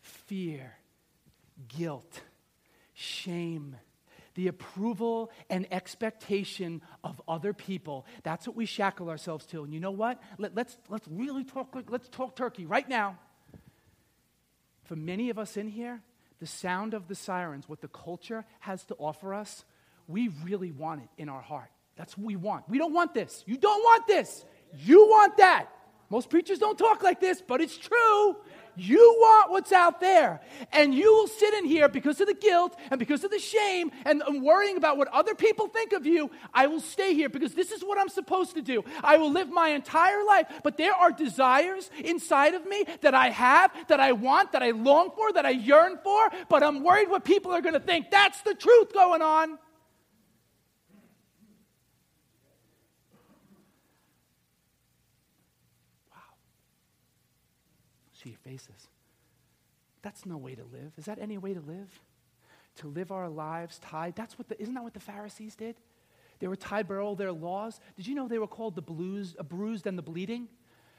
Fear, 0.00 0.74
guilt, 1.68 2.20
shame, 2.92 3.76
the 4.40 4.48
approval 4.48 5.30
and 5.50 5.66
expectation 5.70 6.80
of 7.04 7.20
other 7.28 7.52
people. 7.52 8.06
That's 8.22 8.46
what 8.46 8.56
we 8.56 8.64
shackle 8.64 9.10
ourselves 9.10 9.44
to. 9.48 9.64
And 9.64 9.74
you 9.74 9.80
know 9.80 9.90
what? 9.90 10.18
Let, 10.38 10.52
us 10.52 10.56
let's, 10.56 10.76
let's 10.88 11.08
really 11.08 11.44
talk, 11.44 11.76
let's 11.90 12.08
talk 12.08 12.36
turkey 12.36 12.64
right 12.64 12.88
now. 12.88 13.18
For 14.84 14.96
many 14.96 15.28
of 15.28 15.38
us 15.38 15.58
in 15.58 15.68
here, 15.68 16.00
the 16.38 16.46
sound 16.46 16.94
of 16.94 17.06
the 17.06 17.14
sirens, 17.14 17.68
what 17.68 17.82
the 17.82 17.88
culture 17.88 18.46
has 18.60 18.82
to 18.84 18.94
offer 18.94 19.34
us, 19.34 19.66
we 20.08 20.28
really 20.42 20.72
want 20.72 21.02
it 21.02 21.08
in 21.18 21.28
our 21.28 21.42
heart. 21.42 21.68
That's 21.96 22.16
what 22.16 22.26
we 22.26 22.36
want. 22.36 22.66
We 22.66 22.78
don't 22.78 22.94
want 22.94 23.12
this. 23.12 23.44
You 23.46 23.58
don't 23.58 23.82
want 23.82 24.06
this. 24.06 24.46
You 24.72 25.04
want 25.04 25.36
that. 25.36 25.66
Most 26.08 26.30
preachers 26.30 26.58
don't 26.58 26.78
talk 26.78 27.02
like 27.02 27.20
this, 27.20 27.42
but 27.46 27.60
it's 27.60 27.76
true. 27.76 28.36
You 28.76 29.16
want 29.18 29.50
what's 29.50 29.72
out 29.72 30.00
there. 30.00 30.40
And 30.72 30.94
you 30.94 31.12
will 31.12 31.28
sit 31.28 31.54
in 31.54 31.64
here 31.64 31.88
because 31.88 32.20
of 32.20 32.26
the 32.26 32.34
guilt 32.34 32.76
and 32.90 32.98
because 32.98 33.24
of 33.24 33.30
the 33.30 33.38
shame 33.38 33.90
and, 34.04 34.22
worrying 34.42 34.76
about 34.76 34.96
what 34.96 35.08
other 35.08 35.34
people 35.34 35.66
think 35.66 35.92
of 35.92 36.06
you. 36.06 36.30
I 36.54 36.66
will 36.66 36.80
stay 36.80 37.14
here 37.14 37.28
because 37.28 37.54
this 37.54 37.72
is 37.72 37.82
what 37.82 37.98
I'm 37.98 38.08
supposed 38.08 38.54
to 38.54 38.62
do. 38.62 38.84
I 39.02 39.16
will 39.16 39.30
live 39.30 39.50
my 39.50 39.70
entire 39.70 40.24
life. 40.24 40.46
But 40.62 40.76
there 40.76 40.94
are 40.94 41.10
desires 41.10 41.90
inside 41.98 42.54
of 42.54 42.64
me 42.64 42.84
that 43.00 43.14
I 43.14 43.30
have, 43.30 43.72
that 43.88 44.00
I 44.00 44.12
want, 44.12 44.52
that 44.52 44.62
I 44.62 44.70
long 44.70 45.10
for, 45.10 45.32
that 45.32 45.44
I 45.44 45.50
yearn 45.50 45.98
for. 46.02 46.30
But 46.48 46.62
I'm 46.62 46.82
worried 46.82 47.08
what 47.08 47.24
people 47.24 47.52
are 47.52 47.60
going 47.60 47.74
to 47.74 47.80
think. 47.80 48.10
That's 48.10 48.40
the 48.42 48.54
truth 48.54 48.92
going 48.92 49.22
on. 49.22 49.58
See 58.22 58.30
your 58.30 58.38
faces. 58.38 58.88
That's 60.02 60.24
no 60.24 60.36
way 60.36 60.54
to 60.54 60.64
live. 60.64 60.92
Is 60.96 61.04
that 61.06 61.18
any 61.18 61.38
way 61.38 61.54
to 61.54 61.60
live? 61.60 62.00
To 62.76 62.88
live 62.88 63.12
our 63.12 63.28
lives 63.28 63.78
tied? 63.78 64.16
That's 64.16 64.38
what 64.38 64.48
the, 64.48 64.60
isn't 64.60 64.74
that 64.74 64.82
what 64.82 64.94
the 64.94 65.00
Pharisees 65.00 65.54
did? 65.54 65.76
They 66.38 66.48
were 66.48 66.56
tied 66.56 66.88
by 66.88 66.96
all 66.96 67.14
their 67.14 67.32
laws. 67.32 67.80
Did 67.96 68.06
you 68.06 68.14
know 68.14 68.26
they 68.26 68.38
were 68.38 68.46
called 68.46 68.74
the 68.74 68.82
blues, 68.82 69.36
a 69.38 69.44
bruised 69.44 69.86
and 69.86 69.98
the 69.98 70.02
bleeding? 70.02 70.48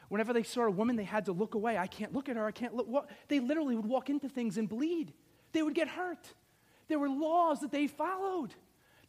Whenever 0.09 0.33
they 0.33 0.43
saw 0.43 0.65
a 0.65 0.71
woman, 0.71 0.95
they 0.97 1.03
had 1.03 1.25
to 1.25 1.31
look 1.31 1.55
away. 1.55 1.77
I 1.77 1.87
can't 1.87 2.13
look 2.13 2.29
at 2.29 2.35
her. 2.35 2.45
I 2.45 2.51
can't 2.51 2.75
look. 2.75 2.87
What? 2.87 3.09
They 3.27 3.39
literally 3.39 3.75
would 3.75 3.85
walk 3.85 4.09
into 4.09 4.29
things 4.29 4.57
and 4.57 4.69
bleed. 4.69 5.13
They 5.53 5.63
would 5.63 5.73
get 5.73 5.87
hurt. 5.87 6.33
There 6.89 6.99
were 6.99 7.09
laws 7.09 7.61
that 7.61 7.71
they 7.71 7.87
followed. 7.87 8.53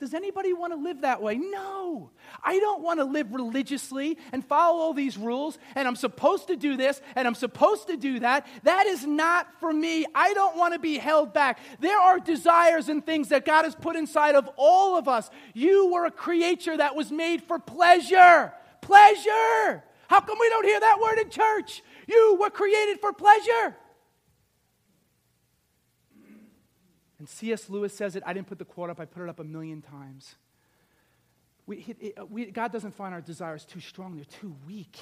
Does 0.03 0.15
anybody 0.15 0.53
want 0.53 0.73
to 0.73 0.77
live 0.81 1.03
that 1.03 1.23
way? 1.23 1.37
No. 1.37 2.11
I 2.43 2.59
don't 2.59 2.83
want 2.83 2.99
to 2.99 3.05
live 3.05 3.33
religiously 3.33 4.19
and 4.33 4.45
follow 4.45 4.81
all 4.81 4.95
these 4.95 5.17
rules, 5.17 5.61
and 5.77 5.87
I'm 5.87 5.95
supposed 5.95 6.49
to 6.49 6.57
do 6.57 6.77
this, 6.77 7.01
and 7.15 7.29
I'm 7.29 7.37
supposed 7.37 7.87
to 7.87 7.97
do 7.97 8.19
that. 8.19 8.45
That 8.65 8.87
is 8.87 9.07
not 9.07 9.47
for 9.61 9.73
me. 9.73 10.05
I 10.13 10.35
don't 10.35 10.57
want 10.57 10.73
to 10.75 10.81
be 10.81 10.99
held 10.99 11.33
back. 11.33 11.61
There 11.79 11.97
are 11.97 12.19
desires 12.19 12.89
and 12.89 13.07
things 13.07 13.29
that 13.29 13.45
God 13.45 13.65
has 13.65 13.77
put 13.77 13.95
inside 13.95 14.35
of 14.35 14.51
all 14.57 14.99
of 14.99 15.07
us. 15.07 15.31
You 15.55 15.93
were 15.93 16.07
a 16.07 16.11
creature 16.11 16.77
that 16.77 16.97
was 16.97 17.13
made 17.13 17.45
for 17.45 17.61
pleasure. 17.61 18.53
Pleasure. 18.81 19.85
How 20.09 20.21
come 20.21 20.37
we 20.41 20.49
don't 20.49 20.65
hear 20.65 20.81
that 20.81 20.99
word 21.01 21.21
in 21.21 21.31
church? 21.31 21.81
You 22.09 22.39
were 22.41 22.51
created 22.51 22.99
for 22.99 23.13
pleasure. 23.13 23.77
And 27.23 27.29
C.S. 27.29 27.71
Lewis 27.71 27.97
says 27.97 28.17
it. 28.17 28.25
I 28.27 28.33
didn't 28.33 28.49
put 28.49 28.59
the 28.59 28.65
quote 28.65 28.91
up, 28.91 28.99
I 28.99 29.05
put 29.05 29.23
it 29.23 29.29
up 29.29 29.39
a 29.39 29.45
million 29.45 29.81
times. 29.81 30.35
we, 31.67 31.95
it, 32.01 32.15
uh, 32.19 32.27
we, 32.27 32.47
God 32.47 32.73
doesn't 32.73 32.97
find 32.97 33.15
our 33.15 33.21
desires 33.21 33.65
too 33.65 33.79
strong, 33.79 34.17
they're 34.17 34.25
too 34.25 34.57
weak. 34.67 34.99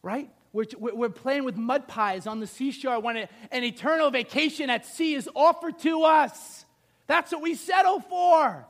Right? 0.00 0.30
We're, 0.54 0.64
we're 0.78 1.10
playing 1.10 1.44
with 1.44 1.58
mud 1.58 1.86
pies 1.86 2.26
on 2.26 2.40
the 2.40 2.46
seashore 2.46 2.98
when 3.00 3.18
an 3.18 3.62
eternal 3.62 4.10
vacation 4.10 4.70
at 4.70 4.86
sea 4.86 5.16
is 5.16 5.28
offered 5.34 5.78
to 5.80 6.04
us. 6.04 6.64
That's 7.06 7.30
what 7.30 7.42
we 7.42 7.56
settle 7.56 8.00
for. 8.00 8.66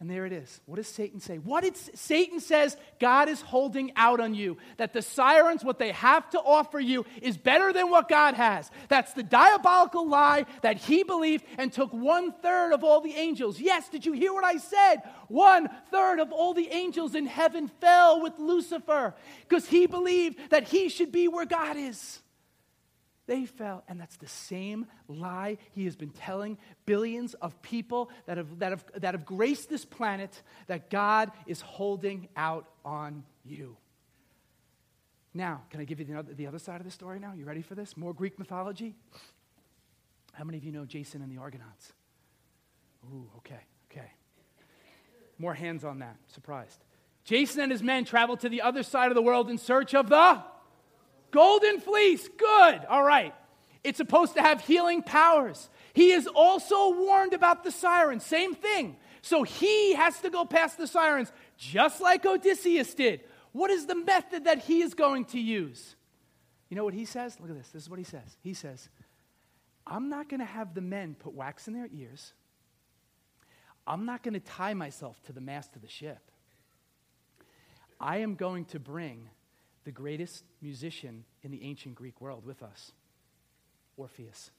And 0.00 0.08
there 0.08 0.24
it 0.24 0.32
is. 0.32 0.62
What 0.64 0.76
does 0.76 0.88
Satan 0.88 1.20
say? 1.20 1.36
What 1.36 1.76
Satan 1.76 2.40
says 2.40 2.74
God 2.98 3.28
is 3.28 3.42
holding 3.42 3.92
out 3.96 4.18
on 4.18 4.34
you. 4.34 4.56
That 4.78 4.94
the 4.94 5.02
sirens, 5.02 5.62
what 5.62 5.78
they 5.78 5.92
have 5.92 6.30
to 6.30 6.40
offer 6.40 6.80
you, 6.80 7.04
is 7.20 7.36
better 7.36 7.70
than 7.70 7.90
what 7.90 8.08
God 8.08 8.32
has. 8.32 8.70
That's 8.88 9.12
the 9.12 9.22
diabolical 9.22 10.08
lie 10.08 10.46
that 10.62 10.78
he 10.78 11.02
believed 11.02 11.44
and 11.58 11.70
took 11.70 11.92
one 11.92 12.32
third 12.32 12.72
of 12.72 12.82
all 12.82 13.02
the 13.02 13.12
angels. 13.12 13.60
Yes, 13.60 13.90
did 13.90 14.06
you 14.06 14.12
hear 14.12 14.32
what 14.32 14.44
I 14.44 14.56
said? 14.56 15.02
One 15.28 15.68
third 15.90 16.18
of 16.18 16.32
all 16.32 16.54
the 16.54 16.68
angels 16.70 17.14
in 17.14 17.26
heaven 17.26 17.68
fell 17.68 18.22
with 18.22 18.38
Lucifer 18.38 19.14
because 19.46 19.68
he 19.68 19.86
believed 19.86 20.48
that 20.48 20.68
he 20.68 20.88
should 20.88 21.12
be 21.12 21.28
where 21.28 21.44
God 21.44 21.76
is. 21.76 22.20
They 23.30 23.46
fell. 23.46 23.84
And 23.86 24.00
that's 24.00 24.16
the 24.16 24.26
same 24.26 24.86
lie 25.06 25.58
he 25.70 25.84
has 25.84 25.94
been 25.94 26.10
telling 26.10 26.58
billions 26.84 27.34
of 27.34 27.62
people 27.62 28.10
that 28.26 28.38
have, 28.38 28.58
that 28.58 28.72
have, 28.72 28.84
that 28.96 29.14
have 29.14 29.24
graced 29.24 29.70
this 29.70 29.84
planet 29.84 30.42
that 30.66 30.90
God 30.90 31.30
is 31.46 31.60
holding 31.60 32.26
out 32.34 32.68
on 32.84 33.22
you. 33.44 33.76
Now, 35.32 35.62
can 35.70 35.80
I 35.80 35.84
give 35.84 36.00
you 36.00 36.06
the 36.06 36.18
other, 36.18 36.34
the 36.34 36.48
other 36.48 36.58
side 36.58 36.80
of 36.80 36.84
the 36.84 36.90
story 36.90 37.20
now? 37.20 37.32
You 37.32 37.44
ready 37.44 37.62
for 37.62 37.76
this? 37.76 37.96
More 37.96 38.12
Greek 38.12 38.36
mythology? 38.36 38.96
How 40.32 40.42
many 40.42 40.58
of 40.58 40.64
you 40.64 40.72
know 40.72 40.84
Jason 40.84 41.22
and 41.22 41.30
the 41.30 41.40
Argonauts? 41.40 41.92
Ooh, 43.14 43.30
okay, 43.36 43.60
okay. 43.92 44.10
More 45.38 45.54
hands 45.54 45.84
on 45.84 46.00
that. 46.00 46.16
Surprised. 46.26 46.80
Jason 47.22 47.60
and 47.60 47.70
his 47.70 47.80
men 47.80 48.04
traveled 48.04 48.40
to 48.40 48.48
the 48.48 48.62
other 48.62 48.82
side 48.82 49.12
of 49.12 49.14
the 49.14 49.22
world 49.22 49.48
in 49.48 49.56
search 49.56 49.94
of 49.94 50.08
the 50.08 50.42
Golden 51.30 51.80
fleece, 51.80 52.28
good. 52.28 52.84
All 52.88 53.02
right. 53.02 53.34
It's 53.82 53.96
supposed 53.96 54.34
to 54.34 54.42
have 54.42 54.60
healing 54.60 55.02
powers. 55.02 55.70
He 55.94 56.12
is 56.12 56.26
also 56.26 56.94
warned 56.94 57.32
about 57.32 57.64
the 57.64 57.70
sirens. 57.70 58.24
Same 58.24 58.54
thing. 58.54 58.96
So 59.22 59.42
he 59.42 59.94
has 59.94 60.18
to 60.20 60.30
go 60.30 60.44
past 60.44 60.78
the 60.78 60.86
sirens, 60.86 61.32
just 61.56 62.00
like 62.00 62.24
Odysseus 62.26 62.94
did. 62.94 63.20
What 63.52 63.70
is 63.70 63.86
the 63.86 63.94
method 63.94 64.44
that 64.44 64.58
he 64.58 64.82
is 64.82 64.94
going 64.94 65.24
to 65.26 65.40
use? 65.40 65.96
You 66.68 66.76
know 66.76 66.84
what 66.84 66.94
he 66.94 67.04
says? 67.04 67.38
Look 67.40 67.50
at 67.50 67.56
this. 67.56 67.68
This 67.68 67.82
is 67.82 67.90
what 67.90 67.98
he 67.98 68.04
says. 68.04 68.36
He 68.42 68.54
says, 68.54 68.88
I'm 69.86 70.08
not 70.08 70.28
going 70.28 70.40
to 70.40 70.46
have 70.46 70.74
the 70.74 70.80
men 70.80 71.16
put 71.18 71.34
wax 71.34 71.66
in 71.66 71.74
their 71.74 71.88
ears. 71.92 72.32
I'm 73.86 74.04
not 74.04 74.22
going 74.22 74.34
to 74.34 74.40
tie 74.40 74.74
myself 74.74 75.20
to 75.24 75.32
the 75.32 75.40
mast 75.40 75.74
of 75.74 75.82
the 75.82 75.88
ship. 75.88 76.30
I 77.98 78.18
am 78.18 78.36
going 78.36 78.66
to 78.66 78.78
bring 78.78 79.28
the 79.90 79.94
greatest 79.94 80.44
musician 80.62 81.24
in 81.42 81.50
the 81.50 81.64
ancient 81.64 81.96
Greek 81.96 82.20
world 82.20 82.46
with 82.46 82.62
us 82.62 82.92
Orpheus. 83.96 84.52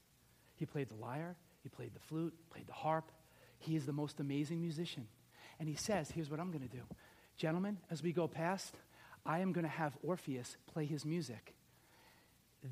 He 0.56 0.66
played 0.66 0.90
the 0.90 0.94
lyre, 0.94 1.36
he 1.62 1.70
played 1.70 1.94
the 1.94 2.00
flute, 2.00 2.34
played 2.50 2.66
the 2.66 2.74
harp. 2.74 3.10
He 3.58 3.74
is 3.74 3.86
the 3.86 3.94
most 3.94 4.20
amazing 4.20 4.60
musician. 4.60 5.08
And 5.58 5.70
he 5.70 5.74
says, 5.74 6.10
Here's 6.10 6.30
what 6.30 6.38
I'm 6.38 6.50
going 6.50 6.68
to 6.68 6.76
do. 6.76 6.82
Gentlemen, 7.38 7.78
as 7.90 8.02
we 8.02 8.12
go 8.12 8.28
past, 8.28 8.74
I 9.24 9.38
am 9.38 9.52
going 9.52 9.64
to 9.64 9.70
have 9.70 9.96
Orpheus 10.02 10.58
play 10.70 10.84
his 10.84 11.06
music. 11.06 11.54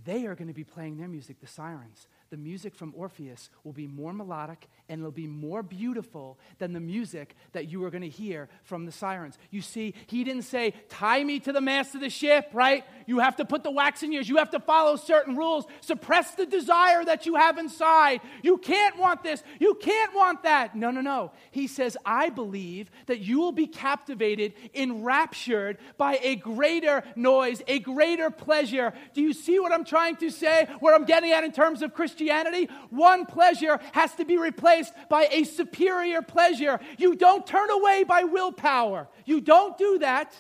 They 0.05 0.27
are 0.27 0.35
going 0.35 0.49
to 0.49 0.55
be 0.55 0.65
playing 0.65 0.99
their 0.99 1.09
music, 1.09 1.41
the 1.41 1.47
sirens 1.47 2.09
the 2.31 2.37
music 2.37 2.77
from 2.77 2.95
Orpheus 2.97 3.51
will 3.65 3.73
be 3.73 3.89
more 3.89 4.13
melodic 4.13 4.69
and 4.89 5.01
it'll 5.01 5.11
be 5.11 5.27
more 5.27 5.65
beautiful 5.65 6.39
than 6.59 6.73
the 6.73 6.81
music 6.81 7.35
that 7.53 7.69
you 7.69 7.83
are 7.85 7.91
going 7.91 8.03
to 8.03 8.09
hear 8.09 8.49
from 8.63 8.87
the 8.87 8.93
sirens. 8.93 9.37
You 9.51 9.63
see, 9.63 9.95
he 10.07 10.23
didn't 10.23 10.43
say, 10.43 10.75
tie 10.89 11.25
me 11.25 11.41
to 11.41 11.53
the 11.53 11.61
mast 11.61 11.97
of 11.97 12.01
the 12.01 12.11
ship, 12.11 12.49
right? 12.53 12.85
You 13.07 13.19
have 13.19 13.37
to 13.37 13.45
put 13.45 13.65
the 13.65 13.71
wax 13.73 14.05
in 14.05 14.13
yours. 14.13 14.29
You 14.29 14.37
have 14.37 14.51
to 14.51 14.61
follow 14.61 14.95
certain 14.95 15.37
rules. 15.37 15.65
Suppress 15.81 16.37
the 16.37 16.47
desire 16.47 17.05
that 17.05 17.27
you 17.27 17.35
have 17.35 17.59
inside. 17.59 18.21
You 18.43 18.59
can't 18.59 18.97
want 18.97 19.25
this. 19.25 19.43
You 19.59 19.75
can't 19.75 20.15
want 20.15 20.45
that. 20.45 20.77
No, 20.77 20.93
no, 20.93 21.01
no. 21.01 21.33
He 21.51 21.67
says, 21.67 21.97
I 22.07 22.31
believe 22.31 22.93
that 23.07 23.19
you 23.19 23.41
will 23.41 23.53
be 23.53 23.67
captivated, 23.67 24.55
enraptured 24.73 25.79
by 25.97 26.21
a 26.23 26.37
greater 26.37 27.03
noise, 27.17 27.61
a 27.67 27.81
greater 27.81 28.31
pleasure. 28.31 28.93
Do 29.15 29.21
you 29.21 29.33
see 29.33 29.59
what 29.59 29.73
I'm 29.73 29.85
trying 29.85 30.15
to 30.17 30.31
say? 30.31 30.69
Where 30.79 30.95
I'm 30.95 31.07
getting 31.07 31.33
at 31.33 31.43
in 31.43 31.51
terms 31.51 31.83
of 31.83 31.93
Christianity? 31.93 32.20
Christianity, 32.21 32.69
one 32.91 33.25
pleasure 33.25 33.81
has 33.93 34.15
to 34.17 34.27
be 34.27 34.37
replaced 34.37 34.93
by 35.09 35.27
a 35.33 35.45
superior 35.45 36.21
pleasure. 36.21 36.79
You 36.99 37.17
don't 37.17 37.47
turn 37.47 37.71
away 37.71 38.05
by 38.05 38.25
willpower. 38.25 39.09
You 39.25 39.41
don't 39.41 39.79
do 39.79 40.01
that. 40.01 40.35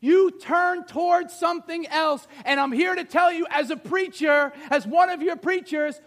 You 0.00 0.32
turn 0.32 0.84
towards 0.84 1.32
something 1.32 1.86
else. 1.86 2.26
And 2.44 2.58
I'm 2.58 2.72
here 2.72 2.96
to 2.96 3.04
tell 3.04 3.30
you, 3.30 3.46
as 3.50 3.70
a 3.70 3.76
preacher, 3.76 4.52
as 4.68 4.84
one 4.84 5.10
of 5.10 5.22
your 5.22 5.36
preachers, 5.36 6.00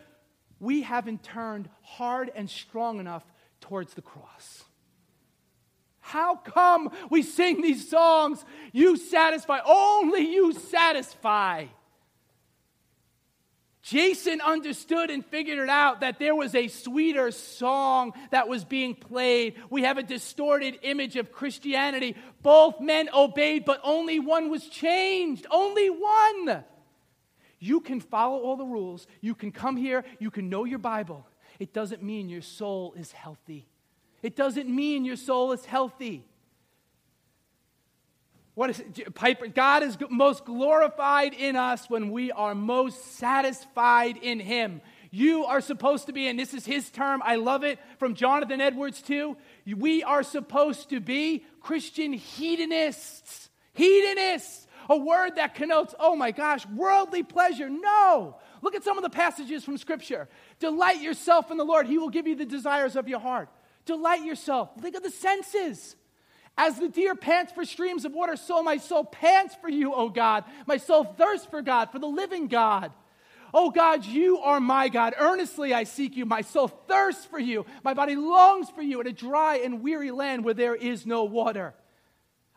we 0.60 0.82
haven't 0.82 1.24
turned 1.24 1.70
hard 1.82 2.30
and 2.36 2.50
strong 2.50 3.00
enough 3.00 3.24
towards 3.62 3.94
the 3.94 4.02
cross. 4.02 4.66
How 6.02 6.36
come 6.36 6.90
we 7.10 7.24
sing 7.24 7.62
these 7.62 7.90
songs? 7.90 8.44
You 8.74 8.98
satisfy, 8.98 9.60
only 9.66 10.30
you 10.34 10.52
satisfy. 10.52 11.68
Jason 13.86 14.42
understood 14.42 15.12
and 15.12 15.24
figured 15.24 15.60
it 15.60 15.70
out 15.70 16.00
that 16.00 16.18
there 16.18 16.34
was 16.34 16.56
a 16.56 16.70
sweeter 16.70 17.30
song 17.30 18.14
that 18.32 18.48
was 18.48 18.66
being 18.66 18.96
played. 18.96 19.54
We 19.70 19.84
have 19.84 20.00
a 20.00 20.04
distorted 20.04 20.80
image 20.82 21.18
of 21.18 21.32
Christianity. 21.32 22.16
Both 22.42 22.80
men 22.82 23.10
obeyed, 23.14 23.64
but 23.64 23.80
only 23.84 24.18
one 24.18 24.50
was 24.50 24.68
changed. 24.68 25.46
Only 25.52 25.92
one. 25.92 26.64
You 27.60 27.80
can 27.80 28.00
follow 28.00 28.40
all 28.40 28.58
the 28.58 28.66
rules. 28.66 29.06
You 29.22 29.36
can 29.36 29.52
come 29.52 29.78
here. 29.78 30.04
You 30.18 30.32
can 30.32 30.50
know 30.50 30.64
your 30.64 30.80
Bible. 30.80 31.28
It 31.60 31.72
doesn't 31.72 32.02
mean 32.02 32.28
your 32.28 32.42
soul 32.42 32.96
is 32.98 33.12
healthy. 33.12 33.68
It 34.24 34.36
doesn't 34.36 34.68
mean 34.68 35.06
your 35.06 35.16
soul 35.16 35.52
is 35.52 35.64
healthy. 35.64 36.26
What 38.56 38.70
is 38.70 38.80
it? 38.80 39.14
Piper? 39.14 39.48
God 39.48 39.84
is 39.84 39.98
most 40.10 40.46
glorified 40.46 41.34
in 41.34 41.56
us 41.56 41.90
when 41.90 42.10
we 42.10 42.32
are 42.32 42.56
most 42.56 43.18
satisfied 43.18 44.18
in 44.18 44.40
Him. 44.40 44.82
You 45.12 45.46
are 45.46 45.62
supposed 45.62 46.08
to 46.08 46.14
be, 46.14 46.28
and 46.28 46.38
this 46.38 46.54
is 46.54 46.66
his 46.66 46.90
term, 46.90 47.22
I 47.24 47.38
love 47.38 47.64
it, 47.64 47.80
from 48.00 48.16
Jonathan 48.16 48.60
Edwards 48.60 49.02
too. 49.02 49.38
We 49.66 50.04
are 50.04 50.24
supposed 50.24 50.90
to 50.90 51.00
be 51.00 51.46
Christian 51.62 52.12
hedonists. 52.12 53.50
Hedonists, 53.74 54.68
a 54.90 54.98
word 54.98 55.38
that 55.38 55.56
connotes, 55.56 55.96
oh 56.00 56.18
my 56.18 56.32
gosh, 56.32 56.66
worldly 56.68 57.24
pleasure. 57.24 57.70
No. 57.70 58.38
Look 58.62 58.76
at 58.76 58.84
some 58.84 58.98
of 58.98 59.04
the 59.04 59.10
passages 59.10 59.64
from 59.64 59.78
Scripture. 59.78 60.28
Delight 60.60 61.02
yourself 61.02 61.50
in 61.50 61.56
the 61.56 61.64
Lord, 61.64 61.88
He 61.88 61.98
will 61.98 62.10
give 62.10 62.28
you 62.28 62.36
the 62.36 62.46
desires 62.46 62.98
of 62.98 63.08
your 63.08 63.20
heart. 63.20 63.48
Delight 63.86 64.26
yourself. 64.26 64.70
Think 64.82 64.96
of 64.98 65.04
the 65.04 65.12
senses. 65.12 65.96
As 66.58 66.80
the 66.80 66.88
deer 66.88 67.16
pants 67.16 67.52
for 67.52 67.66
streams 67.66 68.06
of 68.06 68.14
water, 68.14 68.38
so 68.38 68.64
my 68.64 68.78
soul 68.78 69.04
pants 69.04 69.56
for 69.60 69.70
you, 69.70 69.94
O 69.94 70.08
God. 70.10 70.46
My 70.66 70.78
soul 70.78 71.04
thirsts 71.04 71.46
for 71.46 71.62
God, 71.62 71.92
for 71.92 72.00
the 72.00 72.08
living 72.08 72.48
God. 72.48 72.92
Oh 73.54 73.72
God, 73.72 74.06
you 74.06 74.40
are 74.40 74.60
my 74.60 74.90
God. 74.90 75.14
Earnestly 75.18 75.74
I 75.74 75.84
seek 75.84 76.16
you. 76.16 76.26
My 76.26 76.42
soul 76.42 76.68
thirsts 76.68 77.26
for 77.26 77.40
you. 77.40 77.66
My 77.84 77.94
body 77.94 78.16
longs 78.16 78.70
for 78.70 78.82
you 78.82 79.02
in 79.02 79.08
a 79.08 79.14
dry 79.14 79.58
and 79.58 79.82
weary 79.82 80.12
land 80.12 80.44
where 80.44 80.54
there 80.54 80.76
is 80.76 81.06
no 81.06 81.24
water. 81.26 81.74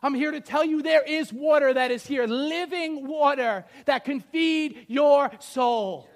I'm 0.01 0.13
here 0.13 0.31
to 0.31 0.39
tell 0.39 0.63
you 0.63 0.81
there 0.81 1.03
is 1.03 1.33
water 1.33 1.73
that 1.73 1.91
is 1.91 2.05
here, 2.05 2.25
living 2.25 3.05
water 3.05 3.65
that 3.85 4.05
can 4.05 4.21
feed 4.21 4.85
your 4.87 5.29
soul. 5.39 6.09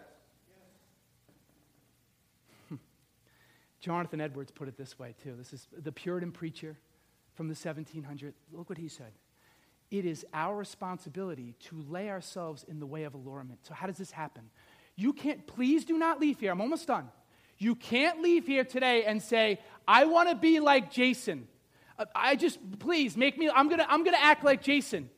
Jonathan 3.81 4.21
Edwards 4.21 4.51
put 4.51 4.69
it 4.69 4.77
this 4.77 4.97
way, 4.97 5.15
too. 5.21 5.35
This 5.37 5.51
is 5.51 5.67
the 5.77 5.91
Puritan 5.91 6.31
preacher 6.31 6.77
from 7.35 7.47
the 7.47 7.55
1700s. 7.55 8.33
Look 8.51 8.69
what 8.69 8.77
he 8.77 8.87
said. 8.87 9.11
It 9.91 10.05
is 10.05 10.25
our 10.33 10.55
responsibility 10.55 11.55
to 11.65 11.83
lay 11.87 12.09
ourselves 12.09 12.65
in 12.67 12.79
the 12.79 12.85
way 12.85 13.03
of 13.03 13.13
allurement. 13.13 13.59
So, 13.63 13.73
how 13.73 13.87
does 13.87 13.97
this 13.97 14.11
happen? 14.11 14.49
You 14.95 15.13
can't, 15.13 15.45
please 15.45 15.85
do 15.85 15.97
not 15.97 16.19
leave 16.19 16.39
here. 16.39 16.51
I'm 16.51 16.61
almost 16.61 16.87
done. 16.87 17.09
You 17.57 17.75
can't 17.75 18.21
leave 18.21 18.47
here 18.47 18.63
today 18.63 19.03
and 19.05 19.21
say, 19.21 19.59
I 19.87 20.05
want 20.05 20.29
to 20.29 20.35
be 20.35 20.59
like 20.59 20.91
Jason. 20.91 21.47
Uh, 21.97 22.05
I 22.15 22.35
just, 22.35 22.59
please 22.79 23.15
make 23.15 23.37
me, 23.37 23.49
I'm 23.53 23.67
going 23.67 23.79
to 23.79 23.91
I'm 23.91 24.03
going 24.03 24.15
to 24.15 24.23
act 24.23 24.43
like 24.43 24.61
Jason. 24.61 25.09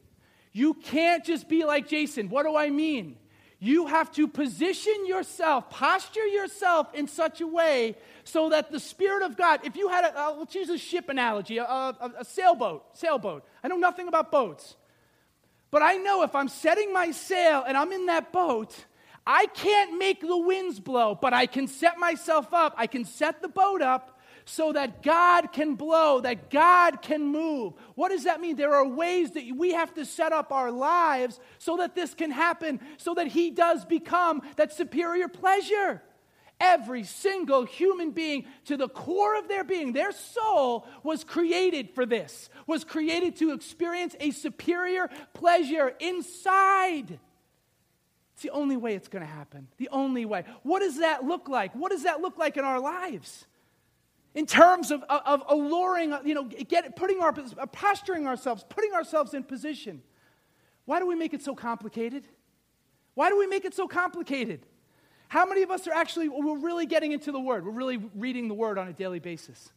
You 0.52 0.74
can't 0.74 1.24
just 1.26 1.50
be 1.50 1.66
like 1.66 1.88
Jason. 1.88 2.30
What 2.30 2.44
do 2.44 2.56
I 2.56 2.70
mean? 2.70 3.18
You 3.60 3.88
have 3.88 4.12
to 4.14 4.28
position 4.28 5.06
yourself, 5.06 5.70
posture 5.70 6.26
yourself 6.26 6.94
in 6.94 7.08
such 7.08 7.42
a 7.42 7.48
way 7.48 7.96
so 8.24 8.50
that 8.50 8.72
the 8.72 8.80
Spirit 8.80 9.24
of 9.24 9.38
God, 9.38 9.62
if 9.64 9.76
you 9.76 9.88
had 9.88 10.04
a, 10.04 10.20
uh, 10.20 10.36
let's 10.38 10.56
use 10.56 10.70
a 10.70 10.78
ship 10.78 11.10
analogy, 11.10 11.58
a, 11.58 11.64
a, 11.64 12.14
a 12.20 12.26
sailboat, 12.26 12.98
sailboat. 12.98 13.46
I 13.64 13.68
know 13.68 13.78
nothing 13.78 14.08
about 14.08 14.32
boats. 14.32 14.76
But 15.72 15.82
I 15.82 15.96
know 15.98 16.24
if 16.24 16.36
I'm 16.36 16.48
setting 16.48 16.94
my 16.94 17.12
sail 17.12 17.64
and 17.68 17.76
I'm 17.78 17.92
in 17.92 18.06
that 18.08 18.32
boat, 18.32 18.86
I 19.26 19.48
can't 19.48 19.98
make 19.98 20.22
the 20.22 20.38
winds 20.38 20.80
blow, 20.80 21.16
but 21.16 21.34
I 21.34 21.48
can 21.48 21.68
set 21.68 21.98
myself 21.98 22.54
up. 22.54 22.76
I 22.78 22.88
can 22.88 23.06
set 23.06 23.42
the 23.42 23.48
boat 23.48 23.82
up 23.82 24.15
so 24.46 24.72
that 24.72 25.02
God 25.02 25.52
can 25.52 25.74
blow, 25.74 26.22
that 26.22 26.52
God 26.52 27.02
can 27.02 27.24
move. 27.24 27.74
What 27.96 28.10
does 28.10 28.26
that 28.26 28.40
mean? 28.40 28.56
There 28.56 28.76
are 28.76 28.88
ways 28.88 29.32
that 29.32 29.44
we 29.56 29.74
have 29.74 29.94
to 29.96 30.06
set 30.06 30.32
up 30.32 30.52
our 30.52 30.72
lives 30.72 31.40
so 31.58 31.78
that 31.78 31.96
this 31.96 32.14
can 32.14 32.30
happen, 32.30 32.80
so 32.98 33.16
that 33.16 33.28
He 33.28 33.50
does 33.50 33.84
become 33.86 34.44
that 34.56 34.72
superior 34.72 35.28
pleasure. 35.28 36.02
Every 36.60 37.04
single 37.04 37.66
human 37.66 38.12
being, 38.12 38.46
to 38.66 38.78
the 38.78 38.88
core 38.88 39.38
of 39.38 39.50
their 39.50 39.66
being, 39.66 39.92
their 39.92 40.14
soul 40.14 40.88
was 41.04 41.24
created 41.24 41.90
for 41.90 42.06
this, 42.06 42.50
was 42.66 42.86
created 42.86 43.36
to 43.38 43.52
experience 43.52 44.16
a 44.20 44.32
superior 44.32 45.10
pleasure 45.34 45.94
inside. 46.00 47.20
It's 48.36 48.44
the 48.44 48.52
only 48.52 48.78
way 48.78 48.96
it's 48.96 49.08
going 49.08 49.26
to 49.26 49.32
happen. 49.32 49.68
The 49.78 49.90
only 49.90 50.26
way. 50.26 50.46
What 50.64 50.80
does 50.80 51.00
that 51.00 51.26
look 51.26 51.50
like? 51.50 51.74
What 51.74 51.92
does 51.92 52.04
that 52.04 52.22
look 52.22 52.38
like 52.38 52.58
in 52.58 52.64
our 52.64 52.80
lives? 52.80 53.46
In 54.36 54.46
terms 54.46 54.92
of, 54.92 55.02
of, 55.04 55.44
alluring, 55.48 56.14
you 56.26 56.34
know, 56.34 56.44
get, 56.44 56.96
putting 56.98 57.22
our, 57.22 57.32
posturing 57.32 58.28
ourselves, 58.28 58.66
putting 58.68 58.94
ourselves 58.94 59.34
in 59.34 59.44
position. 59.44 60.04
Why 60.84 61.00
do 61.00 61.08
we 61.08 61.16
make 61.16 61.34
it 61.34 61.42
so 61.42 61.56
complicated? 61.56 62.28
Why 63.14 63.30
do 63.30 63.40
we 63.40 63.48
make 63.48 63.64
it 63.64 63.74
so 63.74 63.88
complicated? 63.88 64.66
How 65.30 65.46
many 65.46 65.64
of 65.64 65.72
us 65.72 65.88
are 65.88 65.94
actually, 65.94 66.30
we're 66.30 66.60
really 66.60 66.86
getting 66.86 67.14
into 67.14 67.32
the 67.32 67.40
Word? 67.40 67.66
We're 67.66 67.72
really 67.72 67.98
reading 68.14 68.50
the 68.50 68.54
Word 68.54 68.78
on 68.78 68.90
a 68.90 68.94
daily 68.94 69.20
basis. 69.20 69.72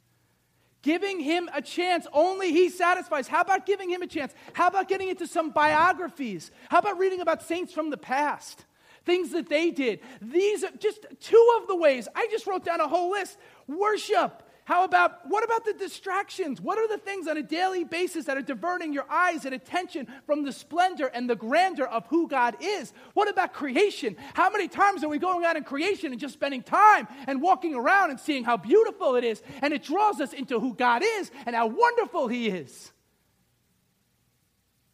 Giving 0.82 1.20
him 1.20 1.48
a 1.54 1.62
chance, 1.62 2.06
only 2.12 2.52
he 2.52 2.68
satisfies. 2.68 3.28
How 3.28 3.40
about 3.40 3.64
giving 3.64 3.90
him 3.90 4.02
a 4.02 4.06
chance? 4.06 4.34
How 4.52 4.68
about 4.68 4.88
getting 4.88 5.08
into 5.08 5.26
some 5.26 5.50
biographies? 5.50 6.50
How 6.68 6.78
about 6.78 6.98
reading 6.98 7.20
about 7.20 7.42
saints 7.42 7.72
from 7.72 7.90
the 7.90 7.96
past? 7.96 8.64
Things 9.04 9.30
that 9.30 9.48
they 9.48 9.70
did. 9.70 10.00
These 10.20 10.64
are 10.64 10.70
just 10.78 11.06
two 11.20 11.58
of 11.60 11.66
the 11.66 11.76
ways. 11.76 12.08
I 12.14 12.28
just 12.30 12.46
wrote 12.46 12.64
down 12.64 12.80
a 12.80 12.88
whole 12.88 13.10
list. 13.10 13.38
Worship, 13.66 14.42
how 14.68 14.84
about, 14.84 15.20
what 15.26 15.44
about 15.44 15.64
the 15.64 15.72
distractions? 15.72 16.60
What 16.60 16.76
are 16.76 16.86
the 16.86 16.98
things 16.98 17.26
on 17.26 17.38
a 17.38 17.42
daily 17.42 17.84
basis 17.84 18.26
that 18.26 18.36
are 18.36 18.42
diverting 18.42 18.92
your 18.92 19.06
eyes 19.10 19.46
and 19.46 19.54
attention 19.54 20.06
from 20.26 20.44
the 20.44 20.52
splendor 20.52 21.06
and 21.06 21.28
the 21.28 21.36
grandeur 21.36 21.86
of 21.86 22.06
who 22.08 22.28
God 22.28 22.54
is? 22.60 22.92
What 23.14 23.30
about 23.30 23.54
creation? 23.54 24.14
How 24.34 24.50
many 24.50 24.68
times 24.68 25.02
are 25.02 25.08
we 25.08 25.18
going 25.18 25.46
out 25.46 25.56
in 25.56 25.64
creation 25.64 26.12
and 26.12 26.20
just 26.20 26.34
spending 26.34 26.62
time 26.62 27.08
and 27.26 27.40
walking 27.40 27.74
around 27.74 28.10
and 28.10 28.20
seeing 28.20 28.44
how 28.44 28.58
beautiful 28.58 29.16
it 29.16 29.24
is? 29.24 29.42
And 29.62 29.72
it 29.72 29.84
draws 29.84 30.20
us 30.20 30.34
into 30.34 30.60
who 30.60 30.74
God 30.74 31.02
is 31.02 31.30
and 31.46 31.56
how 31.56 31.68
wonderful 31.68 32.28
He 32.28 32.50
is. 32.50 32.92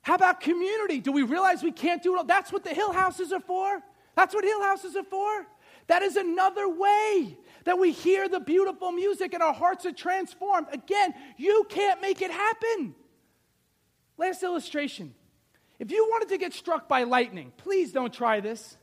How 0.03 0.15
about 0.15 0.41
community? 0.41 1.01
Do 1.01 1.11
we 1.11 1.25
realize 1.25 1.65
we 1.65 1.73
can't 1.73 2.01
do 2.01 2.15
it? 2.15 2.19
All? 2.19 2.25
That's 2.25 2.53
what 2.53 2.63
the 2.63 2.75
hill 2.75 2.93
houses 2.93 3.33
are 3.33 3.41
for. 3.41 3.83
That's 4.15 4.37
what 4.37 4.45
hill 4.45 4.63
houses 4.63 4.95
are 4.95 5.03
for. 5.03 5.49
That 5.89 6.03
is 6.03 6.15
another 6.15 6.69
way 6.69 7.37
that 7.65 7.79
we 7.79 7.93
hear 7.93 8.29
the 8.29 8.41
beautiful 8.41 8.93
music 8.93 9.35
and 9.35 9.43
our 9.43 9.55
hearts 9.55 9.87
are 9.87 9.93
transformed. 9.93 10.67
Again, 10.73 11.15
you 11.37 11.67
can't 11.69 12.01
make 12.01 12.23
it 12.23 12.31
happen. 12.31 12.95
Last 14.17 14.43
illustration. 14.43 15.15
If 15.79 15.91
you 15.91 16.07
wanted 16.11 16.29
to 16.29 16.39
get 16.39 16.53
struck 16.53 16.89
by 16.89 17.03
lightning, 17.03 17.53
please 17.57 17.93
don't 17.93 18.13
try 18.13 18.41
this. 18.41 18.77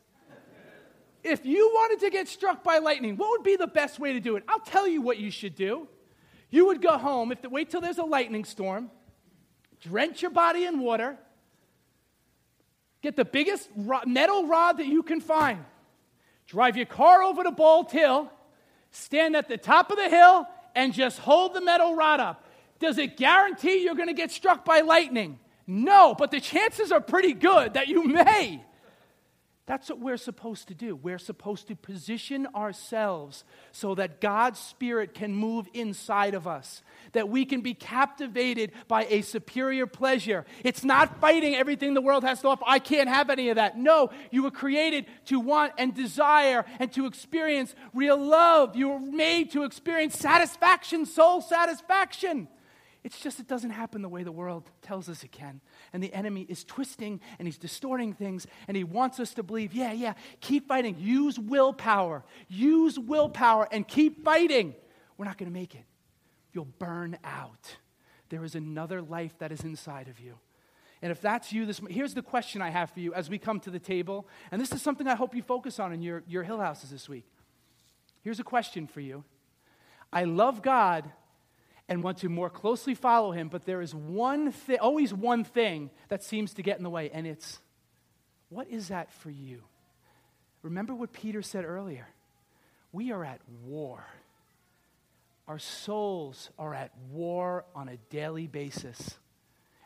If 1.23 1.45
you 1.45 1.69
wanted 1.73 1.99
to 1.99 2.09
get 2.09 2.27
struck 2.27 2.63
by 2.63 2.79
lightning, 2.79 3.15
what 3.15 3.29
would 3.29 3.43
be 3.43 3.55
the 3.55 3.67
best 3.67 3.99
way 3.99 4.13
to 4.13 4.19
do 4.19 4.35
it? 4.35 4.43
I'll 4.47 4.59
tell 4.59 4.87
you 4.87 5.01
what 5.01 5.19
you 5.19 5.29
should 5.29 5.55
do. 5.55 5.87
You 6.49 6.65
would 6.65 6.81
go 6.81 6.97
home, 6.97 7.31
if 7.31 7.41
the, 7.41 7.49
wait 7.49 7.69
till 7.69 7.79
there's 7.79 7.99
a 7.99 8.03
lightning 8.03 8.43
storm, 8.43 8.89
drench 9.79 10.21
your 10.21 10.31
body 10.31 10.65
in 10.65 10.79
water, 10.79 11.17
get 13.01 13.15
the 13.15 13.23
biggest 13.23 13.69
metal 14.05 14.47
rod 14.47 14.79
that 14.79 14.87
you 14.87 15.03
can 15.03 15.21
find, 15.21 15.63
drive 16.47 16.75
your 16.75 16.87
car 16.87 17.23
over 17.23 17.43
to 17.43 17.51
Bald 17.51 17.91
Hill, 17.91 18.29
stand 18.91 19.35
at 19.35 19.47
the 19.47 19.57
top 19.57 19.91
of 19.91 19.97
the 19.97 20.09
hill, 20.09 20.47
and 20.75 20.93
just 20.93 21.19
hold 21.19 21.53
the 21.53 21.61
metal 21.61 21.95
rod 21.95 22.19
up. 22.19 22.45
Does 22.79 22.97
it 22.97 23.17
guarantee 23.17 23.83
you're 23.83 23.95
going 23.95 24.07
to 24.07 24.13
get 24.13 24.31
struck 24.31 24.63
by 24.63 24.81
lightning? 24.81 25.39
No, 25.67 26.15
but 26.17 26.31
the 26.31 26.39
chances 26.39 26.91
are 26.91 27.01
pretty 27.01 27.33
good 27.33 27.73
that 27.73 27.87
you 27.87 28.03
may. 28.03 28.63
That's 29.67 29.89
what 29.89 29.99
we're 29.99 30.17
supposed 30.17 30.69
to 30.69 30.73
do. 30.73 30.95
We're 30.95 31.19
supposed 31.19 31.67
to 31.67 31.75
position 31.75 32.47
ourselves 32.55 33.43
so 33.71 33.93
that 33.95 34.19
God's 34.19 34.59
Spirit 34.59 35.13
can 35.13 35.35
move 35.35 35.67
inside 35.73 36.33
of 36.33 36.47
us, 36.47 36.81
that 37.11 37.29
we 37.29 37.45
can 37.45 37.61
be 37.61 37.75
captivated 37.75 38.71
by 38.87 39.05
a 39.05 39.21
superior 39.21 39.85
pleasure. 39.85 40.45
It's 40.63 40.83
not 40.83 41.21
fighting 41.21 41.55
everything 41.55 41.93
the 41.93 42.01
world 42.01 42.23
has 42.23 42.41
to 42.41 42.47
offer. 42.47 42.63
I 42.65 42.79
can't 42.79 43.07
have 43.07 43.29
any 43.29 43.49
of 43.49 43.57
that. 43.57 43.77
No, 43.77 44.09
you 44.31 44.43
were 44.43 44.51
created 44.51 45.05
to 45.25 45.39
want 45.39 45.73
and 45.77 45.93
desire 45.93 46.65
and 46.79 46.91
to 46.93 47.05
experience 47.05 47.75
real 47.93 48.17
love. 48.17 48.75
You 48.75 48.89
were 48.89 48.99
made 48.99 49.51
to 49.51 49.63
experience 49.63 50.17
satisfaction, 50.17 51.05
soul 51.05 51.39
satisfaction. 51.39 52.47
It's 53.03 53.19
just 53.19 53.39
it 53.39 53.47
doesn't 53.47 53.71
happen 53.71 54.01
the 54.01 54.09
way 54.09 54.23
the 54.23 54.31
world 54.31 54.69
tells 54.81 55.09
us 55.09 55.23
it 55.23 55.31
can. 55.31 55.61
And 55.93 56.01
the 56.01 56.13
enemy 56.13 56.45
is 56.47 56.63
twisting 56.63 57.19
and 57.37 57.47
he's 57.47 57.57
distorting 57.57 58.13
things 58.13 58.47
and 58.67 58.77
he 58.77 58.83
wants 58.83 59.19
us 59.19 59.33
to 59.33 59.43
believe, 59.43 59.73
yeah, 59.73 59.91
yeah, 59.91 60.13
keep 60.39 60.67
fighting. 60.67 60.95
Use 60.97 61.37
willpower. 61.37 62.23
Use 62.47 62.97
willpower 62.97 63.67
and 63.71 63.87
keep 63.87 64.23
fighting. 64.23 64.73
We're 65.17 65.25
not 65.25 65.37
going 65.37 65.51
to 65.51 65.53
make 65.53 65.75
it. 65.75 65.83
You'll 66.53 66.67
burn 66.79 67.17
out. 67.23 67.77
There 68.29 68.43
is 68.43 68.55
another 68.55 69.01
life 69.01 69.37
that 69.39 69.51
is 69.51 69.61
inside 69.61 70.07
of 70.07 70.19
you. 70.19 70.35
And 71.01 71.11
if 71.11 71.19
that's 71.19 71.51
you, 71.51 71.65
this, 71.65 71.81
here's 71.89 72.13
the 72.13 72.21
question 72.21 72.61
I 72.61 72.69
have 72.69 72.91
for 72.91 72.99
you 72.99 73.13
as 73.13 73.29
we 73.29 73.37
come 73.37 73.59
to 73.61 73.71
the 73.71 73.79
table. 73.79 74.27
And 74.51 74.61
this 74.61 74.71
is 74.71 74.81
something 74.81 75.07
I 75.07 75.15
hope 75.15 75.35
you 75.35 75.41
focus 75.41 75.79
on 75.79 75.91
in 75.91 76.01
your, 76.01 76.23
your 76.27 76.43
hill 76.43 76.59
houses 76.59 76.91
this 76.91 77.09
week. 77.09 77.25
Here's 78.21 78.39
a 78.39 78.43
question 78.43 78.87
for 78.87 79.01
you 79.01 79.23
I 80.13 80.25
love 80.25 80.61
God 80.61 81.11
and 81.91 82.01
want 82.01 82.19
to 82.19 82.29
more 82.29 82.49
closely 82.49 82.95
follow 82.95 83.33
him, 83.33 83.49
but 83.49 83.65
there 83.65 83.81
is 83.81 83.93
one 83.93 84.53
thing, 84.53 84.79
always 84.79 85.13
one 85.13 85.43
thing 85.43 85.89
that 86.07 86.23
seems 86.23 86.53
to 86.53 86.63
get 86.63 86.77
in 86.77 86.83
the 86.83 86.89
way, 86.89 87.09
and 87.09 87.27
it's 87.27 87.59
what 88.47 88.69
is 88.69 88.87
that 88.87 89.11
for 89.11 89.29
you? 89.29 89.59
Remember 90.61 90.95
what 90.95 91.11
Peter 91.11 91.41
said 91.41 91.65
earlier. 91.65 92.07
We 92.93 93.11
are 93.11 93.25
at 93.25 93.41
war. 93.65 94.05
Our 95.49 95.59
souls 95.59 96.49
are 96.57 96.73
at 96.73 96.91
war 97.11 97.65
on 97.75 97.89
a 97.89 97.97
daily 98.09 98.47
basis. 98.47 99.17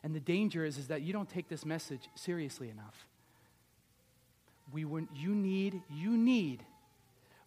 And 0.03 0.14
the 0.14 0.20
danger 0.20 0.64
is, 0.64 0.78
is 0.78 0.89
that 0.89 1.01
you 1.01 1.12
don't 1.12 1.30
take 1.30 1.47
this 1.49 1.66
message 1.66 2.08
seriously 2.14 2.70
enough. 2.70 3.08
We, 4.72 4.86
were, 4.86 5.06
you, 5.16 5.34
need, 5.34 5.82
you 5.89 6.12
need, 6.12 6.64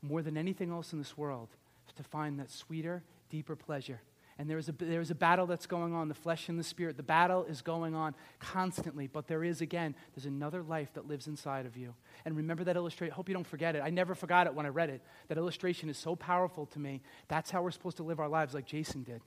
more 0.02 0.20
than 0.20 0.36
anything 0.36 0.72
else 0.72 0.92
in 0.92 0.98
this 0.98 1.16
world, 1.16 1.48
to 1.94 2.02
find 2.02 2.40
that 2.40 2.50
sweeter, 2.50 3.04
deeper 3.30 3.54
pleasure 3.54 4.00
and 4.39 4.49
there 4.49 4.59
is, 4.59 4.68
a, 4.68 4.72
there 4.72 5.01
is 5.01 5.11
a 5.11 5.16
battle 5.16 5.47
that's 5.47 5.66
going 5.66 5.93
on, 5.93 6.07
the 6.07 6.14
flesh 6.14 6.49
and 6.49 6.57
the 6.57 6.64
spirit. 6.64 6.97
The 6.97 7.03
battle 7.03 7.43
is 7.43 7.61
going 7.61 7.97
on 7.97 8.14
constantly, 8.39 9.09
but 9.09 9.26
there 9.26 9.43
is, 9.43 9.61
again, 9.61 9.97
there's 10.14 10.26
another 10.26 10.62
life 10.62 10.93
that 10.95 11.09
lives 11.09 11.26
inside 11.26 11.66
of 11.66 11.76
you. 11.76 11.93
And 12.24 12.36
remember 12.36 12.62
that 12.64 12.76
illustration. 12.76 13.12
hope 13.12 13.28
you 13.28 13.34
don't 13.34 13.47
forget 13.47 13.74
it. 13.74 13.82
I 13.84 13.91
never 13.91 14.14
forgot 14.14 14.47
it 14.47 14.55
when 14.55 14.64
I 14.64 14.68
read 14.68 14.91
it. 14.91 15.03
That 15.26 15.39
illustration 15.39 15.91
is 15.91 15.99
so 15.99 16.14
powerful 16.14 16.66
to 16.66 16.78
me. 16.78 17.03
That's 17.26 17.51
how 17.51 17.62
we're 17.62 17.72
supposed 17.72 17.97
to 17.97 18.05
live 18.05 18.20
our 18.20 18.28
lives, 18.28 18.55
like 18.55 18.64
Jason 18.64 19.03
did. 19.03 19.22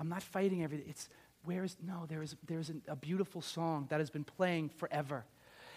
I'm 0.00 0.08
not 0.08 0.22
fighting 0.22 0.64
everything. 0.64 0.86
It's, 0.88 1.10
where 1.44 1.62
is, 1.62 1.76
no, 1.86 2.06
there 2.08 2.22
is, 2.22 2.34
there 2.46 2.58
is 2.58 2.72
a 2.88 2.96
beautiful 2.96 3.42
song 3.42 3.86
that 3.90 4.00
has 4.00 4.08
been 4.08 4.24
playing 4.24 4.70
forever. 4.70 5.26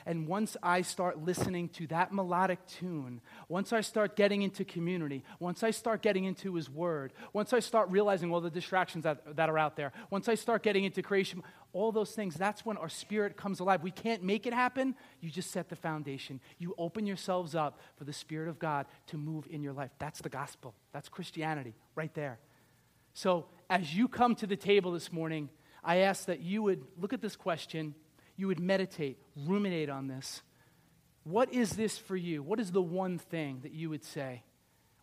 And 0.05 0.27
once 0.27 0.55
I 0.63 0.81
start 0.81 1.23
listening 1.23 1.69
to 1.69 1.87
that 1.87 2.13
melodic 2.13 2.65
tune, 2.65 3.21
once 3.47 3.73
I 3.73 3.81
start 3.81 4.15
getting 4.15 4.41
into 4.41 4.63
community, 4.63 5.23
once 5.39 5.63
I 5.63 5.71
start 5.71 6.01
getting 6.01 6.25
into 6.25 6.55
His 6.55 6.69
Word, 6.69 7.13
once 7.33 7.53
I 7.53 7.59
start 7.59 7.89
realizing 7.89 8.31
all 8.31 8.41
the 8.41 8.49
distractions 8.49 9.03
that, 9.03 9.35
that 9.35 9.49
are 9.49 9.57
out 9.57 9.75
there, 9.75 9.91
once 10.09 10.29
I 10.29 10.35
start 10.35 10.63
getting 10.63 10.83
into 10.83 11.01
creation, 11.01 11.43
all 11.73 11.91
those 11.91 12.11
things, 12.11 12.35
that's 12.35 12.65
when 12.65 12.77
our 12.77 12.89
spirit 12.89 13.37
comes 13.37 13.59
alive. 13.59 13.83
We 13.83 13.91
can't 13.91 14.23
make 14.23 14.47
it 14.47 14.53
happen. 14.53 14.95
You 15.21 15.29
just 15.29 15.51
set 15.51 15.69
the 15.69 15.75
foundation. 15.75 16.39
You 16.57 16.73
open 16.77 17.05
yourselves 17.05 17.53
up 17.53 17.79
for 17.97 18.05
the 18.05 18.13
Spirit 18.13 18.49
of 18.49 18.57
God 18.57 18.87
to 19.07 19.17
move 19.17 19.47
in 19.49 19.61
your 19.61 19.73
life. 19.73 19.91
That's 19.99 20.21
the 20.21 20.29
gospel. 20.29 20.73
That's 20.93 21.09
Christianity 21.09 21.75
right 21.95 22.13
there. 22.13 22.39
So 23.13 23.45
as 23.69 23.93
you 23.95 24.07
come 24.07 24.35
to 24.35 24.47
the 24.47 24.55
table 24.55 24.91
this 24.91 25.11
morning, 25.11 25.49
I 25.83 25.97
ask 25.97 26.25
that 26.25 26.41
you 26.41 26.63
would 26.63 26.83
look 26.97 27.13
at 27.13 27.21
this 27.21 27.35
question 27.35 27.95
you 28.39 28.47
would 28.47 28.59
meditate, 28.59 29.17
ruminate 29.35 29.89
on 29.89 30.07
this. 30.07 30.41
What 31.23 31.53
is 31.53 31.71
this 31.71 31.97
for 31.97 32.15
you? 32.15 32.41
What 32.41 32.59
is 32.59 32.71
the 32.71 32.81
one 32.81 33.17
thing 33.17 33.59
that 33.63 33.73
you 33.73 33.89
would 33.89 34.05
say? 34.05 34.43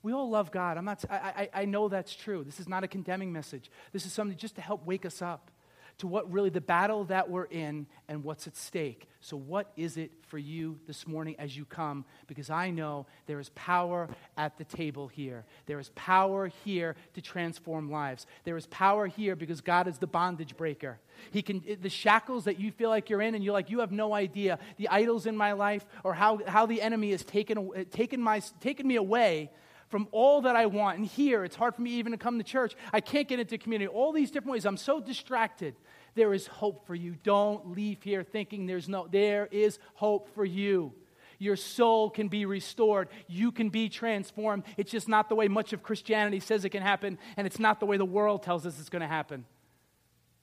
We 0.03 0.13
all 0.13 0.31
love 0.31 0.51
God. 0.51 0.79
I'm 0.79 0.87
not, 0.87 1.05
I, 1.11 1.49
I, 1.55 1.63
I 1.63 1.65
know 1.67 1.89
that's 1.89 2.15
true. 2.15 2.45
This 2.45 2.61
is 2.61 2.69
not 2.69 2.83
a 2.83 2.89
condemning 2.89 3.33
message. 3.33 3.71
This 3.93 4.07
is 4.07 4.13
something 4.13 4.39
just 4.39 4.55
to 4.55 4.63
help 4.63 4.87
wake 4.87 5.05
us 5.05 5.21
up 5.21 5.51
to 5.99 6.07
what 6.07 6.31
really 6.31 6.51
the 6.51 6.61
battle 6.61 7.05
that 7.05 7.31
we're 7.31 7.45
in 7.45 7.87
and 8.09 8.23
what's 8.23 8.47
at 8.47 8.57
stake. 8.57 9.09
So, 9.21 9.37
what 9.37 9.73
is 9.77 9.97
it 9.97 10.13
for 10.29 10.39
you 10.39 10.79
this 10.87 11.07
morning 11.07 11.37
as 11.39 11.57
you 11.57 11.65
come? 11.65 12.05
Because 12.27 12.51
I 12.51 12.71
know 12.71 13.07
there 13.27 13.41
is 13.41 13.49
power 13.51 14.09
at 14.37 14.59
the 14.59 14.65
table 14.65 15.09
here. 15.09 15.45
There 15.65 15.81
is 15.81 15.91
power 15.95 16.49
here 16.65 16.97
to 17.15 17.23
transform 17.23 17.91
lives. 17.91 18.27
There 18.45 18.57
is 18.57 18.67
power 18.67 19.07
here 19.07 19.35
because 19.37 19.63
God 19.63 19.89
is 19.89 19.99
the 19.99 20.07
bondage 20.07 20.57
breaker. 20.57 20.99
He 21.31 21.41
can, 21.41 21.63
the 21.81 21.89
shackles 21.89 22.45
that 22.45 22.61
you 22.61 22.71
feel 22.71 22.91
like 22.91 23.09
you're 23.09 23.23
in, 23.23 23.35
and 23.35 23.43
you're 23.43 23.55
like, 23.55 23.71
you 23.71 23.81
have 23.81 23.93
no 23.93 24.13
idea 24.13 24.59
the 24.77 24.89
idols 24.89 25.27
in 25.27 25.37
my 25.37 25.53
life 25.53 25.87
or 26.05 26.13
how, 26.13 26.41
how 26.47 26.67
the 26.67 26.83
enemy 26.83 27.13
has 27.13 27.25
taken, 27.25 27.87
taken, 27.91 28.21
my, 28.21 28.43
taken 28.61 28.87
me 28.87 28.97
away 28.97 29.51
from 29.89 30.09
all 30.11 30.43
that 30.43 30.57
I 30.57 30.67
want. 30.67 30.99
And 30.99 31.07
here, 31.07 31.45
it's 31.45 31.57
hard 31.57 31.75
for 31.75 31.83
me 31.83 31.93
even 31.93 32.13
to 32.13 32.19
come 32.19 32.39
to 32.39 32.45
church. 32.45 32.75
I 32.93 33.01
can't 33.01 33.29
get 33.29 33.41
into 33.41 33.59
community. 33.59 33.89
All 33.89 34.13
these 34.13 34.31
different 34.31 34.53
ways. 34.53 34.67
I'm 34.67 34.77
so 34.77 35.01
distracted. 35.01 35.77
There 36.15 36.33
is 36.33 36.47
hope 36.47 36.87
for 36.87 36.95
you. 36.95 37.17
Don't 37.23 37.73
leave 37.73 38.03
here 38.03 38.23
thinking 38.23 38.67
there's 38.67 38.89
no, 38.89 39.07
there 39.11 39.49
is 39.51 39.79
hope 39.95 40.35
for 40.35 40.45
you. 40.45 40.93
Your 41.39 41.57
soul 41.57 42.09
can 42.09 42.29
be 42.29 42.47
restored. 42.47 43.09
You 43.29 43.53
can 43.53 43.69
be 43.69 43.89
transformed. 43.89 44.65
It's 44.77 44.91
just 44.91 45.09
not 45.09 45.29
the 45.29 45.35
way 45.35 45.49
much 45.49 45.73
of 45.73 45.83
Christianity 45.83 46.41
says 46.41 46.65
it 46.65 46.71
can 46.71 46.83
happen, 46.83 47.19
and 47.37 47.47
it's 47.47 47.59
not 47.59 47.79
the 47.79 47.87
way 47.87 47.99
the 47.99 48.07
world 48.07 48.43
tells 48.43 48.65
us 48.65 48.81
it's 48.81 48.89
going 48.89 49.03
to 49.03 49.07
happen. 49.07 49.45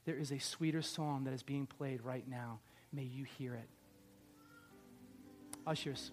There 0.05 0.15
is 0.15 0.31
a 0.31 0.39
sweeter 0.39 0.81
song 0.81 1.23
that 1.23 1.33
is 1.33 1.43
being 1.43 1.65
played 1.65 2.01
right 2.03 2.27
now. 2.27 2.59
May 2.91 3.03
you 3.03 3.23
hear 3.23 3.55
it. 3.55 3.67
Ushers. 5.65 6.11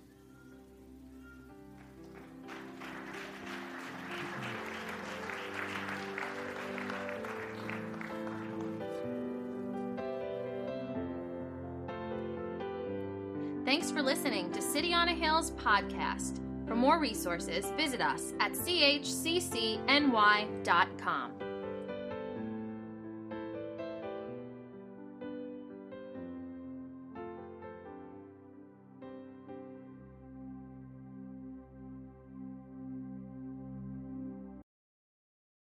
For 13.93 14.03
listening 14.03 14.53
to 14.53 14.63
City 14.63 14.95
on 14.95 15.09
a 15.09 15.13
Hill's 15.13 15.51
podcast. 15.51 16.39
For 16.67 16.77
more 16.77 17.01
resources, 17.01 17.73
visit 17.77 18.01
us 18.01 18.33
at 18.39 18.53
chccny.com. 18.53 19.11